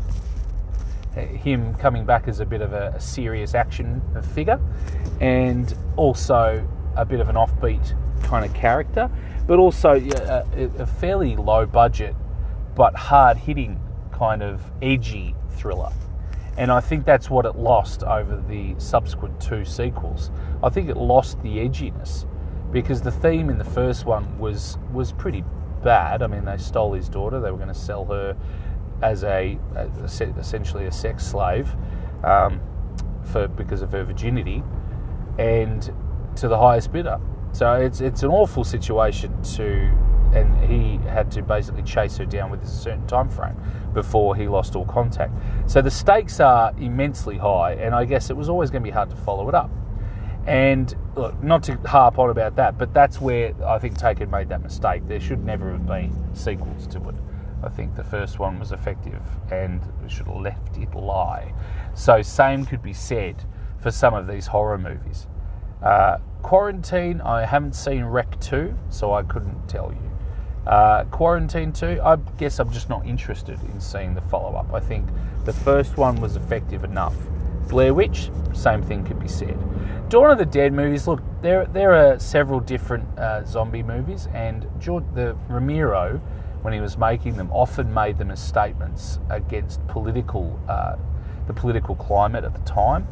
him 1.15 1.75
coming 1.77 2.05
back 2.05 2.29
as 2.29 2.41
a 2.41 2.47
bit 2.47 2.63
of 2.63 2.73
a, 2.73 2.93
a 2.97 3.01
serious 3.01 3.55
action 3.55 4.03
figure, 4.35 4.61
and 5.21 5.75
also 5.97 6.67
a 6.97 7.05
bit 7.05 7.21
of 7.21 7.29
an 7.29 7.37
offbeat 7.37 7.95
kind 8.23 8.45
of 8.45 8.55
character 8.55 9.11
but 9.47 9.59
also 9.59 9.95
a, 9.95 10.71
a 10.79 10.87
fairly 10.87 11.37
low 11.37 11.67
budget 11.67 12.15
but 12.75 12.95
hard 12.95 13.37
hitting 13.37 13.81
kind 14.13 14.43
of 14.43 14.63
edgy 14.81 15.35
thriller. 15.51 15.93
And 16.57 16.71
I 16.71 16.81
think 16.81 17.05
that's 17.05 17.31
what 17.31 17.47
it 17.47 17.57
lost 17.57 18.03
over 18.03 18.43
the 18.49 18.75
subsequent 18.79 19.41
two 19.41 19.65
sequels. 19.65 20.31
I 20.63 20.69
think 20.69 20.89
it 20.89 20.97
lost 20.97 21.43
the 21.43 21.57
edginess 21.57 22.27
because 22.71 23.01
the 23.01 23.11
theme 23.11 23.49
in 23.49 23.59
the 23.59 23.65
first 23.65 24.05
one 24.05 24.39
was 24.39 24.79
was 24.93 25.13
pretty 25.13 25.45
bad. 25.83 26.23
I 26.23 26.27
mean, 26.27 26.45
they 26.45 26.59
stole 26.59 26.93
his 26.93 27.09
daughter. 27.09 27.41
They 27.41 27.51
were 27.51 27.57
going 27.57 27.69
to 27.69 27.75
sell 27.75 28.05
her 28.07 28.37
as 29.03 29.25
a, 29.25 29.59
as 29.75 30.21
essentially 30.21 30.87
a 30.87 30.93
sex 30.93 31.27
slave 31.27 31.75
um, 32.23 32.61
for 33.25 33.49
because 33.49 33.83
of 33.83 33.93
her 33.93 34.05
virginity, 34.05 34.63
and 35.39 35.83
to 36.37 36.49
the 36.49 36.57
highest 36.57 36.93
bidder. 36.93 37.19
So 37.53 37.75
it's 37.75 38.01
it's 38.01 38.23
an 38.23 38.31
awful 38.31 38.65
situation 38.65 39.43
to, 39.57 39.91
and 40.35 40.65
he 40.65 40.97
had 41.09 41.31
to 41.33 41.43
basically 41.43 41.83
chase 41.83 42.17
her 42.17 42.25
down 42.25 42.51
with 42.51 42.63
a 42.63 42.67
certain 42.67 43.07
time 43.07 43.29
frame 43.29 43.57
before 43.93 44.35
he 44.35 44.49
lost 44.49 44.75
all 44.75 44.87
contact. 44.87 45.33
So 45.67 45.83
the 45.83 45.91
stakes 45.91 46.41
are 46.41 46.73
immensely 46.79 47.37
high, 47.37 47.75
and 47.75 47.95
I 47.95 48.05
guess 48.05 48.31
it 48.31 48.37
was 48.37 48.49
always 48.49 48.71
going 48.71 48.83
to 48.83 48.89
be 48.89 48.93
hard 48.93 49.11
to 49.11 49.17
follow 49.17 49.49
it 49.49 49.55
up. 49.55 49.71
And 50.47 50.93
look, 51.15 51.41
not 51.43 51.63
to 51.65 51.77
harp 51.87 52.19
on 52.19 52.31
about 52.31 52.57
that, 52.57 52.79
but 52.79 52.93
that's 52.93 53.21
where 53.21 53.55
I 53.65 53.79
think 53.79 53.97
Taken 53.97 54.31
made 54.31 54.49
that 54.49 54.63
mistake. 54.63 55.07
There 55.07 55.21
should 55.21 55.45
never 55.45 55.71
have 55.71 55.87
been 55.87 56.35
sequels 56.35 56.87
to 56.89 57.09
it. 57.11 57.15
I 57.63 57.69
think 57.69 57.95
the 57.95 58.03
first 58.03 58.41
one 58.41 58.59
was 58.59 58.73
effective 58.73 59.23
and 59.53 59.81
we 60.03 60.09
should 60.09 60.27
have 60.27 60.41
left 60.41 60.77
it 60.79 60.93
lie. 60.95 61.55
So 61.95 62.21
same 62.23 62.65
could 62.65 62.83
be 62.83 62.93
said 62.93 63.45
for 63.79 63.93
some 63.93 64.15
of 64.15 64.27
these 64.27 64.49
horror 64.49 64.79
movies. 64.79 65.29
Uh, 65.81 66.19
Quarantine, 66.43 67.21
I 67.21 67.47
haven't 67.47 67.75
seen 67.75 68.05
Rec 68.05 68.39
2, 68.41 68.75
so 68.91 69.13
I 69.13 69.23
couldn't 69.23 69.69
tell 69.69 69.93
you. 69.93 70.71
Uh, 70.71 71.05
Quarantine 71.05 71.73
2, 71.73 72.01
I 72.03 72.17
guess 72.37 72.59
I'm 72.59 72.71
just 72.71 72.89
not 72.89 73.07
interested 73.07 73.59
in 73.73 73.81
seeing 73.81 74.15
the 74.15 74.21
follow 74.23 74.57
up. 74.57 74.73
I 74.73 74.81
think 74.81 75.09
the 75.45 75.53
first 75.53 75.97
one 75.97 76.21
was 76.21 76.37
effective 76.37 76.85
enough. 76.85 77.17
Blair 77.69 77.95
Witch, 77.95 78.31
same 78.53 78.83
thing 78.83 79.05
could 79.05 79.19
be 79.19 79.29
said. 79.29 79.57
Dawn 80.09 80.31
of 80.31 80.39
the 80.39 80.45
Dead 80.45 80.73
movies, 80.73 81.09
look, 81.09 81.23
there 81.41 81.65
there 81.67 81.93
are 81.93 82.19
several 82.19 82.61
different 82.61 83.19
uh, 83.19 83.45
zombie 83.45 83.83
movies, 83.83 84.29
and 84.35 84.69
George, 84.79 85.05
the 85.15 85.37
Romero, 85.49 86.21
when 86.61 86.75
he 86.75 86.81
was 86.81 86.99
making 86.99 87.37
them, 87.37 87.51
often 87.51 87.93
made 87.95 88.19
them 88.19 88.31
as 88.31 88.41
statements 88.41 89.19
against 89.31 89.85
political 89.89 90.61
uh, 90.69 90.97
the 91.47 91.53
political 91.53 91.95
climate 91.97 92.45
at 92.45 92.53
the 92.53 92.61
time 92.61 93.07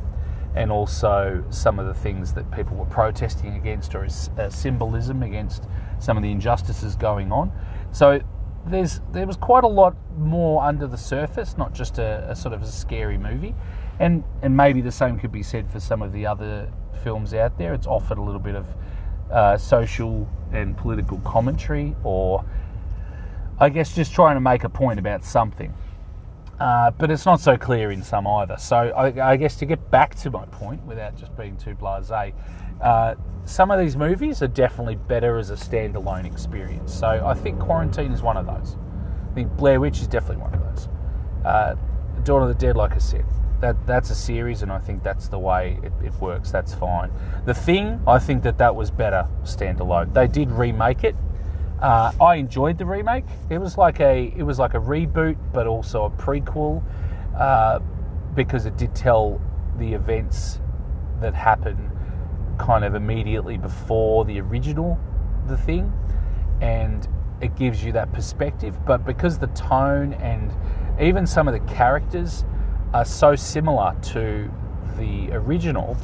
and 0.54 0.72
also 0.72 1.44
some 1.50 1.78
of 1.78 1.86
the 1.86 1.94
things 1.94 2.32
that 2.34 2.50
people 2.50 2.76
were 2.76 2.86
protesting 2.86 3.54
against 3.54 3.94
or 3.94 4.04
as 4.04 4.30
symbolism 4.48 5.22
against 5.22 5.64
some 5.98 6.16
of 6.16 6.22
the 6.22 6.30
injustices 6.30 6.96
going 6.96 7.30
on. 7.30 7.52
So 7.92 8.20
there's 8.66 9.00
there 9.12 9.26
was 9.26 9.36
quite 9.36 9.64
a 9.64 9.68
lot 9.68 9.96
more 10.18 10.62
under 10.62 10.86
the 10.86 10.98
surface, 10.98 11.56
not 11.56 11.72
just 11.72 11.98
a, 11.98 12.28
a 12.30 12.36
sort 12.36 12.52
of 12.52 12.62
a 12.62 12.66
scary 12.66 13.18
movie, 13.18 13.54
and 13.98 14.24
and 14.42 14.56
maybe 14.56 14.80
the 14.80 14.92
same 14.92 15.18
could 15.18 15.32
be 15.32 15.42
said 15.42 15.70
for 15.70 15.80
some 15.80 16.02
of 16.02 16.12
the 16.12 16.26
other 16.26 16.70
films 17.02 17.32
out 17.32 17.56
there. 17.58 17.72
It's 17.74 17.86
offered 17.86 18.18
a 18.18 18.22
little 18.22 18.40
bit 18.40 18.54
of 18.54 18.66
uh, 19.30 19.56
social 19.56 20.28
and 20.52 20.76
political 20.76 21.18
commentary, 21.18 21.94
or 22.02 22.44
I 23.58 23.68
guess 23.68 23.94
just 23.94 24.12
trying 24.12 24.36
to 24.36 24.40
make 24.40 24.64
a 24.64 24.68
point 24.68 24.98
about 24.98 25.24
something. 25.24 25.72
Uh, 26.60 26.90
but 26.90 27.10
it's 27.10 27.24
not 27.24 27.40
so 27.40 27.56
clear 27.56 27.90
in 27.90 28.02
some 28.02 28.26
either. 28.26 28.56
So 28.58 28.76
I, 28.76 29.30
I, 29.30 29.36
guess 29.38 29.56
to 29.56 29.64
get 29.64 29.90
back 29.90 30.14
to 30.16 30.30
my 30.30 30.44
point, 30.44 30.84
without 30.84 31.16
just 31.16 31.34
being 31.34 31.56
too 31.56 31.74
blasé, 31.74 32.34
uh, 32.82 33.14
some 33.46 33.70
of 33.70 33.80
these 33.80 33.96
movies 33.96 34.42
are 34.42 34.46
definitely 34.46 34.96
better 34.96 35.38
as 35.38 35.48
a 35.48 35.54
standalone 35.54 36.26
experience. 36.26 36.92
So 36.92 37.06
I 37.08 37.32
think 37.32 37.58
Quarantine 37.58 38.12
is 38.12 38.20
one 38.20 38.36
of 38.36 38.44
those. 38.44 38.76
I 39.30 39.34
think 39.34 39.56
Blair 39.56 39.80
Witch 39.80 40.00
is 40.00 40.06
definitely 40.06 40.42
one 40.42 40.52
of 40.52 40.60
those. 40.60 40.88
Uh, 41.46 41.76
Dawn 42.24 42.42
of 42.42 42.48
the 42.48 42.54
Dead, 42.54 42.76
like 42.76 42.92
I 42.92 42.98
said, 42.98 43.24
that 43.60 43.86
that's 43.86 44.10
a 44.10 44.14
series, 44.14 44.62
and 44.62 44.70
I 44.70 44.80
think 44.80 45.02
that's 45.02 45.28
the 45.28 45.38
way 45.38 45.78
it, 45.82 45.92
it 46.04 46.12
works. 46.20 46.50
That's 46.50 46.74
fine. 46.74 47.10
The 47.46 47.54
Thing, 47.54 48.02
I 48.06 48.18
think 48.18 48.42
that 48.42 48.58
that 48.58 48.76
was 48.76 48.90
better 48.90 49.26
standalone. 49.44 50.12
They 50.12 50.26
did 50.26 50.50
remake 50.50 51.04
it 51.04 51.16
uh, 51.82 52.12
I 52.20 52.36
enjoyed 52.36 52.78
the 52.78 52.84
remake. 52.84 53.24
It 53.48 53.58
was 53.58 53.78
like 53.78 54.00
a 54.00 54.32
it 54.36 54.42
was 54.42 54.58
like 54.58 54.74
a 54.74 54.80
reboot, 54.80 55.36
but 55.52 55.66
also 55.66 56.04
a 56.04 56.10
prequel 56.10 56.82
uh, 57.38 57.80
because 58.34 58.66
it 58.66 58.76
did 58.76 58.94
tell 58.94 59.40
the 59.78 59.94
events 59.94 60.60
that 61.20 61.34
happen 61.34 61.90
kind 62.58 62.84
of 62.84 62.94
immediately 62.94 63.56
before 63.56 64.24
the 64.24 64.40
original 64.40 64.98
the 65.46 65.56
thing, 65.56 65.92
and 66.60 67.08
it 67.40 67.56
gives 67.56 67.82
you 67.82 67.92
that 67.92 68.12
perspective. 68.12 68.84
But 68.84 69.06
because 69.06 69.38
the 69.38 69.46
tone 69.48 70.12
and 70.14 70.52
even 71.00 71.26
some 71.26 71.48
of 71.48 71.54
the 71.54 71.72
characters 71.74 72.44
are 72.92 73.04
so 73.04 73.34
similar 73.34 73.96
to 74.02 74.50
the 74.98 75.30
original, 75.32 75.96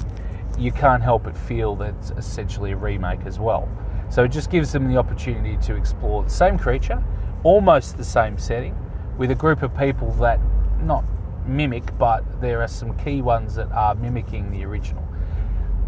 you 0.59 0.73
can't 0.73 1.03
help 1.03 1.25
but 1.25 1.37
feel 1.37 1.77
that 1.77 1.95
it's 1.99 2.11
essentially 2.13 2.73
a 2.73 2.77
remake 2.77 3.27
as 3.27 3.39
well. 3.39 3.69
So 4.09 4.25
it 4.25 4.29
just 4.29 4.51
gives 4.51 4.73
them 4.73 4.89
the 4.89 4.97
opportunity 4.97 5.57
to 5.67 5.75
explore 5.75 6.23
the 6.23 6.31
same 6.31 6.59
creature, 6.59 7.03
almost 7.43 7.97
the 7.97 8.05
same 8.05 8.39
setting, 8.39 8.77
with 9.19 9.31
a 9.31 9.35
group 9.35 9.63
of 9.63 9.77
people 9.77 10.13
that 10.15 10.41
not 10.83 11.05
mimic, 11.47 11.97
but 11.99 12.41
there 12.41 12.63
are 12.63 12.69
some 12.69 12.97
key 12.99 13.23
ones 13.23 13.55
that 13.55 13.71
are 13.73 13.95
mimicking 13.95 14.51
the 14.51 14.65
original. 14.65 15.07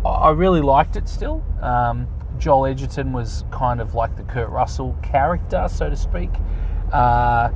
I 0.05 0.31
really 0.31 0.61
liked 0.61 0.97
it 0.97 1.09
still. 1.09 1.45
Um, 1.61 2.07
Joel 2.39 2.67
Edgerton 2.67 3.13
was 3.13 3.45
kind 3.51 3.81
of 3.81 3.95
like 3.95 4.17
the 4.17 4.23
Kurt 4.23 4.49
Russell 4.51 4.97
character, 5.03 5.67
so 5.69 5.91
to 5.91 5.97
speak. 5.97 6.31
Uh, 6.93 7.51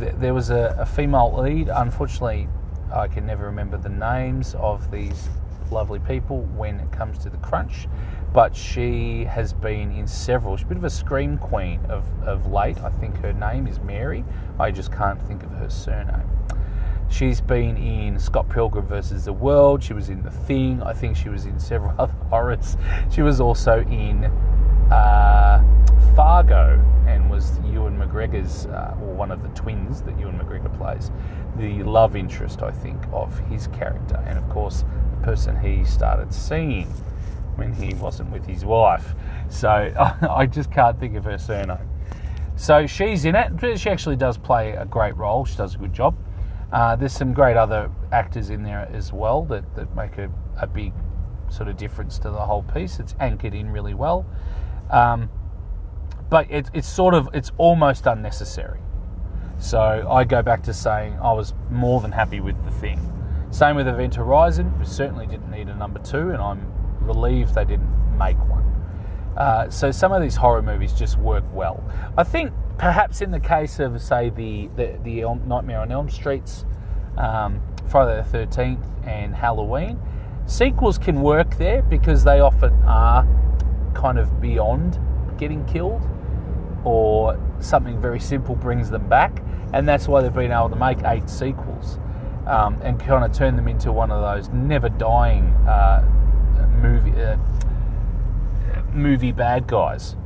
th- 0.00 0.14
there 0.16 0.34
was 0.34 0.50
a, 0.50 0.76
a, 0.78 0.86
female 0.86 1.32
lead. 1.40 1.68
Unfortunately, 1.68 2.48
I 2.92 3.06
can 3.06 3.26
never 3.26 3.44
remember 3.44 3.78
the 3.78 3.88
names 3.88 4.54
of 4.56 4.90
these 4.90 5.28
lovely 5.70 6.00
people 6.00 6.42
when 6.56 6.80
it 6.80 6.90
comes 6.90 7.18
to 7.18 7.30
the 7.30 7.36
crunch. 7.38 7.86
But 8.32 8.54
she 8.54 9.24
has 9.24 9.52
been 9.52 9.90
in 9.92 10.06
several. 10.06 10.56
She's 10.56 10.64
a 10.64 10.68
bit 10.68 10.76
of 10.76 10.84
a 10.84 10.90
scream 10.90 11.38
queen 11.38 11.80
of, 11.88 12.04
of 12.22 12.50
late. 12.50 12.78
I 12.78 12.90
think 12.90 13.16
her 13.18 13.32
name 13.32 13.66
is 13.66 13.80
Mary. 13.80 14.24
I 14.58 14.70
just 14.70 14.92
can't 14.92 15.20
think 15.22 15.42
of 15.42 15.50
her 15.52 15.70
surname. 15.70 16.28
She's 17.10 17.40
been 17.40 17.76
in 17.78 18.18
Scott 18.18 18.50
Pilgrim 18.50 18.86
versus 18.86 19.24
the 19.24 19.32
World. 19.32 19.82
She 19.82 19.94
was 19.94 20.10
in 20.10 20.22
The 20.22 20.30
Thing. 20.30 20.82
I 20.82 20.92
think 20.92 21.16
she 21.16 21.30
was 21.30 21.46
in 21.46 21.58
several 21.58 21.94
other 21.98 22.12
horrors. 22.28 22.76
She 23.10 23.22
was 23.22 23.40
also 23.40 23.80
in 23.80 24.24
uh, 24.92 25.64
Fargo 26.14 26.84
and 27.06 27.30
was 27.30 27.58
Ewan 27.64 27.96
McGregor's, 27.96 28.66
uh, 28.66 28.94
or 29.00 29.14
one 29.14 29.30
of 29.30 29.42
the 29.42 29.48
twins 29.50 30.02
that 30.02 30.18
Ewan 30.18 30.38
McGregor 30.38 30.76
plays, 30.76 31.10
the 31.56 31.82
love 31.82 32.14
interest, 32.14 32.62
I 32.62 32.70
think, 32.70 33.02
of 33.10 33.38
his 33.48 33.68
character. 33.68 34.22
And 34.26 34.38
of 34.38 34.46
course, 34.50 34.84
the 35.12 35.24
person 35.24 35.58
he 35.58 35.84
started 35.84 36.34
seeing 36.34 36.92
when 37.58 37.72
he 37.72 37.92
wasn't 37.94 38.30
with 38.30 38.46
his 38.46 38.64
wife. 38.64 39.14
So 39.50 39.68
I 40.30 40.46
just 40.46 40.70
can't 40.70 40.98
think 40.98 41.16
of 41.16 41.24
her 41.24 41.36
surname. 41.36 41.88
So 42.56 42.86
she's 42.86 43.24
in 43.24 43.34
it. 43.34 43.78
She 43.78 43.90
actually 43.90 44.16
does 44.16 44.38
play 44.38 44.72
a 44.72 44.84
great 44.84 45.16
role. 45.16 45.44
She 45.44 45.56
does 45.56 45.74
a 45.74 45.78
good 45.78 45.92
job. 45.92 46.16
Uh, 46.72 46.96
there's 46.96 47.12
some 47.12 47.32
great 47.32 47.56
other 47.56 47.90
actors 48.12 48.50
in 48.50 48.62
there 48.62 48.88
as 48.92 49.12
well 49.12 49.44
that, 49.44 49.74
that 49.74 49.94
make 49.94 50.18
a, 50.18 50.30
a 50.60 50.66
big 50.66 50.92
sort 51.48 51.68
of 51.68 51.76
difference 51.76 52.18
to 52.18 52.30
the 52.30 52.40
whole 52.40 52.62
piece. 52.62 52.98
It's 53.00 53.14
anchored 53.20 53.54
in 53.54 53.70
really 53.70 53.94
well. 53.94 54.26
Um, 54.90 55.30
but 56.30 56.50
it, 56.50 56.70
it's 56.74 56.88
sort 56.88 57.14
of, 57.14 57.28
it's 57.32 57.52
almost 57.58 58.06
unnecessary. 58.06 58.80
So 59.58 60.06
I 60.08 60.24
go 60.24 60.42
back 60.42 60.62
to 60.64 60.74
saying 60.74 61.18
I 61.20 61.32
was 61.32 61.54
more 61.70 62.00
than 62.00 62.12
happy 62.12 62.40
with 62.40 62.62
the 62.64 62.70
thing. 62.70 63.00
Same 63.50 63.76
with 63.76 63.88
Event 63.88 64.14
Horizon. 64.14 64.78
We 64.78 64.84
certainly 64.84 65.26
didn't 65.26 65.50
need 65.50 65.68
a 65.68 65.74
number 65.74 65.98
two, 66.00 66.30
and 66.30 66.36
I'm 66.36 66.77
relieved 67.08 67.54
they 67.54 67.64
didn't 67.64 68.18
make 68.18 68.38
one. 68.48 68.64
Uh, 69.36 69.70
so 69.70 69.90
some 69.90 70.12
of 70.12 70.20
these 70.22 70.36
horror 70.36 70.62
movies 70.62 70.92
just 70.92 71.18
work 71.18 71.44
well. 71.52 71.82
I 72.16 72.24
think 72.24 72.52
perhaps 72.76 73.20
in 73.20 73.30
the 73.30 73.40
case 73.40 73.80
of 73.80 74.00
say 74.00 74.30
the 74.30 74.68
the, 74.76 74.98
the 75.02 75.22
Nightmare 75.46 75.80
on 75.80 75.90
Elm 75.90 76.08
Streets, 76.08 76.64
um, 77.16 77.60
Friday 77.88 78.16
the 78.22 78.28
Thirteenth, 78.28 78.84
and 79.04 79.34
Halloween, 79.34 79.98
sequels 80.46 80.98
can 80.98 81.20
work 81.22 81.56
there 81.56 81.82
because 81.82 82.24
they 82.24 82.40
often 82.40 82.72
are 82.84 83.26
kind 83.94 84.18
of 84.18 84.40
beyond 84.40 84.98
getting 85.38 85.64
killed, 85.66 86.02
or 86.84 87.38
something 87.60 88.00
very 88.00 88.20
simple 88.20 88.54
brings 88.54 88.90
them 88.90 89.08
back, 89.08 89.42
and 89.72 89.88
that's 89.88 90.08
why 90.08 90.20
they've 90.20 90.34
been 90.34 90.52
able 90.52 90.70
to 90.70 90.76
make 90.76 90.98
eight 91.04 91.28
sequels. 91.28 91.98
Um, 92.46 92.80
and 92.82 92.98
kind 92.98 93.22
of 93.26 93.32
turn 93.36 93.56
them 93.56 93.68
into 93.68 93.92
one 93.92 94.10
of 94.10 94.22
those 94.22 94.48
never 94.54 94.88
dying 94.88 95.44
uh, 95.68 96.00
movie 96.66 97.20
uh, 97.20 97.36
movie 98.92 99.32
bad 99.32 99.66
guys. 99.66 100.16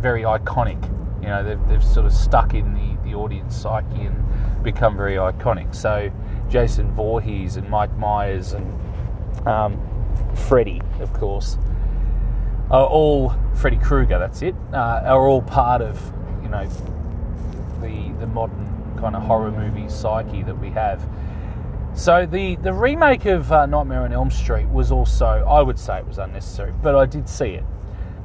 Very 0.00 0.22
iconic. 0.22 0.82
You 1.20 1.28
know, 1.28 1.44
they've, 1.44 1.68
they've 1.68 1.84
sort 1.84 2.06
of 2.06 2.12
stuck 2.12 2.54
in 2.54 2.72
the, 2.72 3.10
the 3.10 3.14
audience 3.14 3.54
psyche 3.54 4.02
and 4.02 4.62
become 4.62 4.96
very 4.96 5.16
iconic. 5.16 5.74
So 5.74 6.10
Jason 6.48 6.90
Voorhees 6.92 7.56
and 7.56 7.68
Mike 7.68 7.94
Myers 7.96 8.54
and 8.54 9.46
um, 9.46 9.78
Freddy, 10.34 10.80
of 11.00 11.12
course, 11.12 11.58
are 12.70 12.86
all 12.86 13.34
Freddy 13.54 13.76
Krueger. 13.76 14.18
That's 14.18 14.42
it. 14.42 14.54
Uh, 14.72 15.02
are 15.04 15.28
all 15.28 15.42
part 15.42 15.82
of 15.82 16.00
you 16.42 16.48
know 16.48 16.66
the 17.80 18.12
the 18.18 18.26
modern 18.26 18.68
kind 18.98 19.16
of 19.16 19.22
horror 19.22 19.50
movie 19.50 19.88
psyche 19.88 20.42
that 20.42 20.58
we 20.58 20.70
have. 20.70 21.06
So 22.00 22.24
the, 22.24 22.56
the 22.56 22.72
remake 22.72 23.26
of 23.26 23.52
uh, 23.52 23.66
Nightmare 23.66 24.04
on 24.04 24.12
Elm 24.14 24.30
Street 24.30 24.66
was 24.70 24.90
also, 24.90 25.44
I 25.46 25.60
would 25.60 25.78
say, 25.78 25.98
it 25.98 26.06
was 26.06 26.16
unnecessary, 26.16 26.72
but 26.82 26.96
I 26.96 27.04
did 27.04 27.28
see 27.28 27.50
it, 27.50 27.64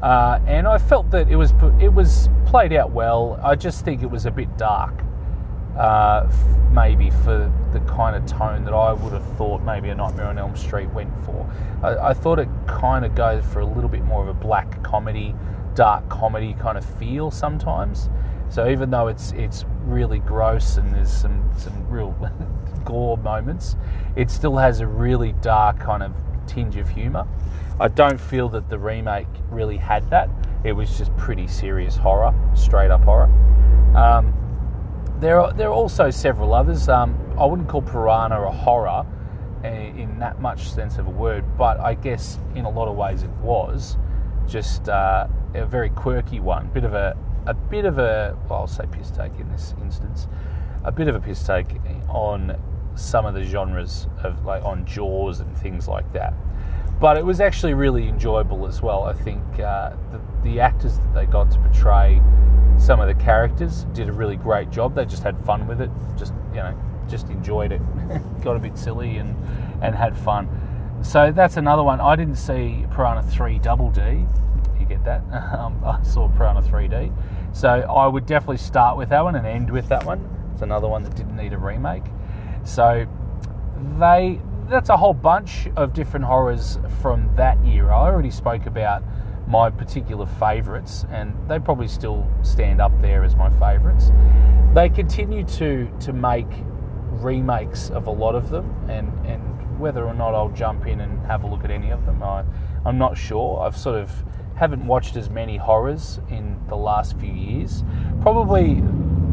uh, 0.02 0.40
and 0.48 0.66
I 0.66 0.78
felt 0.78 1.12
that 1.12 1.30
it 1.30 1.36
was 1.36 1.54
it 1.82 1.90
was 1.90 2.30
played 2.46 2.72
out 2.72 2.92
well. 2.92 3.38
I 3.44 3.56
just 3.56 3.84
think 3.84 4.02
it 4.02 4.10
was 4.10 4.26
a 4.26 4.32
bit 4.32 4.58
dark, 4.58 5.04
uh, 5.78 6.26
maybe 6.72 7.10
for 7.10 7.52
the 7.74 7.82
kind 7.82 8.16
of 8.16 8.26
tone 8.26 8.64
that 8.64 8.74
I 8.74 8.94
would 8.94 9.12
have 9.12 9.38
thought 9.38 9.62
maybe 9.62 9.90
a 9.90 9.96
Nightmare 9.96 10.28
on 10.28 10.38
Elm 10.38 10.56
Street 10.56 10.90
went 10.92 11.12
for. 11.26 11.46
I, 11.84 12.12
I 12.12 12.14
thought 12.14 12.40
it 12.40 12.48
kind 12.68 13.04
of 13.04 13.14
goes 13.14 13.44
for 13.44 13.60
a 13.60 13.66
little 13.66 13.90
bit 13.90 14.06
more 14.06 14.24
of 14.24 14.30
a 14.30 14.34
black 14.34 14.84
comedy, 14.84 15.36
dark 15.74 16.08
comedy 16.08 16.54
kind 16.54 16.78
of 16.78 16.86
feel 16.98 17.30
sometimes. 17.30 18.10
So 18.48 18.70
even 18.70 18.90
though 18.90 19.10
it's 19.10 19.34
it's 19.34 19.66
really 19.84 20.20
gross 20.20 20.78
and 20.78 20.94
there's 20.94 21.12
some 21.12 21.52
some 21.58 21.90
real 21.90 22.16
gore 22.86 23.18
moments, 23.18 23.76
it 24.16 24.30
still 24.30 24.58
has 24.58 24.80
a 24.80 24.88
really 24.88 25.34
dark 25.34 25.80
kind 25.80 26.04
of 26.04 26.14
tinge 26.48 26.78
of 26.78 26.88
humour. 26.88 27.28
I 27.80 27.90
don't 27.90 28.20
feel 28.20 28.48
that 28.50 28.70
the 28.70 28.80
remake 28.80 29.28
really 29.50 29.78
had 29.78 30.10
that. 30.12 30.30
It 30.64 30.72
was 30.72 30.98
just 30.98 31.16
pretty 31.18 31.48
serious 31.48 31.98
horror, 31.98 32.34
straight 32.56 32.92
up 32.92 33.04
horror. 33.04 33.30
Um, 33.96 34.34
there 35.20 35.42
are 35.42 35.54
there 35.54 35.70
are 35.70 35.74
also 35.74 36.10
several 36.10 36.54
others. 36.54 36.88
Um, 36.90 37.18
I 37.38 37.46
wouldn't 37.46 37.68
call 37.68 37.82
Piranha 37.82 38.42
a 38.42 38.52
horror 38.52 39.06
eh, 39.64 39.92
in 39.98 40.20
that 40.20 40.40
much 40.40 40.70
sense 40.70 40.98
of 40.98 41.08
a 41.08 41.12
word, 41.12 41.44
but 41.58 41.80
I 41.80 41.96
guess 41.96 42.40
in 42.56 42.66
a 42.66 42.70
lot 42.70 42.88
of 42.88 42.96
ways 42.96 43.24
it 43.24 43.30
was 43.42 43.98
just 44.48 44.88
uh, 44.90 45.28
a 45.54 45.66
very 45.66 45.90
quirky 45.90 46.40
one, 46.40 46.70
bit 46.74 46.84
of 46.84 46.94
a 46.94 47.18
a 47.48 47.54
bit 47.54 47.86
of 47.86 48.00
a, 48.00 48.38
well, 48.50 48.62
I'll 48.62 48.68
say 48.68 48.86
piss 48.92 49.12
take 49.12 49.40
in 49.40 49.50
this 49.52 49.74
instance, 49.82 50.28
a 50.84 50.92
bit 50.92 51.08
of 51.08 51.16
a 51.16 51.20
piss 51.20 51.46
take 51.46 51.68
on 52.10 52.60
some 52.96 53.26
of 53.26 53.34
the 53.34 53.44
genres 53.44 54.08
of 54.24 54.46
like 54.46 54.64
on 54.64 54.86
Jaws 54.86 55.40
and 55.40 55.58
things 55.58 55.88
like 55.88 56.12
that. 56.14 56.34
But 57.00 57.18
it 57.18 57.26
was 57.26 57.42
actually 57.42 57.74
really 57.74 58.08
enjoyable 58.08 58.66
as 58.66 58.82
well. 58.82 59.04
I 59.04 59.14
think 59.14 59.42
uh, 59.60 59.96
the, 60.12 60.22
the 60.44 60.60
actors 60.62 60.98
that 60.98 61.14
they 61.14 61.26
got 61.26 61.52
to 61.52 61.60
portray 61.60 62.22
some 62.78 63.00
of 63.00 63.08
the 63.08 63.24
characters 63.24 63.86
did 63.94 64.10
a 64.10 64.14
really 64.14 64.36
great 64.36 64.70
job. 64.70 64.96
They 64.96 65.06
just 65.06 65.24
had 65.24 65.38
fun 65.46 65.68
with 65.68 65.82
it. 65.82 65.90
Just 66.18 66.34
you 66.52 66.58
know, 66.58 66.78
just 67.10 67.30
enjoyed 67.30 67.72
it. 67.72 67.82
got 68.44 68.56
a 68.56 68.60
bit 68.60 68.78
silly 68.78 69.18
and 69.18 69.36
and 69.82 69.96
had 69.96 70.18
fun. 70.18 70.50
So 71.02 71.32
that's 71.32 71.58
another 71.58 71.84
one. 71.84 72.00
I 72.02 72.16
didn't 72.16 72.38
see 72.38 72.86
Piranha 72.92 73.24
3 73.24 73.60
Double 73.60 73.92
D. 73.92 74.26
You 74.80 74.86
get 74.86 75.04
that? 75.06 75.24
Um, 75.56 75.82
I 75.86 76.02
saw 76.04 76.28
Piranha 76.30 76.62
3D. 76.62 77.14
So 77.56 77.70
I 77.70 78.08
would 78.08 78.26
definitely 78.26 78.58
start 78.58 78.98
with 78.98 79.10
that 79.10 79.24
one 79.24 79.36
and 79.36 79.46
end 79.46 79.70
with 79.70 79.88
that 79.90 80.04
one. 80.06 80.30
It's 80.54 80.62
another 80.62 80.88
one 80.88 81.04
that 81.04 81.16
didn't 81.16 81.36
need 81.36 81.54
a 81.54 81.58
remake. 81.58 82.04
So 82.66 83.08
they 83.98 84.42
that's 84.68 84.90
a 84.90 84.98
whole 84.98 85.14
bunch 85.14 85.68
of 85.76 85.94
different 85.94 86.26
horrors 86.26 86.80
from 87.02 87.30
that 87.36 87.64
era. 87.64 87.96
I 87.96 88.08
already 88.08 88.32
spoke 88.32 88.66
about 88.66 89.04
my 89.48 89.70
particular 89.70 90.26
favourites, 90.26 91.06
and 91.12 91.36
they 91.48 91.60
probably 91.60 91.88
still 91.88 92.28
stand 92.42 92.82
up 92.82 92.92
there 93.02 93.24
as 93.24 93.36
my 93.36 93.52
favourites. 93.52 94.12
They 94.74 94.90
continue 94.90 95.44
to 95.44 95.90
to 96.00 96.14
make 96.14 96.48
remakes 97.12 97.92
of 97.92 98.08
a 98.08 98.12
lot 98.12 98.36
of 98.36 98.50
them, 98.50 98.74
and 98.90 99.14
and 99.26 99.80
whether 99.80 100.06
or 100.06 100.14
not 100.14 100.34
I'll 100.34 100.50
jump 100.50 100.88
in 100.88 101.02
and 101.02 101.24
have 101.28 101.44
a 101.44 101.48
look 101.48 101.64
at 101.64 101.72
any 101.72 101.92
of 101.92 102.06
them, 102.06 102.24
I 102.24 102.44
I'm 102.86 102.98
not 102.98 103.18
sure. 103.18 103.62
I've 103.62 103.78
sort 103.78 104.00
of 104.00 104.12
haven't 104.56 104.88
watched 104.88 105.18
as 105.18 105.30
many 105.30 105.58
horrors 105.58 106.20
in 106.30 106.60
the 106.70 106.78
last 106.78 107.20
few 107.20 107.32
years. 107.32 107.84
Probably 108.22 108.82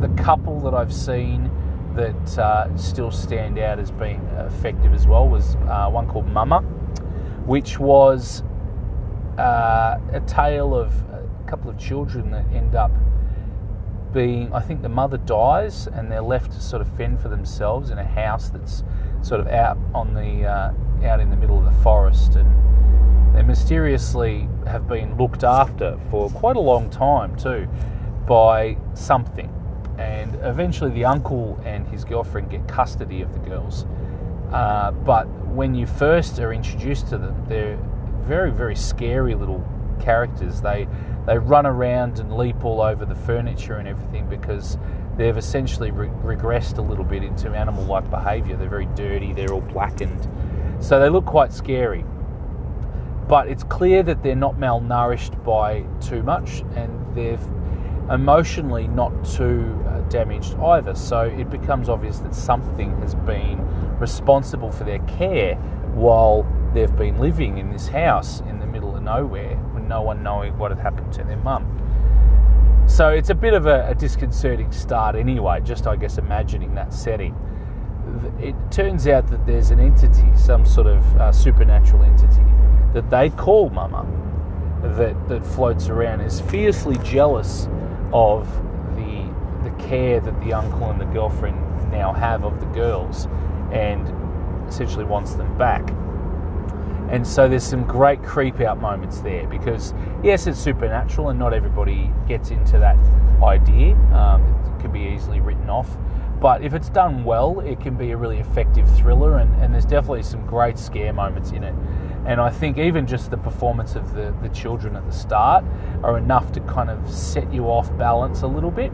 the 0.00 0.08
couple 0.22 0.60
that 0.60 0.74
I've 0.74 0.92
seen 0.92 1.50
that 1.94 2.38
uh, 2.38 2.76
still 2.76 3.10
stand 3.10 3.58
out 3.58 3.78
as 3.78 3.90
being 3.90 4.20
effective 4.38 4.92
as 4.92 5.06
well 5.06 5.28
was 5.28 5.56
uh, 5.68 5.88
one 5.88 6.08
called 6.08 6.26
Mama, 6.26 6.60
which 7.46 7.78
was 7.78 8.42
uh, 9.38 9.98
a 10.12 10.20
tale 10.26 10.74
of 10.74 10.94
a 11.10 11.26
couple 11.46 11.70
of 11.70 11.78
children 11.78 12.30
that 12.30 12.44
end 12.52 12.74
up 12.74 12.90
being, 14.12 14.52
I 14.52 14.60
think 14.60 14.82
the 14.82 14.88
mother 14.88 15.16
dies 15.16 15.86
and 15.86 16.10
they're 16.10 16.22
left 16.22 16.52
to 16.52 16.60
sort 16.60 16.82
of 16.82 16.96
fend 16.96 17.20
for 17.20 17.28
themselves 17.28 17.90
in 17.90 17.98
a 17.98 18.04
house 18.04 18.50
that's 18.50 18.84
sort 19.22 19.40
of 19.40 19.46
out 19.48 19.78
on 19.94 20.14
the 20.14 20.44
uh, 20.44 20.72
out 21.04 21.20
in 21.20 21.30
the 21.30 21.36
middle 21.36 21.58
of 21.58 21.64
the 21.64 21.82
forest 21.82 22.36
and 22.36 23.34
they 23.34 23.42
mysteriously 23.42 24.48
have 24.66 24.86
been 24.86 25.16
looked 25.16 25.42
after 25.42 25.98
for 26.10 26.28
quite 26.30 26.56
a 26.56 26.60
long 26.60 26.90
time 26.90 27.34
too 27.36 27.66
by 28.26 28.76
something. 28.94 29.50
And 30.02 30.34
eventually, 30.42 30.90
the 30.90 31.04
uncle 31.04 31.60
and 31.64 31.86
his 31.86 32.04
girlfriend 32.04 32.50
get 32.50 32.66
custody 32.66 33.22
of 33.22 33.32
the 33.32 33.38
girls. 33.38 33.86
Uh, 34.52 34.90
but 34.90 35.24
when 35.46 35.74
you 35.74 35.86
first 35.86 36.38
are 36.40 36.52
introduced 36.52 37.08
to 37.08 37.18
them, 37.18 37.44
they're 37.48 37.78
very, 38.24 38.50
very 38.50 38.74
scary 38.74 39.34
little 39.34 39.64
characters. 40.00 40.60
They 40.60 40.88
they 41.24 41.38
run 41.38 41.66
around 41.66 42.18
and 42.18 42.36
leap 42.36 42.64
all 42.64 42.80
over 42.80 43.04
the 43.04 43.14
furniture 43.14 43.76
and 43.76 43.86
everything 43.86 44.28
because 44.28 44.76
they've 45.16 45.36
essentially 45.36 45.92
re- 45.92 46.08
regressed 46.24 46.78
a 46.78 46.82
little 46.82 47.04
bit 47.04 47.22
into 47.22 47.48
animal-like 47.50 48.10
behaviour. 48.10 48.56
They're 48.56 48.68
very 48.68 48.88
dirty. 48.96 49.32
They're 49.32 49.52
all 49.52 49.60
blackened, 49.60 50.28
so 50.80 50.98
they 50.98 51.08
look 51.08 51.26
quite 51.26 51.52
scary 51.52 52.04
but 53.28 53.48
it's 53.48 53.62
clear 53.64 54.02
that 54.02 54.22
they're 54.22 54.34
not 54.34 54.56
malnourished 54.56 55.42
by 55.44 55.80
too 56.00 56.22
much 56.22 56.64
and 56.74 56.90
they're 57.16 57.38
emotionally 58.12 58.86
not 58.88 59.12
too 59.24 59.82
uh, 59.88 60.00
damaged 60.02 60.54
either. 60.56 60.94
So 60.94 61.22
it 61.22 61.50
becomes 61.50 61.88
obvious 61.88 62.18
that 62.18 62.34
something 62.34 62.96
has 63.00 63.14
been 63.14 63.58
responsible 63.98 64.70
for 64.70 64.84
their 64.84 64.98
care 65.00 65.56
while 65.94 66.46
they've 66.74 66.94
been 66.96 67.18
living 67.18 67.58
in 67.58 67.72
this 67.72 67.88
house 67.88 68.40
in 68.40 68.60
the 68.60 68.66
middle 68.66 68.94
of 68.94 69.02
nowhere. 69.02 69.56
With 69.74 69.84
no 69.84 70.02
one 70.02 70.22
knowing 70.22 70.56
what 70.58 70.70
had 70.70 70.78
happened 70.78 71.12
to 71.14 71.24
their 71.24 71.38
mum. 71.38 71.66
So 72.86 73.08
it's 73.08 73.30
a 73.30 73.34
bit 73.34 73.54
of 73.54 73.66
a, 73.66 73.88
a 73.88 73.94
disconcerting 73.94 74.70
start, 74.72 75.16
anyway. 75.16 75.60
Just 75.60 75.86
I 75.86 75.96
guess 75.96 76.18
imagining 76.18 76.74
that 76.74 76.92
setting. 76.92 77.34
It 78.38 78.54
turns 78.70 79.06
out 79.06 79.28
that 79.28 79.46
there's 79.46 79.70
an 79.70 79.80
entity, 79.80 80.28
some 80.36 80.66
sort 80.66 80.88
of 80.88 81.16
uh, 81.16 81.32
supernatural 81.32 82.02
entity, 82.02 82.42
that 82.92 83.08
they 83.08 83.30
call 83.30 83.70
Mama, 83.70 84.04
that 84.82 85.28
that 85.28 85.46
floats 85.46 85.88
around, 85.88 86.20
is 86.20 86.40
fiercely 86.40 86.98
jealous 86.98 87.68
of 88.12 88.46
the 88.96 89.32
the 89.62 89.70
care 89.78 90.20
that 90.20 90.38
the 90.40 90.52
uncle 90.52 90.90
and 90.90 91.00
the 91.00 91.04
girlfriend 91.06 91.56
now 91.92 92.12
have 92.12 92.44
of 92.44 92.58
the 92.60 92.66
girls, 92.66 93.28
and 93.72 94.12
essentially 94.68 95.04
wants 95.04 95.34
them 95.34 95.56
back. 95.56 95.88
And 97.10 97.26
so 97.26 97.46
there's 97.46 97.64
some 97.64 97.84
great 97.84 98.22
creep 98.22 98.60
out 98.60 98.80
moments 98.80 99.20
there 99.20 99.46
because, 99.46 99.92
yes, 100.22 100.46
it's 100.46 100.58
supernatural 100.58 101.28
and 101.28 101.38
not 101.38 101.52
everybody 101.52 102.10
gets 102.26 102.50
into 102.50 102.78
that 102.78 102.96
idea. 103.42 103.94
Um, 104.14 104.42
it 104.64 104.80
can 104.80 104.92
be 104.92 105.00
easily 105.00 105.40
written 105.40 105.68
off. 105.68 105.94
But 106.40 106.64
if 106.64 106.72
it's 106.72 106.88
done 106.88 107.22
well, 107.22 107.60
it 107.60 107.80
can 107.80 107.94
be 107.96 108.12
a 108.12 108.16
really 108.16 108.38
effective 108.38 108.88
thriller, 108.96 109.38
and, 109.38 109.54
and 109.62 109.74
there's 109.74 109.84
definitely 109.84 110.22
some 110.22 110.44
great 110.46 110.78
scare 110.78 111.12
moments 111.12 111.50
in 111.50 111.62
it. 111.62 111.74
And 112.26 112.40
I 112.40 112.50
think 112.50 112.78
even 112.78 113.06
just 113.06 113.30
the 113.30 113.36
performance 113.36 113.96
of 113.96 114.14
the, 114.14 114.34
the 114.42 114.48
children 114.50 114.94
at 114.96 115.04
the 115.06 115.12
start 115.12 115.64
are 116.04 116.18
enough 116.18 116.52
to 116.52 116.60
kind 116.60 116.88
of 116.88 117.12
set 117.12 117.52
you 117.52 117.64
off 117.64 117.96
balance 117.98 118.42
a 118.42 118.46
little 118.46 118.70
bit. 118.70 118.92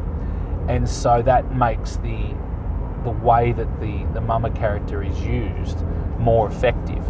And 0.68 0.89
so 0.89 1.22
that 1.22 1.55
makes 1.55 1.97
the 1.97 2.35
the 3.05 3.11
way 3.11 3.53
that 3.53 3.81
the, 3.81 4.05
the 4.12 4.20
mama 4.20 4.51
character 4.51 5.05
is 5.05 5.20
used 5.20 5.85
more 6.18 6.49
effective. 6.49 7.05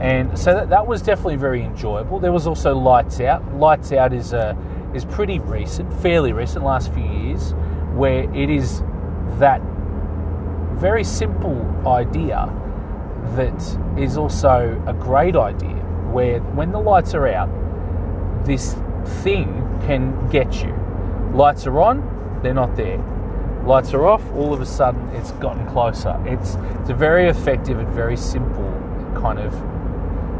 And 0.00 0.36
so 0.38 0.54
that, 0.54 0.70
that 0.70 0.86
was 0.86 1.02
definitely 1.02 1.36
very 1.36 1.62
enjoyable. 1.62 2.18
There 2.18 2.32
was 2.32 2.46
also 2.46 2.74
Lights 2.74 3.20
Out. 3.20 3.54
Lights 3.54 3.92
Out 3.92 4.12
is 4.12 4.32
uh, 4.32 4.54
is 4.94 5.04
pretty 5.04 5.38
recent, 5.40 5.92
fairly 6.00 6.32
recent, 6.32 6.64
last 6.64 6.92
few 6.92 7.04
years, 7.04 7.52
where 7.94 8.32
it 8.34 8.50
is 8.50 8.82
that 9.38 9.60
very 10.74 11.04
simple 11.04 11.60
idea 11.86 12.46
that 13.34 13.98
is 13.98 14.16
also 14.16 14.82
a 14.86 14.92
great 14.92 15.36
idea. 15.36 15.76
Where 16.12 16.40
when 16.40 16.72
the 16.72 16.78
lights 16.78 17.14
are 17.14 17.26
out, 17.26 17.50
this 18.44 18.74
thing 19.22 19.46
can 19.86 20.28
get 20.28 20.62
you. 20.62 20.74
Lights 21.34 21.66
are 21.66 21.80
on, 21.80 22.40
they're 22.42 22.54
not 22.54 22.76
there 22.76 23.02
lights 23.66 23.92
are 23.92 24.06
off, 24.06 24.22
all 24.32 24.54
of 24.54 24.60
a 24.60 24.66
sudden 24.66 25.08
it's 25.10 25.32
gotten 25.32 25.66
closer. 25.66 26.16
It's, 26.24 26.56
it's 26.80 26.90
a 26.90 26.94
very 26.94 27.28
effective 27.28 27.78
and 27.78 27.88
very 27.88 28.16
simple 28.16 28.70
kind 29.20 29.38
of 29.38 29.52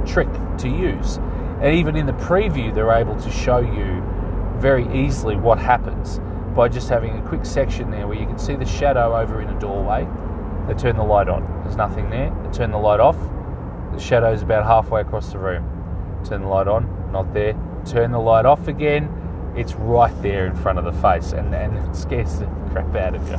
trick 0.08 0.28
to 0.58 0.68
use. 0.68 1.16
And 1.60 1.74
even 1.74 1.96
in 1.96 2.06
the 2.06 2.12
preview, 2.12 2.72
they're 2.72 2.92
able 2.92 3.20
to 3.20 3.30
show 3.30 3.58
you 3.58 4.02
very 4.58 4.86
easily 4.96 5.36
what 5.36 5.58
happens 5.58 6.20
by 6.54 6.68
just 6.68 6.88
having 6.88 7.18
a 7.18 7.22
quick 7.28 7.44
section 7.44 7.90
there 7.90 8.06
where 8.06 8.18
you 8.18 8.26
can 8.26 8.38
see 8.38 8.54
the 8.54 8.64
shadow 8.64 9.16
over 9.16 9.42
in 9.42 9.48
a 9.48 9.58
doorway. 9.58 10.06
They 10.66 10.74
turn 10.74 10.96
the 10.96 11.04
light 11.04 11.28
on, 11.28 11.62
there's 11.64 11.76
nothing 11.76 12.10
there. 12.10 12.34
They 12.44 12.50
turn 12.50 12.70
the 12.70 12.78
light 12.78 13.00
off, 13.00 13.16
the 13.92 14.00
shadow's 14.00 14.42
about 14.42 14.64
halfway 14.64 15.00
across 15.00 15.32
the 15.32 15.38
room. 15.38 15.64
Turn 16.24 16.42
the 16.42 16.48
light 16.48 16.68
on, 16.68 17.12
not 17.12 17.32
there. 17.32 17.54
Turn 17.84 18.10
the 18.10 18.18
light 18.18 18.46
off 18.46 18.68
again, 18.68 19.52
it's 19.56 19.74
right 19.74 20.12
there 20.22 20.46
in 20.46 20.54
front 20.54 20.78
of 20.78 20.84
the 20.84 20.92
face 21.00 21.32
and, 21.32 21.54
and 21.54 21.78
it 21.78 21.96
scares 21.96 22.38
the 22.38 22.46
crap 22.70 22.94
out 22.94 23.14
of 23.14 23.28
you. 23.28 23.36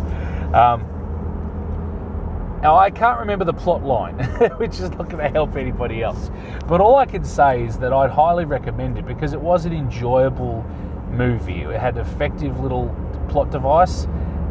Um, 0.56 0.94
now, 2.62 2.76
I 2.76 2.90
can't 2.90 3.20
remember 3.20 3.46
the 3.46 3.54
plot 3.54 3.84
line, 3.84 4.16
which 4.58 4.80
is 4.80 4.90
not 4.90 5.10
going 5.10 5.24
to 5.24 5.30
help 5.30 5.56
anybody 5.56 6.02
else. 6.02 6.32
But 6.66 6.82
all 6.82 6.96
I 6.96 7.06
can 7.06 7.24
say 7.24 7.64
is 7.64 7.78
that 7.78 7.94
I'd 7.94 8.10
highly 8.10 8.46
recommend 8.46 8.98
it 8.98 9.06
because 9.06 9.34
it 9.34 9.42
was 9.42 9.66
an 9.66 9.74
enjoyable 9.74 10.66
movie. 11.12 11.62
It 11.62 11.80
had 11.80 11.96
an 11.98 12.02
effective 12.02 12.60
little 12.60 12.96
plot 13.30 13.52
device, 13.52 14.08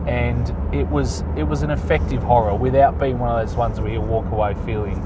and 0.07 0.75
it 0.75 0.87
was 0.89 1.25
it 1.37 1.43
was 1.43 1.63
an 1.63 1.71
effective 1.71 2.23
horror 2.23 2.55
without 2.55 2.99
being 2.99 3.19
one 3.19 3.31
of 3.31 3.47
those 3.47 3.57
ones 3.57 3.81
where 3.81 3.93
you 3.93 4.01
walk 4.01 4.31
away 4.31 4.55
feeling 4.65 5.03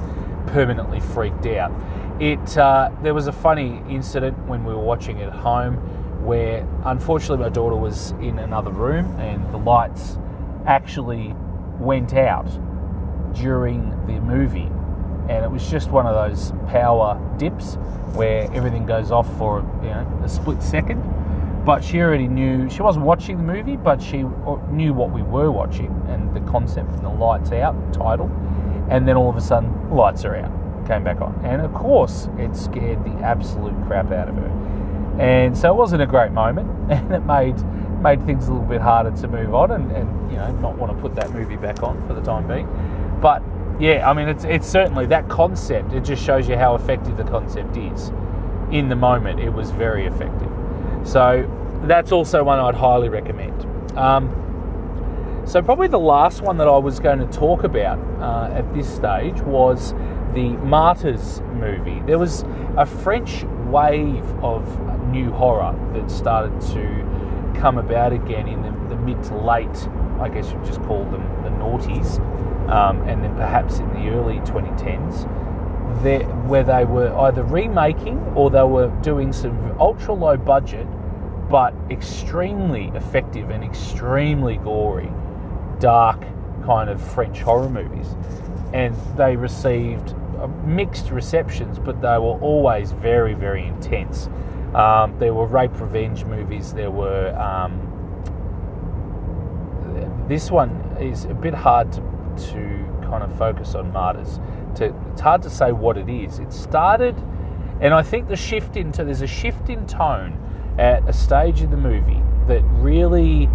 permanently 0.48 1.00
freaked 1.00 1.46
out. 1.46 1.72
It 2.20 2.58
uh, 2.58 2.90
there 3.02 3.14
was 3.14 3.26
a 3.26 3.32
funny 3.32 3.82
incident 3.88 4.38
when 4.46 4.64
we 4.64 4.74
were 4.74 4.80
watching 4.80 5.18
it 5.18 5.28
at 5.28 5.32
home 5.32 5.76
where 6.24 6.66
unfortunately 6.84 7.42
my 7.42 7.48
daughter 7.48 7.76
was 7.76 8.10
in 8.20 8.38
another 8.38 8.70
room 8.70 9.18
and 9.18 9.50
the 9.52 9.56
lights 9.56 10.18
actually 10.66 11.34
went 11.78 12.12
out 12.12 12.48
during 13.34 13.90
the 14.06 14.20
movie. 14.20 14.70
And 15.28 15.44
it 15.44 15.50
was 15.50 15.68
just 15.70 15.90
one 15.90 16.06
of 16.06 16.14
those 16.14 16.52
power 16.68 17.18
dips 17.38 17.76
where 18.14 18.50
everything 18.52 18.84
goes 18.84 19.10
off 19.10 19.26
for 19.38 19.60
you 19.82 19.88
know, 19.88 20.20
a 20.24 20.28
split 20.28 20.62
second. 20.62 21.02
But 21.64 21.84
she 21.84 22.00
already 22.00 22.28
knew, 22.28 22.70
she 22.70 22.82
wasn't 22.82 23.04
watching 23.04 23.36
the 23.36 23.42
movie, 23.42 23.76
but 23.76 24.00
she 24.00 24.24
knew 24.70 24.94
what 24.94 25.10
we 25.10 25.22
were 25.22 25.50
watching 25.50 26.04
and 26.08 26.34
the 26.34 26.40
concept 26.50 26.90
and 26.92 27.04
the 27.04 27.10
lights 27.10 27.52
out 27.52 27.74
title. 27.92 28.30
And 28.88 29.06
then 29.06 29.16
all 29.16 29.28
of 29.28 29.36
a 29.36 29.40
sudden, 29.40 29.90
lights 29.90 30.24
are 30.24 30.36
out, 30.36 30.86
came 30.86 31.04
back 31.04 31.20
on. 31.20 31.38
And 31.44 31.60
of 31.60 31.72
course, 31.74 32.28
it 32.38 32.56
scared 32.56 33.04
the 33.04 33.12
absolute 33.22 33.74
crap 33.86 34.10
out 34.10 34.28
of 34.28 34.36
her 34.36 34.70
and 35.20 35.56
so 35.56 35.70
it 35.70 35.76
wasn't 35.76 36.00
a 36.00 36.06
great 36.06 36.32
moment, 36.32 36.70
and 36.90 37.12
it 37.12 37.20
made 37.20 37.62
made 38.00 38.24
things 38.24 38.48
a 38.48 38.52
little 38.52 38.66
bit 38.66 38.80
harder 38.80 39.10
to 39.10 39.28
move 39.28 39.54
on, 39.54 39.70
and, 39.70 39.92
and 39.92 40.30
you 40.32 40.38
know 40.38 40.50
not 40.56 40.78
want 40.78 40.90
to 40.94 41.00
put 41.00 41.14
that 41.14 41.30
movie 41.30 41.56
back 41.56 41.82
on 41.82 42.04
for 42.08 42.14
the 42.14 42.22
time 42.22 42.48
being. 42.48 42.66
But 43.20 43.42
yeah, 43.78 44.08
I 44.08 44.14
mean 44.14 44.28
it's 44.28 44.44
it's 44.44 44.66
certainly 44.66 45.06
that 45.06 45.28
concept. 45.28 45.92
It 45.92 46.04
just 46.04 46.24
shows 46.24 46.48
you 46.48 46.56
how 46.56 46.74
effective 46.74 47.18
the 47.18 47.24
concept 47.24 47.76
is. 47.76 48.10
In 48.72 48.88
the 48.88 48.96
moment, 48.96 49.40
it 49.40 49.50
was 49.50 49.72
very 49.72 50.06
effective. 50.06 50.49
So 51.04 51.48
that's 51.84 52.12
also 52.12 52.44
one 52.44 52.58
I'd 52.58 52.74
highly 52.74 53.08
recommend. 53.08 53.66
Um, 53.96 54.36
so 55.46 55.62
probably 55.62 55.88
the 55.88 55.98
last 55.98 56.42
one 56.42 56.58
that 56.58 56.68
I 56.68 56.76
was 56.76 57.00
going 57.00 57.18
to 57.18 57.26
talk 57.26 57.64
about 57.64 57.98
uh, 58.20 58.54
at 58.54 58.72
this 58.74 58.88
stage 58.88 59.40
was 59.42 59.94
the 60.34 60.50
Martyrs 60.62 61.40
movie. 61.54 62.00
There 62.06 62.18
was 62.18 62.44
a 62.76 62.86
French 62.86 63.44
wave 63.66 64.24
of 64.44 64.78
new 65.08 65.30
horror 65.32 65.76
that 65.94 66.10
started 66.10 66.60
to 66.72 67.54
come 67.58 67.78
about 67.78 68.12
again 68.12 68.46
in 68.48 68.62
the, 68.62 68.94
the 68.94 68.96
mid 68.96 69.22
to 69.24 69.36
late, 69.36 69.88
I 70.20 70.28
guess 70.28 70.52
you'd 70.52 70.64
just 70.64 70.82
call 70.82 71.04
them 71.06 71.22
the 71.42 71.50
noughties, 71.50 72.18
um, 72.70 73.02
and 73.08 73.24
then 73.24 73.34
perhaps 73.34 73.78
in 73.78 73.88
the 73.88 74.10
early 74.10 74.38
2010s, 74.40 75.26
where 76.48 76.64
they 76.64 76.84
were 76.84 77.14
either 77.20 77.42
remaking 77.44 78.18
or 78.34 78.50
they 78.50 78.62
were 78.62 78.88
doing 79.02 79.32
some 79.32 79.76
ultra 79.78 80.14
low 80.14 80.36
budget 80.36 80.86
but 81.50 81.74
extremely 81.90 82.92
effective 82.94 83.50
and 83.50 83.64
extremely 83.64 84.56
gory, 84.58 85.10
dark 85.80 86.24
kind 86.64 86.88
of 86.88 87.02
French 87.02 87.40
horror 87.40 87.68
movies. 87.68 88.06
And 88.72 88.94
they 89.16 89.34
received 89.34 90.14
uh, 90.38 90.46
mixed 90.64 91.10
receptions, 91.10 91.78
but 91.78 92.00
they 92.00 92.18
were 92.18 92.38
always 92.40 92.92
very, 92.92 93.34
very 93.34 93.66
intense. 93.66 94.28
Um, 94.74 95.18
there 95.18 95.34
were 95.34 95.46
rape 95.46 95.78
revenge 95.80 96.24
movies. 96.24 96.72
There 96.72 96.90
were. 96.90 97.36
Um, 97.36 97.88
this 100.28 100.48
one 100.48 100.70
is 101.00 101.24
a 101.24 101.34
bit 101.34 101.54
hard 101.54 101.90
to, 101.92 102.00
to 102.52 103.00
kind 103.02 103.24
of 103.24 103.36
focus 103.36 103.74
on 103.74 103.92
martyrs. 103.92 104.38
To, 104.76 104.94
it's 105.12 105.20
hard 105.20 105.42
to 105.42 105.50
say 105.50 105.72
what 105.72 105.96
it 105.96 106.08
is. 106.08 106.38
It 106.38 106.52
started, 106.52 107.16
and 107.80 107.92
I 107.92 108.02
think 108.02 108.28
the 108.28 108.36
shift 108.36 108.76
into 108.76 109.04
there's 109.04 109.22
a 109.22 109.26
shift 109.26 109.68
in 109.68 109.86
tone 109.86 110.38
at 110.78 111.06
a 111.08 111.12
stage 111.12 111.62
in 111.62 111.70
the 111.70 111.76
movie 111.76 112.22
that 112.46 112.62
really 112.64 113.48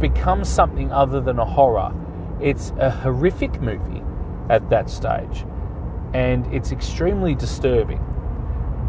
becomes 0.00 0.48
something 0.48 0.92
other 0.92 1.20
than 1.20 1.38
a 1.38 1.44
horror. 1.44 1.92
It's 2.40 2.72
a 2.78 2.90
horrific 2.90 3.60
movie 3.60 4.02
at 4.48 4.68
that 4.70 4.90
stage, 4.90 5.44
and 6.14 6.46
it's 6.52 6.72
extremely 6.72 7.34
disturbing 7.34 8.04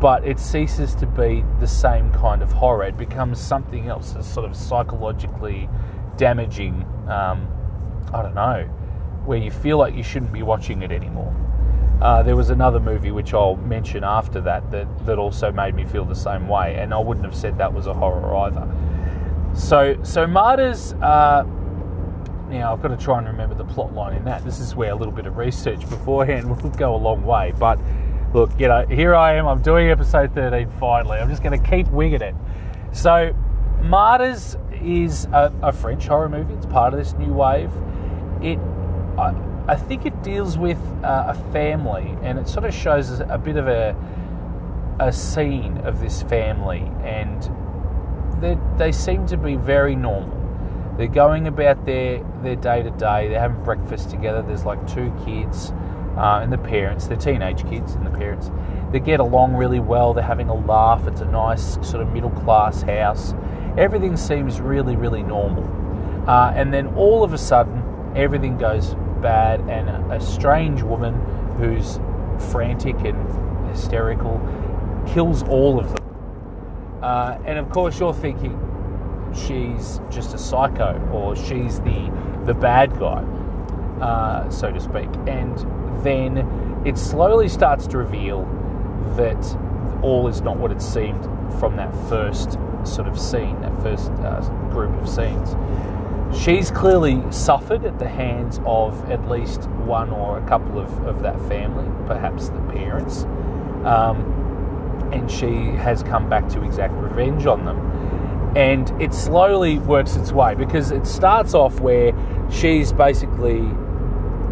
but 0.01 0.27
it 0.27 0.39
ceases 0.39 0.95
to 0.95 1.05
be 1.05 1.45
the 1.59 1.67
same 1.67 2.11
kind 2.11 2.41
of 2.41 2.51
horror. 2.51 2.85
It 2.85 2.97
becomes 2.97 3.39
something 3.39 3.87
else, 3.87 4.15
a 4.15 4.23
sort 4.23 4.49
of 4.49 4.55
psychologically 4.55 5.69
damaging, 6.17 6.83
um, 7.07 7.47
I 8.11 8.23
don't 8.23 8.33
know, 8.33 8.63
where 9.25 9.37
you 9.37 9.51
feel 9.51 9.77
like 9.77 9.95
you 9.95 10.01
shouldn't 10.01 10.33
be 10.33 10.41
watching 10.41 10.81
it 10.81 10.91
anymore. 10.91 11.35
Uh, 12.01 12.23
there 12.23 12.35
was 12.35 12.49
another 12.49 12.79
movie 12.79 13.11
which 13.11 13.33
I'll 13.33 13.57
mention 13.57 14.03
after 14.03 14.41
that, 14.41 14.71
that 14.71 15.05
that 15.05 15.19
also 15.19 15.51
made 15.51 15.75
me 15.75 15.85
feel 15.85 16.03
the 16.03 16.15
same 16.15 16.47
way, 16.47 16.75
and 16.77 16.93
I 16.93 16.99
wouldn't 16.99 17.25
have 17.25 17.35
said 17.35 17.57
that 17.59 17.71
was 17.71 17.85
a 17.85 17.93
horror 17.93 18.35
either. 18.47 18.67
So, 19.53 20.01
so 20.03 20.25
Martyrs. 20.25 20.93
Uh, 20.93 21.45
now 22.49 22.73
I've 22.73 22.81
got 22.81 22.89
to 22.89 22.97
try 22.97 23.17
and 23.17 23.27
remember 23.27 23.55
the 23.55 23.63
plot 23.63 23.93
line 23.93 24.17
in 24.17 24.25
that. 24.25 24.43
This 24.43 24.59
is 24.59 24.75
where 24.75 24.91
a 24.91 24.95
little 24.95 25.13
bit 25.13 25.25
of 25.25 25.37
research 25.37 25.87
beforehand 25.89 26.49
will 26.63 26.69
go 26.71 26.95
a 26.95 26.97
long 26.97 27.23
way, 27.23 27.53
but 27.57 27.79
look, 28.33 28.51
you 28.59 28.67
know, 28.67 28.85
here 28.87 29.15
I 29.15 29.35
am. 29.35 29.47
I'm 29.47 29.61
doing 29.61 29.89
episode 29.89 30.33
13 30.33 30.69
finally. 30.79 31.17
I'm 31.17 31.29
just 31.29 31.43
going 31.43 31.61
to 31.61 31.69
keep 31.69 31.87
winging 31.89 32.21
it. 32.21 32.35
So, 32.91 33.33
Martyrs 33.81 34.57
is 34.81 35.25
a, 35.25 35.53
a, 35.61 35.71
French 35.71 36.07
horror 36.07 36.29
movie. 36.29 36.53
It's 36.53 36.65
part 36.65 36.93
of 36.93 36.99
this 36.99 37.13
new 37.13 37.33
wave. 37.33 37.71
It, 38.41 38.59
I, 39.17 39.33
I 39.71 39.77
think, 39.77 40.05
it 40.05 40.21
deals 40.21 40.57
with 40.57 40.77
uh, 41.01 41.27
a 41.29 41.53
family, 41.53 42.17
and 42.23 42.37
it 42.37 42.49
sort 42.49 42.65
of 42.65 42.73
shows 42.73 43.21
a 43.21 43.37
bit 43.37 43.55
of 43.55 43.69
a 43.69 43.95
a 44.99 45.13
scene 45.13 45.77
of 45.85 46.01
this 46.01 46.23
family, 46.23 46.91
and 47.05 47.41
they 48.41 48.57
they 48.77 48.91
seem 48.91 49.25
to 49.27 49.37
be 49.37 49.55
very 49.55 49.95
normal. 49.95 50.37
They're 50.97 51.07
going 51.07 51.47
about 51.47 51.85
their 51.85 52.21
their 52.43 52.57
day 52.57 52.83
to 52.83 52.91
day. 52.91 53.29
They're 53.29 53.39
having 53.39 53.63
breakfast 53.63 54.09
together. 54.09 54.41
There's 54.41 54.65
like 54.65 54.85
two 54.87 55.09
kids 55.23 55.71
uh, 56.17 56.41
and 56.43 56.51
the 56.51 56.57
parents. 56.57 57.07
They're 57.07 57.15
teenage 57.15 57.65
kids 57.69 57.93
and 57.93 58.05
the 58.05 58.11
parents. 58.11 58.51
They 58.91 58.99
get 58.99 59.21
along 59.21 59.53
really 59.55 59.79
well. 59.79 60.13
They're 60.13 60.21
having 60.21 60.49
a 60.49 60.65
laugh. 60.65 61.07
It's 61.07 61.21
a 61.21 61.25
nice 61.25 61.75
sort 61.75 62.01
of 62.01 62.11
middle 62.11 62.29
class 62.29 62.81
house. 62.81 63.33
Everything 63.77 64.17
seems 64.17 64.59
really 64.59 64.97
really 64.97 65.23
normal. 65.23 65.63
Uh, 66.29 66.51
and 66.57 66.73
then 66.73 66.87
all 66.95 67.23
of 67.23 67.31
a 67.31 67.37
sudden, 67.37 67.81
everything 68.17 68.57
goes 68.57 68.97
bad, 69.21 69.61
and 69.61 70.11
a, 70.11 70.19
strange 70.19 70.81
woman 70.81 71.13
who's 71.57 71.99
frantic 72.51 72.95
and 73.01 73.67
hysterical 73.69 74.39
kills 75.13 75.43
all 75.43 75.79
of 75.79 75.87
them. 75.89 76.99
Uh, 77.01 77.37
and 77.45 77.57
of 77.57 77.69
course, 77.69 77.99
you're 77.99 78.13
thinking 78.13 78.57
she's 79.33 79.99
just 80.09 80.33
a 80.33 80.37
psycho 80.37 80.99
or 81.11 81.35
she's 81.35 81.79
the 81.81 82.11
the 82.45 82.53
bad 82.53 82.91
guy, 82.99 83.23
uh, 84.01 84.49
so 84.49 84.71
to 84.71 84.79
speak. 84.79 85.09
And 85.27 85.57
then 86.03 86.81
it 86.85 86.97
slowly 86.97 87.47
starts 87.47 87.87
to 87.87 87.97
reveal 87.97 88.43
that 89.15 89.57
all 90.01 90.27
is 90.27 90.41
not 90.41 90.57
what 90.57 90.71
it 90.71 90.81
seemed 90.81 91.23
from 91.59 91.75
that 91.75 91.93
first 92.09 92.57
sort 92.83 93.07
of 93.07 93.19
scene, 93.19 93.59
that 93.61 93.81
first 93.81 94.11
uh, 94.23 94.41
group 94.69 94.91
of 94.99 95.07
scenes. 95.07 95.53
She's 96.33 96.71
clearly 96.71 97.21
suffered 97.31 97.83
at 97.85 97.99
the 97.99 98.07
hands 98.07 98.59
of 98.65 99.09
at 99.11 99.29
least 99.29 99.67
one 99.69 100.09
or 100.09 100.37
a 100.37 100.47
couple 100.47 100.79
of, 100.79 100.89
of 101.05 101.21
that 101.23 101.39
family, 101.47 101.89
perhaps 102.07 102.49
the 102.49 102.61
parents. 102.73 103.23
Um, 103.85 104.39
and 105.11 105.29
she 105.29 105.51
has 105.77 106.03
come 106.03 106.29
back 106.29 106.47
to 106.49 106.63
exact 106.63 106.93
revenge 106.93 107.45
on 107.45 107.65
them. 107.65 107.77
And 108.55 108.89
it 109.01 109.13
slowly 109.13 109.79
works 109.79 110.15
its 110.15 110.31
way 110.31 110.55
because 110.55 110.91
it 110.91 111.05
starts 111.05 111.53
off 111.53 111.79
where 111.79 112.13
she's 112.49 112.91
basically 112.91 113.69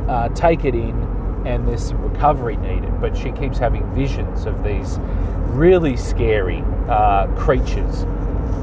uh, 0.08 0.30
taken 0.30 0.76
in 0.76 1.10
and 1.46 1.68
there's 1.68 1.88
some 1.88 2.02
recovery 2.02 2.58
needed, 2.58 3.00
but 3.00 3.16
she 3.16 3.32
keeps 3.32 3.58
having 3.58 3.90
visions 3.94 4.46
of 4.46 4.64
these 4.64 5.00
really 5.48 5.96
scary 5.96 6.64
uh, 6.90 7.28
creatures. 7.36 8.06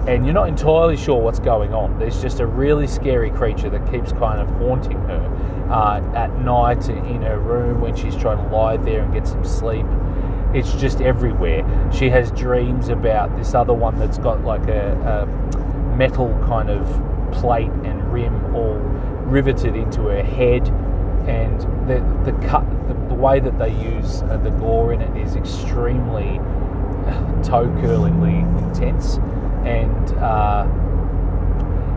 And 0.08 0.24
you're 0.24 0.34
not 0.34 0.48
entirely 0.48 0.96
sure 0.96 1.20
what's 1.20 1.40
going 1.40 1.74
on. 1.74 1.98
There's 1.98 2.22
just 2.22 2.40
a 2.40 2.46
really 2.46 2.86
scary 2.86 3.30
creature 3.30 3.68
that 3.70 3.90
keeps 3.90 4.12
kind 4.12 4.40
of 4.40 4.48
haunting 4.56 4.98
her 5.00 5.68
uh, 5.70 6.00
at 6.14 6.32
night 6.40 6.88
in 6.88 7.22
her 7.22 7.40
room 7.40 7.80
when 7.80 7.96
she's 7.96 8.14
trying 8.16 8.38
to 8.38 8.54
lie 8.54 8.76
there 8.76 9.02
and 9.02 9.12
get 9.12 9.26
some 9.26 9.44
sleep 9.44 9.86
it's 10.54 10.72
just 10.74 11.00
everywhere. 11.00 11.64
She 11.92 12.08
has 12.10 12.30
dreams 12.32 12.88
about 12.88 13.36
this 13.36 13.54
other 13.54 13.74
one 13.74 13.98
that's 13.98 14.18
got 14.18 14.42
like 14.44 14.68
a, 14.68 14.92
a 15.02 15.96
metal 15.96 16.28
kind 16.46 16.70
of 16.70 16.86
plate 17.32 17.70
and 17.84 18.12
rim 18.12 18.54
all 18.54 18.74
riveted 19.26 19.76
into 19.76 20.02
her 20.02 20.22
head, 20.22 20.66
and 21.28 21.60
the 21.88 22.00
the 22.24 22.32
cut 22.46 22.64
the, 22.88 22.94
the 23.08 23.14
way 23.14 23.40
that 23.40 23.58
they 23.58 23.70
use 23.70 24.22
uh, 24.22 24.38
the 24.38 24.50
gore 24.50 24.92
in 24.92 25.00
it 25.00 25.16
is 25.16 25.36
extremely 25.36 26.38
toe 27.42 27.70
curlingly 27.80 28.38
intense, 28.64 29.18
and. 29.66 30.18
Uh, 30.18 30.66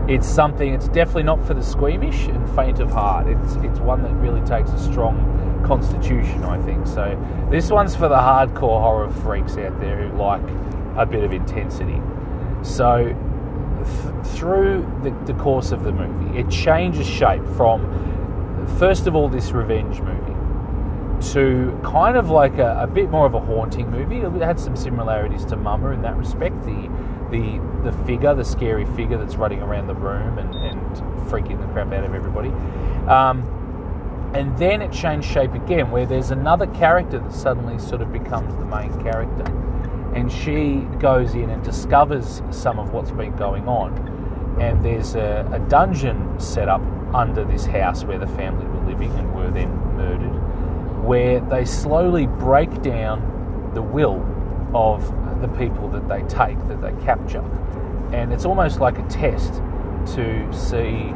it's 0.08 0.26
something. 0.26 0.74
It's 0.74 0.88
definitely 0.88 1.22
not 1.22 1.46
for 1.46 1.54
the 1.54 1.62
squeamish 1.62 2.26
and 2.26 2.56
faint 2.56 2.80
of 2.80 2.90
heart. 2.90 3.28
It's 3.28 3.54
it's 3.56 3.78
one 3.78 4.02
that 4.02 4.12
really 4.14 4.40
takes 4.40 4.72
a 4.72 4.78
strong 4.78 5.62
constitution, 5.64 6.42
I 6.42 6.60
think. 6.62 6.86
So 6.86 7.16
this 7.48 7.70
one's 7.70 7.94
for 7.94 8.08
the 8.08 8.16
hardcore 8.16 8.80
horror 8.80 9.08
freaks 9.08 9.56
out 9.56 9.78
there 9.80 10.08
who 10.08 10.18
like 10.18 10.42
a 10.96 11.06
bit 11.06 11.22
of 11.22 11.32
intensity. 11.32 12.02
So 12.62 13.04
th- 13.84 14.26
through 14.34 14.82
the, 15.04 15.32
the 15.32 15.38
course 15.38 15.70
of 15.70 15.84
the 15.84 15.92
movie, 15.92 16.38
it 16.38 16.50
changes 16.50 17.06
shape 17.06 17.44
from 17.56 17.86
first 18.78 19.06
of 19.06 19.14
all 19.14 19.28
this 19.28 19.52
revenge 19.52 20.00
movie 20.00 20.30
to 21.32 21.78
kind 21.84 22.16
of 22.16 22.30
like 22.30 22.58
a, 22.58 22.80
a, 22.82 22.86
bit 22.86 23.10
more 23.10 23.26
of 23.26 23.34
a 23.34 23.40
haunting 23.40 23.90
movie. 23.90 24.18
It 24.18 24.42
had 24.42 24.58
some 24.58 24.74
similarities 24.74 25.44
to 25.46 25.56
Mama 25.56 25.90
in 25.90 26.02
that 26.02 26.16
respect. 26.16 26.62
The 26.64 26.88
the 27.30 27.60
the 27.82 27.92
figure, 28.04 28.34
the 28.34 28.44
scary 28.44 28.84
figure 28.96 29.16
that's 29.16 29.36
running 29.36 29.62
around 29.62 29.86
the 29.86 29.94
room 29.94 30.38
and, 30.38 30.54
and 30.54 30.78
freaking 31.30 31.60
the 31.60 31.72
crap 31.72 31.92
out 31.92 32.04
of 32.04 32.14
everybody. 32.14 32.50
Um, 33.08 33.56
and 34.34 34.56
then 34.58 34.82
it 34.82 34.92
changed 34.92 35.28
shape 35.28 35.54
again, 35.54 35.90
where 35.90 36.06
there's 36.06 36.30
another 36.30 36.66
character 36.66 37.18
that 37.18 37.32
suddenly 37.32 37.78
sort 37.78 38.02
of 38.02 38.12
becomes 38.12 38.54
the 38.56 38.64
main 38.64 38.92
character. 39.02 39.44
And 40.14 40.30
she 40.30 40.86
goes 40.98 41.34
in 41.34 41.50
and 41.50 41.64
discovers 41.64 42.42
some 42.50 42.78
of 42.78 42.92
what's 42.92 43.10
been 43.12 43.34
going 43.36 43.66
on. 43.66 44.58
And 44.60 44.84
there's 44.84 45.14
a, 45.14 45.48
a 45.52 45.58
dungeon 45.68 46.38
set 46.38 46.68
up 46.68 46.82
under 47.14 47.44
this 47.44 47.64
house 47.64 48.04
where 48.04 48.18
the 48.18 48.26
family 48.26 48.66
were 48.66 48.90
living 48.90 49.10
and 49.12 49.34
were 49.34 49.50
then 49.50 49.70
murdered, 49.96 51.04
where 51.04 51.40
they 51.40 51.64
slowly 51.64 52.26
break 52.26 52.82
down 52.82 53.70
the 53.74 53.82
will 53.82 54.20
of 54.74 55.12
the 55.40 55.48
people 55.48 55.88
that 55.88 56.08
they 56.08 56.22
take, 56.22 56.58
that 56.68 56.80
they 56.80 56.92
capture. 57.04 57.44
And 58.12 58.32
it's 58.32 58.44
almost 58.44 58.80
like 58.80 58.98
a 58.98 59.06
test 59.08 59.54
to 60.14 60.52
see 60.52 61.12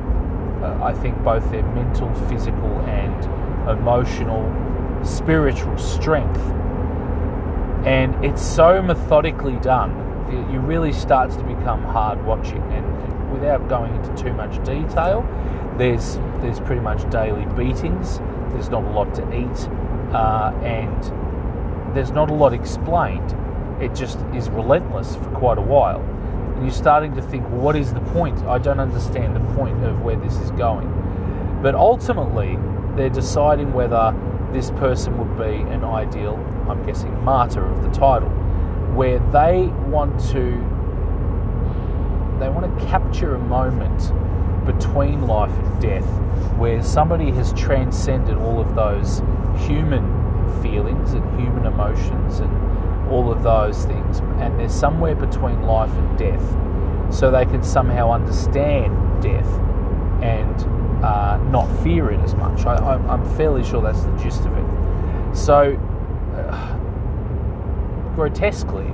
uh, 0.65 0.83
I 0.83 0.95
think 0.95 1.23
both 1.23 1.51
their 1.51 1.63
mental, 1.75 2.13
physical, 2.29 2.81
and 2.87 3.25
emotional, 3.69 4.43
spiritual 5.05 5.77
strength. 5.77 6.41
And 7.87 8.25
it's 8.25 8.43
so 8.43 8.81
methodically 8.81 9.57
done, 9.57 9.91
it, 10.31 10.59
really 10.59 10.93
starts 10.93 11.37
to 11.37 11.43
become 11.43 11.83
hard 11.83 12.25
watching. 12.25 12.63
And, 12.73 12.87
and 12.87 13.33
without 13.33 13.69
going 13.69 13.95
into 13.95 14.23
too 14.23 14.33
much 14.33 14.57
detail, 14.65 15.23
there's 15.77 16.17
there's 16.41 16.61
pretty 16.61 16.81
much 16.81 17.09
daily 17.11 17.45
beatings. 17.55 18.21
There's 18.53 18.71
not 18.71 18.85
a 18.85 18.91
lot 18.91 19.15
to 19.17 19.23
eat, 19.37 19.69
uh, 20.15 20.55
and 20.63 21.95
there's 21.95 22.11
not 22.11 22.31
a 22.31 22.35
lot 22.35 22.55
explained. 22.55 23.37
It 23.81 23.95
just 23.95 24.19
is 24.35 24.49
relentless 24.51 25.17
for 25.17 25.31
quite 25.31 25.59
a 25.59 25.63
while 25.63 26.01
and 26.55 26.63
you're 26.63 26.73
starting 26.73 27.15
to 27.17 27.23
think, 27.23 27.49
well, 27.51 27.61
what 27.61 27.77
is 27.77 27.93
the 27.93 28.01
point? 28.01 28.39
I 28.45 28.59
don't 28.59 28.79
understand 28.79 29.35
the 29.35 29.55
point 29.55 29.83
of 29.85 30.03
where 30.03 30.17
this 30.17 30.37
is 30.39 30.53
going. 30.53 30.89
But 31.63 31.75
ultimately, 31.75 32.57
they're 32.95 33.11
deciding 33.11 33.73
whether 33.73 34.15
this 34.53 34.71
person 34.73 35.19
would 35.19 35.37
be 35.37 35.57
an 35.73 35.83
ideal, 35.83 36.37
I'm 36.69 36.85
guessing, 36.87 37.13
martyr 37.25 37.65
of 37.65 37.83
the 37.83 37.91
title, 37.91 38.29
where 38.95 39.19
they 39.33 39.67
want 39.89 40.21
to 40.31 40.71
they 42.39 42.49
want 42.49 42.79
to 42.79 42.87
capture 42.87 43.35
a 43.35 43.39
moment 43.39 44.13
between 44.67 45.23
life 45.27 45.57
and 45.57 45.81
death 45.81 46.07
where 46.57 46.83
somebody 46.83 47.31
has 47.31 47.53
transcended 47.53 48.37
all 48.37 48.61
of 48.61 48.75
those 48.75 49.23
human 49.67 50.03
feelings 50.61 51.13
and 51.13 51.41
human 51.41 51.65
emotions 51.65 52.41
and 52.41 52.74
all 53.15 53.31
of 53.31 53.45
those 53.45 53.85
things, 53.85 54.19
and 54.41 54.59
they're 54.59 54.69
somewhere 54.69 55.15
between 55.15 55.63
life 55.63 55.93
and 55.93 56.19
death, 56.19 57.15
so 57.15 57.31
they 57.31 57.45
can 57.45 57.63
somehow 57.63 58.11
understand 58.11 59.23
death 59.23 59.49
and 60.21 61.05
uh, 61.05 61.37
not 61.51 61.67
fear 61.83 62.11
it 62.11 62.21
as 62.21 62.35
much. 62.35 62.67
I, 62.67 62.97
am 62.97 63.25
fairly 63.37 63.63
sure 63.63 63.81
that's 63.81 64.03
the 64.03 64.17
gist 64.17 64.41
of 64.41 64.57
it. 64.57 65.37
So, 65.37 65.77
uh, 66.35 68.15
grotesquely, 68.15 68.91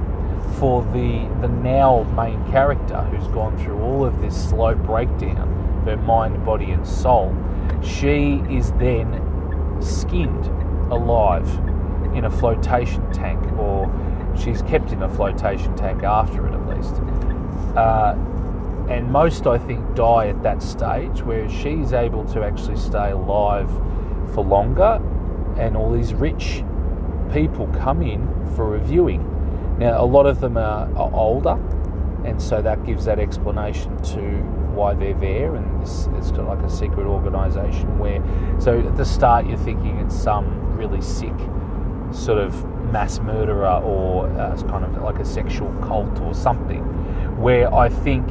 for 0.58 0.82
the 0.92 1.26
the 1.40 1.48
now 1.48 2.02
main 2.14 2.44
character 2.50 3.00
who's 3.04 3.26
gone 3.28 3.56
through 3.58 3.80
all 3.80 4.04
of 4.04 4.20
this 4.20 4.36
slow 4.50 4.74
breakdown, 4.74 5.48
of 5.80 5.86
her 5.86 5.96
mind, 5.96 6.44
body, 6.44 6.72
and 6.72 6.86
soul, 6.86 7.34
she 7.82 8.42
is 8.50 8.72
then 8.72 9.78
skinned 9.80 10.46
alive 10.92 11.48
in 12.14 12.24
a 12.24 12.30
flotation 12.30 13.10
tank, 13.12 13.40
or 13.58 13.86
she's 14.36 14.62
kept 14.62 14.92
in 14.92 15.02
a 15.02 15.08
flotation 15.08 15.74
tank 15.76 16.02
after 16.02 16.46
it 16.46 16.54
at 16.54 16.66
least. 16.68 16.94
Uh, 17.76 18.16
and 18.88 19.10
most, 19.10 19.46
I 19.46 19.58
think, 19.58 19.94
die 19.94 20.28
at 20.28 20.42
that 20.42 20.62
stage 20.62 21.22
where 21.22 21.48
she's 21.48 21.92
able 21.92 22.24
to 22.32 22.42
actually 22.42 22.76
stay 22.76 23.12
alive 23.12 23.70
for 24.34 24.44
longer, 24.44 25.00
and 25.56 25.76
all 25.76 25.92
these 25.92 26.12
rich 26.14 26.64
people 27.32 27.68
come 27.68 28.02
in 28.02 28.26
for 28.56 28.68
reviewing. 28.68 29.26
Now, 29.78 30.02
a 30.02 30.04
lot 30.04 30.26
of 30.26 30.40
them 30.40 30.56
are, 30.56 30.92
are 30.96 31.14
older, 31.14 31.58
and 32.24 32.42
so 32.42 32.60
that 32.62 32.84
gives 32.84 33.04
that 33.04 33.18
explanation 33.18 33.96
to 34.02 34.20
why 34.74 34.94
they're 34.94 35.14
there. 35.14 35.54
And 35.54 35.80
this, 35.80 36.08
it's 36.16 36.32
got 36.32 36.48
like 36.48 36.64
a 36.64 36.70
secret 36.70 37.06
organisation 37.06 37.98
where, 37.98 38.22
so 38.60 38.80
at 38.80 38.96
the 38.96 39.04
start, 39.04 39.46
you're 39.46 39.56
thinking 39.58 39.98
it's 39.98 40.16
some 40.16 40.76
really 40.76 41.00
sick 41.00 41.34
sort 42.12 42.38
of 42.38 42.64
mass 42.90 43.18
murderer 43.20 43.80
or 43.82 44.28
uh, 44.38 44.56
kind 44.62 44.84
of 44.84 45.02
like 45.02 45.18
a 45.18 45.24
sexual 45.24 45.72
cult 45.82 46.20
or 46.20 46.34
something, 46.34 46.82
where 47.40 47.72
I 47.74 47.88
think 47.88 48.28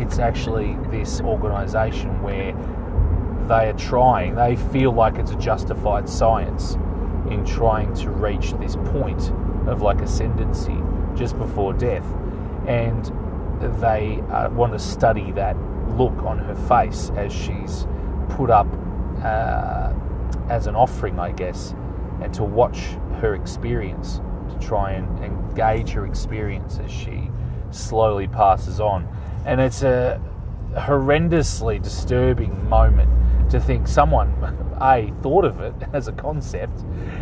it's 0.00 0.18
actually 0.18 0.76
this 0.90 1.20
organisation 1.20 2.22
where 2.22 2.52
they 3.48 3.68
are 3.68 3.78
trying, 3.78 4.34
they 4.34 4.56
feel 4.56 4.92
like 4.92 5.16
it's 5.16 5.32
a 5.32 5.36
justified 5.36 6.08
science 6.08 6.74
in 7.30 7.44
trying 7.44 7.94
to 7.94 8.10
reach 8.10 8.52
this 8.54 8.76
point 8.76 9.30
of 9.66 9.82
like 9.82 10.00
ascendancy 10.00 10.76
just 11.14 11.38
before 11.38 11.72
death, 11.72 12.06
and 12.66 13.12
they 13.80 14.20
uh, 14.30 14.48
want 14.50 14.72
to 14.72 14.78
study 14.78 15.30
that 15.32 15.56
look 15.96 16.16
on 16.22 16.38
her 16.38 16.54
face 16.68 17.10
as 17.16 17.32
she's 17.32 17.86
put 18.30 18.50
up 18.50 18.66
uh, 19.22 19.92
as 20.48 20.66
an 20.66 20.74
offering, 20.74 21.18
I 21.18 21.32
guess, 21.32 21.74
and 22.22 22.32
to 22.34 22.44
watch 22.44 22.78
her 23.20 23.34
experience, 23.34 24.20
to 24.50 24.58
try 24.60 24.92
and, 24.92 25.22
engage 25.52 25.90
her 25.90 26.06
experience 26.06 26.78
as 26.82 26.90
she 26.90 27.30
slowly 27.70 28.26
passes 28.26 28.80
on. 28.80 29.06
And 29.44 29.60
it's 29.60 29.82
a 29.82 30.20
horrendously 30.74 31.82
disturbing 31.82 32.68
moment 32.68 33.10
to 33.50 33.60
think 33.60 33.86
someone 33.86 34.32
a 34.80 35.12
thought 35.22 35.44
of 35.44 35.60
it 35.60 35.74
as 35.92 36.08
a 36.08 36.12
concept 36.12 36.80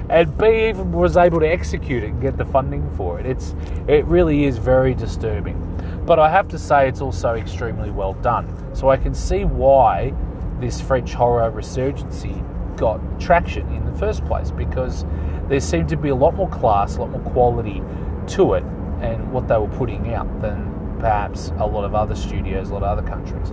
and 0.09 0.39
b 0.39 0.69
even 0.69 0.93
was 0.93 1.17
able 1.17 1.41
to 1.41 1.47
execute 1.47 2.05
it 2.05 2.11
and 2.11 2.23
get 2.23 2.37
the 2.37 2.45
funding 2.45 2.89
for 2.97 3.19
it. 3.19 3.27
It's 3.27 3.55
it 3.89 4.05
really 4.05 4.45
is 4.45 4.57
very 4.57 4.95
disturbing. 4.95 5.59
But 6.07 6.19
i 6.19 6.31
have 6.31 6.49
to 6.49 6.59
say 6.59 6.89
it's 6.89 7.01
also 7.01 7.35
extremely 7.35 7.91
well 7.91 8.15
done. 8.15 8.47
So 8.75 8.89
i 8.91 8.97
can 8.97 9.15
see 9.15 9.45
why 9.45 10.15
this 10.61 10.81
french 10.81 11.13
horror 11.13 11.51
resurgency 11.51 12.45
got 12.77 13.01
traction 13.21 13.69
in 13.73 13.85
the 13.85 13.93
first 13.99 14.25
place 14.25 14.51
because 14.51 15.05
there 15.49 15.61
seemed 15.61 15.89
to 15.89 15.97
be 15.97 16.09
a 16.09 16.15
lot 16.15 16.35
more 16.35 16.49
class 16.49 16.97
a 16.97 17.01
lot 17.01 17.11
more 17.11 17.33
quality 17.33 17.83
to 18.27 18.55
it 18.55 18.65
and 19.01 19.33
what 19.33 19.49
they 19.49 19.57
were 19.57 19.69
putting 19.69 20.13
out 20.15 20.41
than 20.41 20.71
perhaps 21.01 21.53
a 21.59 21.67
lot 21.67 21.85
of 21.85 21.95
other 21.95 22.15
studios, 22.15 22.71
a 22.71 22.75
lot 22.75 22.83
of 22.83 22.99
other 22.99 23.09
countries. 23.09 23.53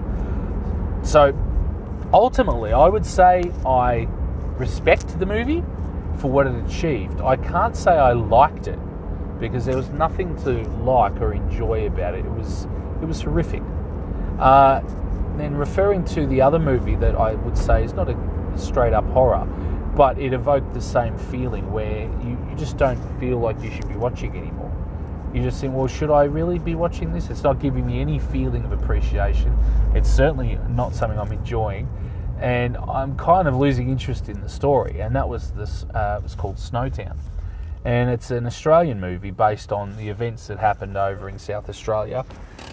So 1.01 1.33
ultimately, 2.13 2.73
I 2.73 2.87
would 2.87 3.05
say 3.05 3.51
I 3.65 4.07
respect 4.57 5.17
the 5.19 5.25
movie 5.25 5.63
for 6.17 6.29
what 6.29 6.47
it 6.47 6.55
achieved. 6.65 7.21
I 7.21 7.37
can't 7.37 7.75
say 7.75 7.91
I 7.91 8.11
liked 8.11 8.67
it 8.67 8.79
because 9.39 9.65
there 9.65 9.77
was 9.77 9.89
nothing 9.89 10.35
to 10.43 10.63
like 10.83 11.19
or 11.21 11.33
enjoy 11.33 11.87
about 11.87 12.15
it. 12.15 12.25
It 12.25 12.31
was 12.31 12.67
it 13.01 13.05
was 13.05 13.21
horrific. 13.21 13.63
Uh, 14.39 14.81
then 15.37 15.55
referring 15.55 16.03
to 16.03 16.25
the 16.25 16.41
other 16.41 16.59
movie 16.59 16.95
that 16.95 17.15
I 17.15 17.35
would 17.35 17.57
say 17.57 17.83
is 17.83 17.93
not 17.93 18.09
a 18.09 18.15
straight 18.59 18.93
up 18.93 19.05
horror, 19.09 19.45
but 19.95 20.17
it 20.19 20.33
evoked 20.33 20.73
the 20.73 20.81
same 20.81 21.17
feeling 21.17 21.71
where 21.71 22.01
you, 22.23 22.37
you 22.49 22.55
just 22.57 22.77
don't 22.77 23.01
feel 23.19 23.39
like 23.39 23.61
you 23.61 23.71
should 23.71 23.87
be 23.87 23.95
watching 23.95 24.35
anymore 24.35 24.67
you 25.33 25.43
just 25.43 25.61
think, 25.61 25.73
well, 25.75 25.87
should 25.87 26.09
I 26.09 26.23
really 26.23 26.57
be 26.57 26.75
watching 26.75 27.13
this? 27.13 27.29
It's 27.29 27.43
not 27.43 27.59
giving 27.59 27.85
me 27.85 27.99
any 27.99 28.19
feeling 28.19 28.63
of 28.63 28.71
appreciation. 28.71 29.55
It's 29.93 30.09
certainly 30.09 30.57
not 30.69 30.95
something 30.95 31.19
I'm 31.19 31.31
enjoying, 31.31 31.87
and 32.39 32.77
I'm 32.77 33.17
kind 33.17 33.47
of 33.47 33.55
losing 33.55 33.89
interest 33.89 34.29
in 34.29 34.41
the 34.41 34.49
story. 34.49 34.99
And 35.01 35.15
that 35.15 35.27
was 35.27 35.51
this. 35.51 35.83
Uh, 35.93 36.17
it 36.19 36.23
was 36.23 36.35
called 36.35 36.55
Snowtown, 36.55 37.17
and 37.83 38.09
it's 38.09 38.31
an 38.31 38.45
Australian 38.45 38.99
movie 38.99 39.31
based 39.31 39.71
on 39.71 39.95
the 39.97 40.09
events 40.09 40.47
that 40.47 40.59
happened 40.59 40.97
over 40.97 41.29
in 41.29 41.37
South 41.37 41.69
Australia 41.69 42.25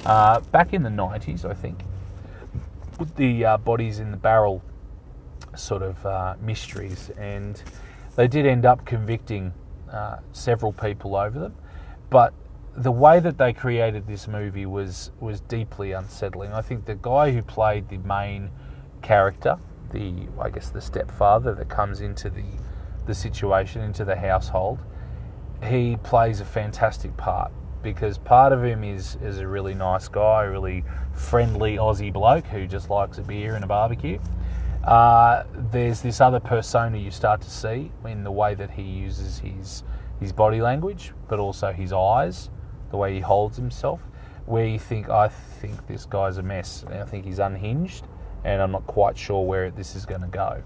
uh, 0.06 0.40
back 0.40 0.72
in 0.72 0.82
the 0.82 0.90
90s, 0.90 1.44
I 1.44 1.54
think. 1.54 1.84
With 2.98 3.16
the 3.16 3.44
uh, 3.44 3.56
bodies 3.58 3.98
in 3.98 4.12
the 4.12 4.16
barrel 4.16 4.62
sort 5.56 5.82
of 5.82 6.04
uh, 6.06 6.34
mysteries, 6.40 7.10
and 7.18 7.62
they 8.16 8.28
did 8.28 8.46
end 8.46 8.64
up 8.64 8.84
convicting 8.84 9.52
uh, 9.92 10.18
several 10.32 10.72
people 10.72 11.16
over 11.16 11.38
them. 11.38 11.54
But 12.10 12.32
the 12.76 12.90
way 12.90 13.20
that 13.20 13.38
they 13.38 13.52
created 13.52 14.06
this 14.06 14.26
movie 14.26 14.66
was 14.66 15.12
was 15.20 15.40
deeply 15.40 15.92
unsettling. 15.92 16.52
I 16.52 16.60
think 16.60 16.86
the 16.86 16.96
guy 16.96 17.30
who 17.30 17.42
played 17.42 17.88
the 17.88 17.98
main 17.98 18.50
character, 19.02 19.58
the 19.92 20.28
I 20.40 20.50
guess 20.50 20.70
the 20.70 20.80
stepfather 20.80 21.54
that 21.54 21.68
comes 21.68 22.00
into 22.00 22.30
the 22.30 22.44
the 23.06 23.14
situation 23.14 23.82
into 23.82 24.04
the 24.04 24.16
household, 24.16 24.78
he 25.62 25.96
plays 26.02 26.40
a 26.40 26.44
fantastic 26.44 27.16
part 27.16 27.52
because 27.82 28.18
part 28.18 28.52
of 28.52 28.64
him 28.64 28.82
is 28.82 29.16
is 29.22 29.38
a 29.38 29.46
really 29.46 29.74
nice 29.74 30.08
guy, 30.08 30.44
a 30.44 30.50
really 30.50 30.84
friendly 31.12 31.76
Aussie 31.76 32.12
bloke 32.12 32.46
who 32.46 32.66
just 32.66 32.90
likes 32.90 33.18
a 33.18 33.22
beer 33.22 33.54
and 33.54 33.62
a 33.62 33.68
barbecue. 33.68 34.18
Uh, 34.86 35.44
there's 35.70 36.02
this 36.02 36.20
other 36.20 36.40
persona 36.40 36.98
you 36.98 37.10
start 37.10 37.40
to 37.40 37.50
see 37.50 37.90
in 38.04 38.22
the 38.22 38.30
way 38.30 38.54
that 38.54 38.70
he 38.70 38.82
uses 38.82 39.38
his 39.38 39.82
his 40.20 40.32
body 40.32 40.60
language, 40.60 41.12
but 41.28 41.38
also 41.38 41.72
his 41.72 41.92
eyes 41.92 42.50
the 42.90 42.96
way 42.96 43.12
he 43.12 43.20
holds 43.20 43.56
himself, 43.56 44.00
where 44.46 44.66
you 44.66 44.78
think, 44.78 45.08
I 45.08 45.26
think 45.26 45.86
this 45.88 46.06
guy's 46.06 46.38
a 46.38 46.42
mess. 46.42 46.84
I 46.88 47.02
think 47.02 47.24
he's 47.24 47.40
unhinged, 47.40 48.06
and 48.44 48.62
I'm 48.62 48.70
not 48.70 48.86
quite 48.86 49.18
sure 49.18 49.44
where 49.44 49.70
this 49.72 49.96
is 49.96 50.06
going 50.06 50.20
to 50.20 50.28
go. 50.28 50.62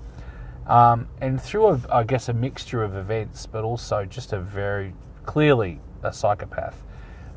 Um, 0.67 1.09
and 1.23 1.41
through, 1.41 1.69
a, 1.69 1.81
I 1.91 2.05
guess, 2.05 2.29
a 2.29 2.35
mixture 2.35 2.83
of 2.85 2.95
events, 2.95 3.47
but 3.47 3.65
also 3.65 4.05
just 4.05 4.35
a 4.35 4.41
very 4.41 4.95
clearly 5.25 5.81
a 6.03 6.13
psychopath. 6.13 6.83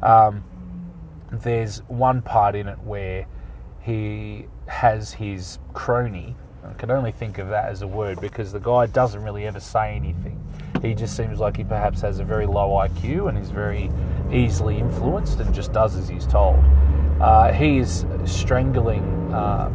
Um, 0.03 0.43
there's 1.31 1.79
one 1.87 2.21
part 2.21 2.55
in 2.55 2.67
it 2.67 2.79
where 2.79 3.25
he 3.79 4.47
has 4.67 5.13
his 5.13 5.59
crony. 5.73 6.35
I 6.63 6.73
can 6.73 6.91
only 6.91 7.11
think 7.11 7.37
of 7.39 7.49
that 7.49 7.65
as 7.65 7.81
a 7.81 7.87
word 7.87 8.21
because 8.21 8.51
the 8.51 8.59
guy 8.59 8.85
doesn't 8.85 9.23
really 9.23 9.47
ever 9.47 9.59
say 9.59 9.95
anything. 9.95 10.39
He 10.81 10.93
just 10.93 11.15
seems 11.17 11.39
like 11.39 11.57
he 11.57 11.63
perhaps 11.63 12.01
has 12.01 12.19
a 12.19 12.23
very 12.23 12.45
low 12.45 12.69
IQ 12.69 13.29
and 13.29 13.37
is 13.37 13.49
very 13.49 13.91
easily 14.31 14.77
influenced 14.77 15.39
and 15.39 15.53
just 15.53 15.73
does 15.73 15.95
as 15.95 16.07
he's 16.07 16.25
told. 16.25 16.63
Uh, 17.19 17.51
he 17.51 17.77
is 17.77 18.05
strangling 18.25 19.33
uh, 19.33 19.69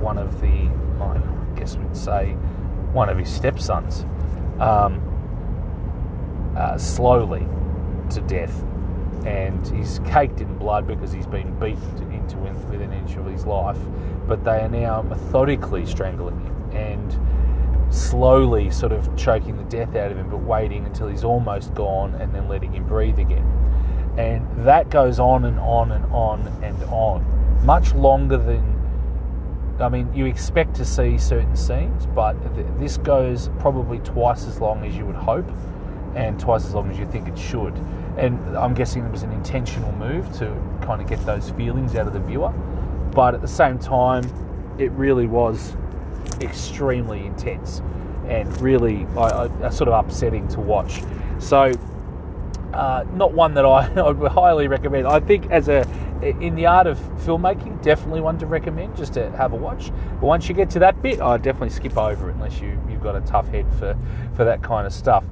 one 0.00 0.18
of 0.18 0.40
the, 0.40 0.70
I 1.00 1.20
guess 1.56 1.76
we'd 1.76 1.96
say, 1.96 2.32
one 2.92 3.08
of 3.08 3.18
his 3.18 3.32
stepsons 3.32 4.04
um, 4.60 5.00
uh, 6.56 6.78
slowly 6.78 7.46
to 8.10 8.20
death. 8.22 8.62
And 9.24 9.66
he's 9.68 10.00
caked 10.06 10.40
in 10.40 10.58
blood 10.58 10.86
because 10.86 11.10
he's 11.10 11.26
been 11.26 11.58
beaten 11.58 12.12
into 12.12 12.36
within 12.36 12.92
an 12.92 12.92
inch 12.92 13.16
of 13.16 13.26
his 13.26 13.46
life. 13.46 13.78
But 14.26 14.44
they 14.44 14.60
are 14.60 14.68
now 14.68 15.02
methodically 15.02 15.86
strangling 15.86 16.40
him 16.40 16.70
and 16.72 17.94
slowly 17.94 18.70
sort 18.70 18.92
of 18.92 19.14
choking 19.16 19.56
the 19.56 19.64
death 19.64 19.94
out 19.94 20.10
of 20.10 20.18
him, 20.18 20.28
but 20.30 20.38
waiting 20.38 20.86
until 20.86 21.08
he's 21.08 21.24
almost 21.24 21.74
gone 21.74 22.14
and 22.16 22.34
then 22.34 22.48
letting 22.48 22.72
him 22.72 22.86
breathe 22.86 23.18
again. 23.18 23.46
And 24.18 24.46
that 24.66 24.90
goes 24.90 25.18
on 25.18 25.44
and 25.44 25.58
on 25.58 25.92
and 25.92 26.04
on 26.06 26.46
and 26.62 26.82
on, 26.84 27.64
much 27.64 27.94
longer 27.94 28.36
than. 28.36 28.72
I 29.80 29.88
mean, 29.88 30.14
you 30.14 30.26
expect 30.26 30.76
to 30.76 30.84
see 30.84 31.18
certain 31.18 31.56
scenes, 31.56 32.06
but 32.06 32.34
th- 32.54 32.66
this 32.78 32.96
goes 32.96 33.50
probably 33.58 33.98
twice 33.98 34.46
as 34.46 34.60
long 34.60 34.84
as 34.84 34.96
you 34.96 35.04
would 35.04 35.16
hope, 35.16 35.50
and 36.14 36.38
twice 36.38 36.64
as 36.64 36.74
long 36.74 36.90
as 36.90 36.98
you 36.98 37.06
think 37.06 37.26
it 37.26 37.36
should. 37.36 37.74
And 38.16 38.56
I'm 38.56 38.74
guessing 38.74 39.04
it 39.04 39.10
was 39.10 39.24
an 39.24 39.32
intentional 39.32 39.90
move 39.92 40.32
to 40.38 40.46
kind 40.82 41.02
of 41.02 41.08
get 41.08 41.24
those 41.26 41.50
feelings 41.50 41.96
out 41.96 42.06
of 42.06 42.12
the 42.12 42.20
viewer, 42.20 42.52
but 43.14 43.34
at 43.34 43.40
the 43.40 43.48
same 43.48 43.78
time, 43.78 44.24
it 44.78 44.90
really 44.92 45.26
was 45.26 45.76
extremely 46.40 47.26
intense 47.26 47.80
and 48.26 48.60
really 48.60 49.06
uh, 49.16 49.70
sort 49.70 49.88
of 49.88 50.04
upsetting 50.04 50.48
to 50.48 50.60
watch. 50.60 51.02
So 51.38 51.72
uh, 52.72 53.04
not 53.14 53.32
one 53.32 53.54
that 53.54 53.64
I, 53.64 53.92
I 53.96 54.10
would 54.10 54.32
highly 54.32 54.68
recommend. 54.68 55.06
I 55.06 55.20
think 55.20 55.50
as 55.50 55.68
a 55.68 55.86
in 56.22 56.54
the 56.54 56.64
art 56.64 56.86
of 56.86 56.98
filmmaking, 56.98 57.82
definitely 57.82 58.20
one 58.20 58.38
to 58.38 58.46
recommend 58.46 58.96
just 58.96 59.12
to 59.14 59.30
have 59.32 59.52
a 59.52 59.56
watch. 59.56 59.90
But 60.20 60.26
once 60.26 60.48
you 60.48 60.54
get 60.54 60.70
to 60.70 60.78
that 60.78 61.02
bit, 61.02 61.20
I 61.20 61.36
definitely 61.36 61.70
skip 61.70 61.98
over 61.98 62.30
it 62.30 62.34
unless 62.34 62.60
you 62.60 62.80
you've 62.88 63.02
got 63.02 63.14
a 63.14 63.20
tough 63.22 63.48
head 63.48 63.66
for 63.78 63.96
for 64.34 64.44
that 64.44 64.62
kind 64.62 64.86
of 64.86 64.92
stuff. 64.92 65.24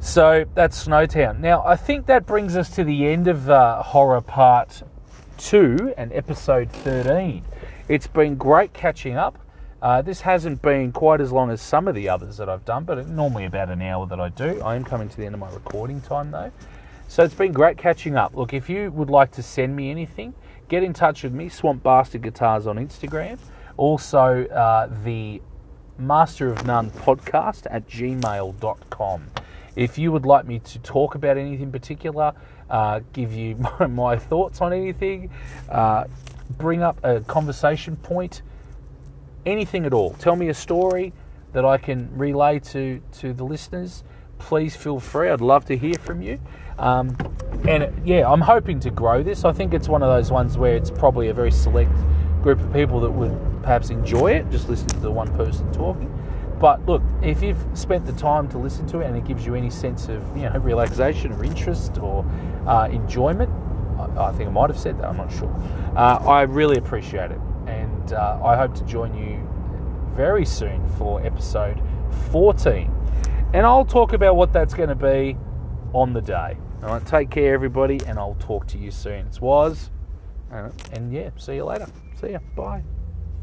So 0.00 0.46
that's 0.54 0.86
Snowtown. 0.86 1.40
Now 1.40 1.62
I 1.66 1.76
think 1.76 2.06
that 2.06 2.26
brings 2.26 2.56
us 2.56 2.74
to 2.76 2.84
the 2.84 3.06
end 3.06 3.28
of 3.28 3.50
uh, 3.50 3.82
horror 3.82 4.22
part 4.22 4.82
two 5.40 5.94
and 5.96 6.12
episode 6.12 6.70
thirteen. 6.70 7.42
It's 7.88 8.06
been 8.06 8.36
great 8.36 8.74
catching 8.74 9.16
up. 9.16 9.38
Uh, 9.80 10.02
this 10.02 10.20
hasn't 10.20 10.60
been 10.60 10.92
quite 10.92 11.20
as 11.20 11.32
long 11.32 11.50
as 11.50 11.62
some 11.62 11.88
of 11.88 11.94
the 11.94 12.08
others 12.10 12.36
that 12.36 12.50
I've 12.50 12.66
done, 12.66 12.84
but 12.84 13.08
normally 13.08 13.46
about 13.46 13.70
an 13.70 13.80
hour 13.80 14.06
that 14.06 14.20
I 14.20 14.28
do. 14.28 14.60
I 14.60 14.76
am 14.76 14.84
coming 14.84 15.08
to 15.08 15.16
the 15.16 15.24
end 15.24 15.34
of 15.34 15.40
my 15.40 15.50
recording 15.50 16.02
time 16.02 16.30
though. 16.30 16.52
So 17.08 17.24
it's 17.24 17.34
been 17.34 17.52
great 17.52 17.78
catching 17.78 18.16
up. 18.16 18.36
Look, 18.36 18.52
if 18.52 18.68
you 18.68 18.90
would 18.92 19.08
like 19.08 19.32
to 19.32 19.42
send 19.42 19.74
me 19.74 19.90
anything, 19.90 20.34
get 20.68 20.82
in 20.82 20.92
touch 20.92 21.22
with 21.22 21.32
me, 21.32 21.48
Swamp 21.48 21.82
Bastard 21.82 22.22
Guitars 22.22 22.66
on 22.66 22.76
Instagram. 22.76 23.38
Also, 23.78 24.44
uh, 24.46 24.90
the 25.04 25.40
Master 25.98 26.52
of 26.52 26.66
None 26.66 26.90
podcast 26.90 27.66
at 27.70 27.88
gmail.com. 27.88 29.30
If 29.74 29.96
you 29.96 30.12
would 30.12 30.26
like 30.26 30.46
me 30.46 30.58
to 30.58 30.78
talk 30.80 31.14
about 31.14 31.38
anything 31.38 31.72
particular, 31.72 32.34
uh, 32.70 33.00
give 33.12 33.32
you 33.32 33.56
my, 33.78 33.86
my, 33.86 34.16
thoughts 34.16 34.60
on 34.60 34.72
anything, 34.72 35.30
uh, 35.68 36.04
bring 36.58 36.82
up 36.82 36.98
a 37.02 37.20
conversation 37.20 37.96
point, 37.96 38.42
anything 39.44 39.84
at 39.86 39.92
all. 39.92 40.14
Tell 40.14 40.36
me 40.36 40.48
a 40.48 40.54
story 40.54 41.12
that 41.52 41.64
I 41.64 41.78
can 41.78 42.16
relay 42.16 42.58
to, 42.60 43.02
to 43.18 43.32
the 43.32 43.44
listeners. 43.44 44.04
Please 44.38 44.76
feel 44.76 45.00
free. 45.00 45.28
I'd 45.28 45.40
love 45.40 45.64
to 45.66 45.76
hear 45.76 45.94
from 45.94 46.22
you. 46.22 46.40
Um, 46.78 47.16
and 47.68 48.06
yeah, 48.06 48.30
I'm 48.30 48.40
hoping 48.40 48.80
to 48.80 48.90
grow 48.90 49.22
this. 49.22 49.44
I 49.44 49.52
think 49.52 49.74
it's 49.74 49.88
one 49.88 50.02
of 50.02 50.08
those 50.08 50.30
ones 50.30 50.56
where 50.56 50.76
it's 50.76 50.90
probably 50.90 51.28
a 51.28 51.34
very 51.34 51.50
select 51.50 51.92
group 52.42 52.58
of 52.60 52.72
people 52.72 53.00
that 53.00 53.10
would 53.10 53.36
perhaps 53.62 53.90
enjoy 53.90 54.32
it, 54.32 54.50
just 54.50 54.68
listening 54.68 54.88
to 54.88 55.00
the 55.00 55.10
one 55.10 55.34
person 55.36 55.70
talking. 55.72 56.10
But 56.60 56.84
look, 56.86 57.02
if 57.22 57.42
you've 57.42 57.64
spent 57.72 58.04
the 58.04 58.12
time 58.12 58.46
to 58.50 58.58
listen 58.58 58.86
to 58.88 59.00
it 59.00 59.06
and 59.06 59.16
it 59.16 59.24
gives 59.24 59.46
you 59.46 59.54
any 59.54 59.70
sense 59.70 60.08
of 60.08 60.22
you 60.36 60.42
know 60.42 60.58
relaxation 60.58 61.32
or 61.32 61.42
interest 61.42 61.98
or 61.98 62.24
uh, 62.66 62.88
enjoyment, 62.92 63.50
I, 63.98 64.28
I, 64.28 64.32
think 64.32 64.50
I 64.50 64.52
might 64.52 64.68
have 64.68 64.78
said 64.78 64.98
that. 64.98 65.06
I'm 65.06 65.16
not 65.16 65.32
sure. 65.32 65.52
Uh, 65.96 66.18
I 66.26 66.42
really 66.42 66.76
appreciate 66.76 67.30
it, 67.30 67.40
and 67.66 68.12
uh, 68.12 68.40
I 68.44 68.56
hope 68.56 68.74
to 68.74 68.84
join 68.84 69.14
you 69.14 69.46
very 70.14 70.44
soon 70.44 70.86
for 70.98 71.24
episode 71.24 71.80
14. 72.30 72.94
And 73.54 73.66
I'll 73.66 73.86
talk 73.86 74.12
about 74.12 74.36
what 74.36 74.52
that's 74.52 74.74
going 74.74 74.90
to 74.90 74.94
be 74.94 75.36
on 75.92 76.12
the 76.12 76.20
day. 76.20 76.56
All 76.82 76.90
right, 76.90 77.06
take 77.06 77.30
care, 77.30 77.54
everybody, 77.54 78.00
and 78.06 78.18
I'll 78.18 78.36
talk 78.38 78.66
to 78.68 78.78
you 78.78 78.90
soon. 78.90 79.26
It 79.26 79.40
was, 79.40 79.90
and 80.50 81.12
yeah, 81.12 81.30
see 81.36 81.56
you 81.56 81.64
later. 81.64 81.86
See 82.20 82.32
ya. 82.32 82.38
Bye. 82.54 82.84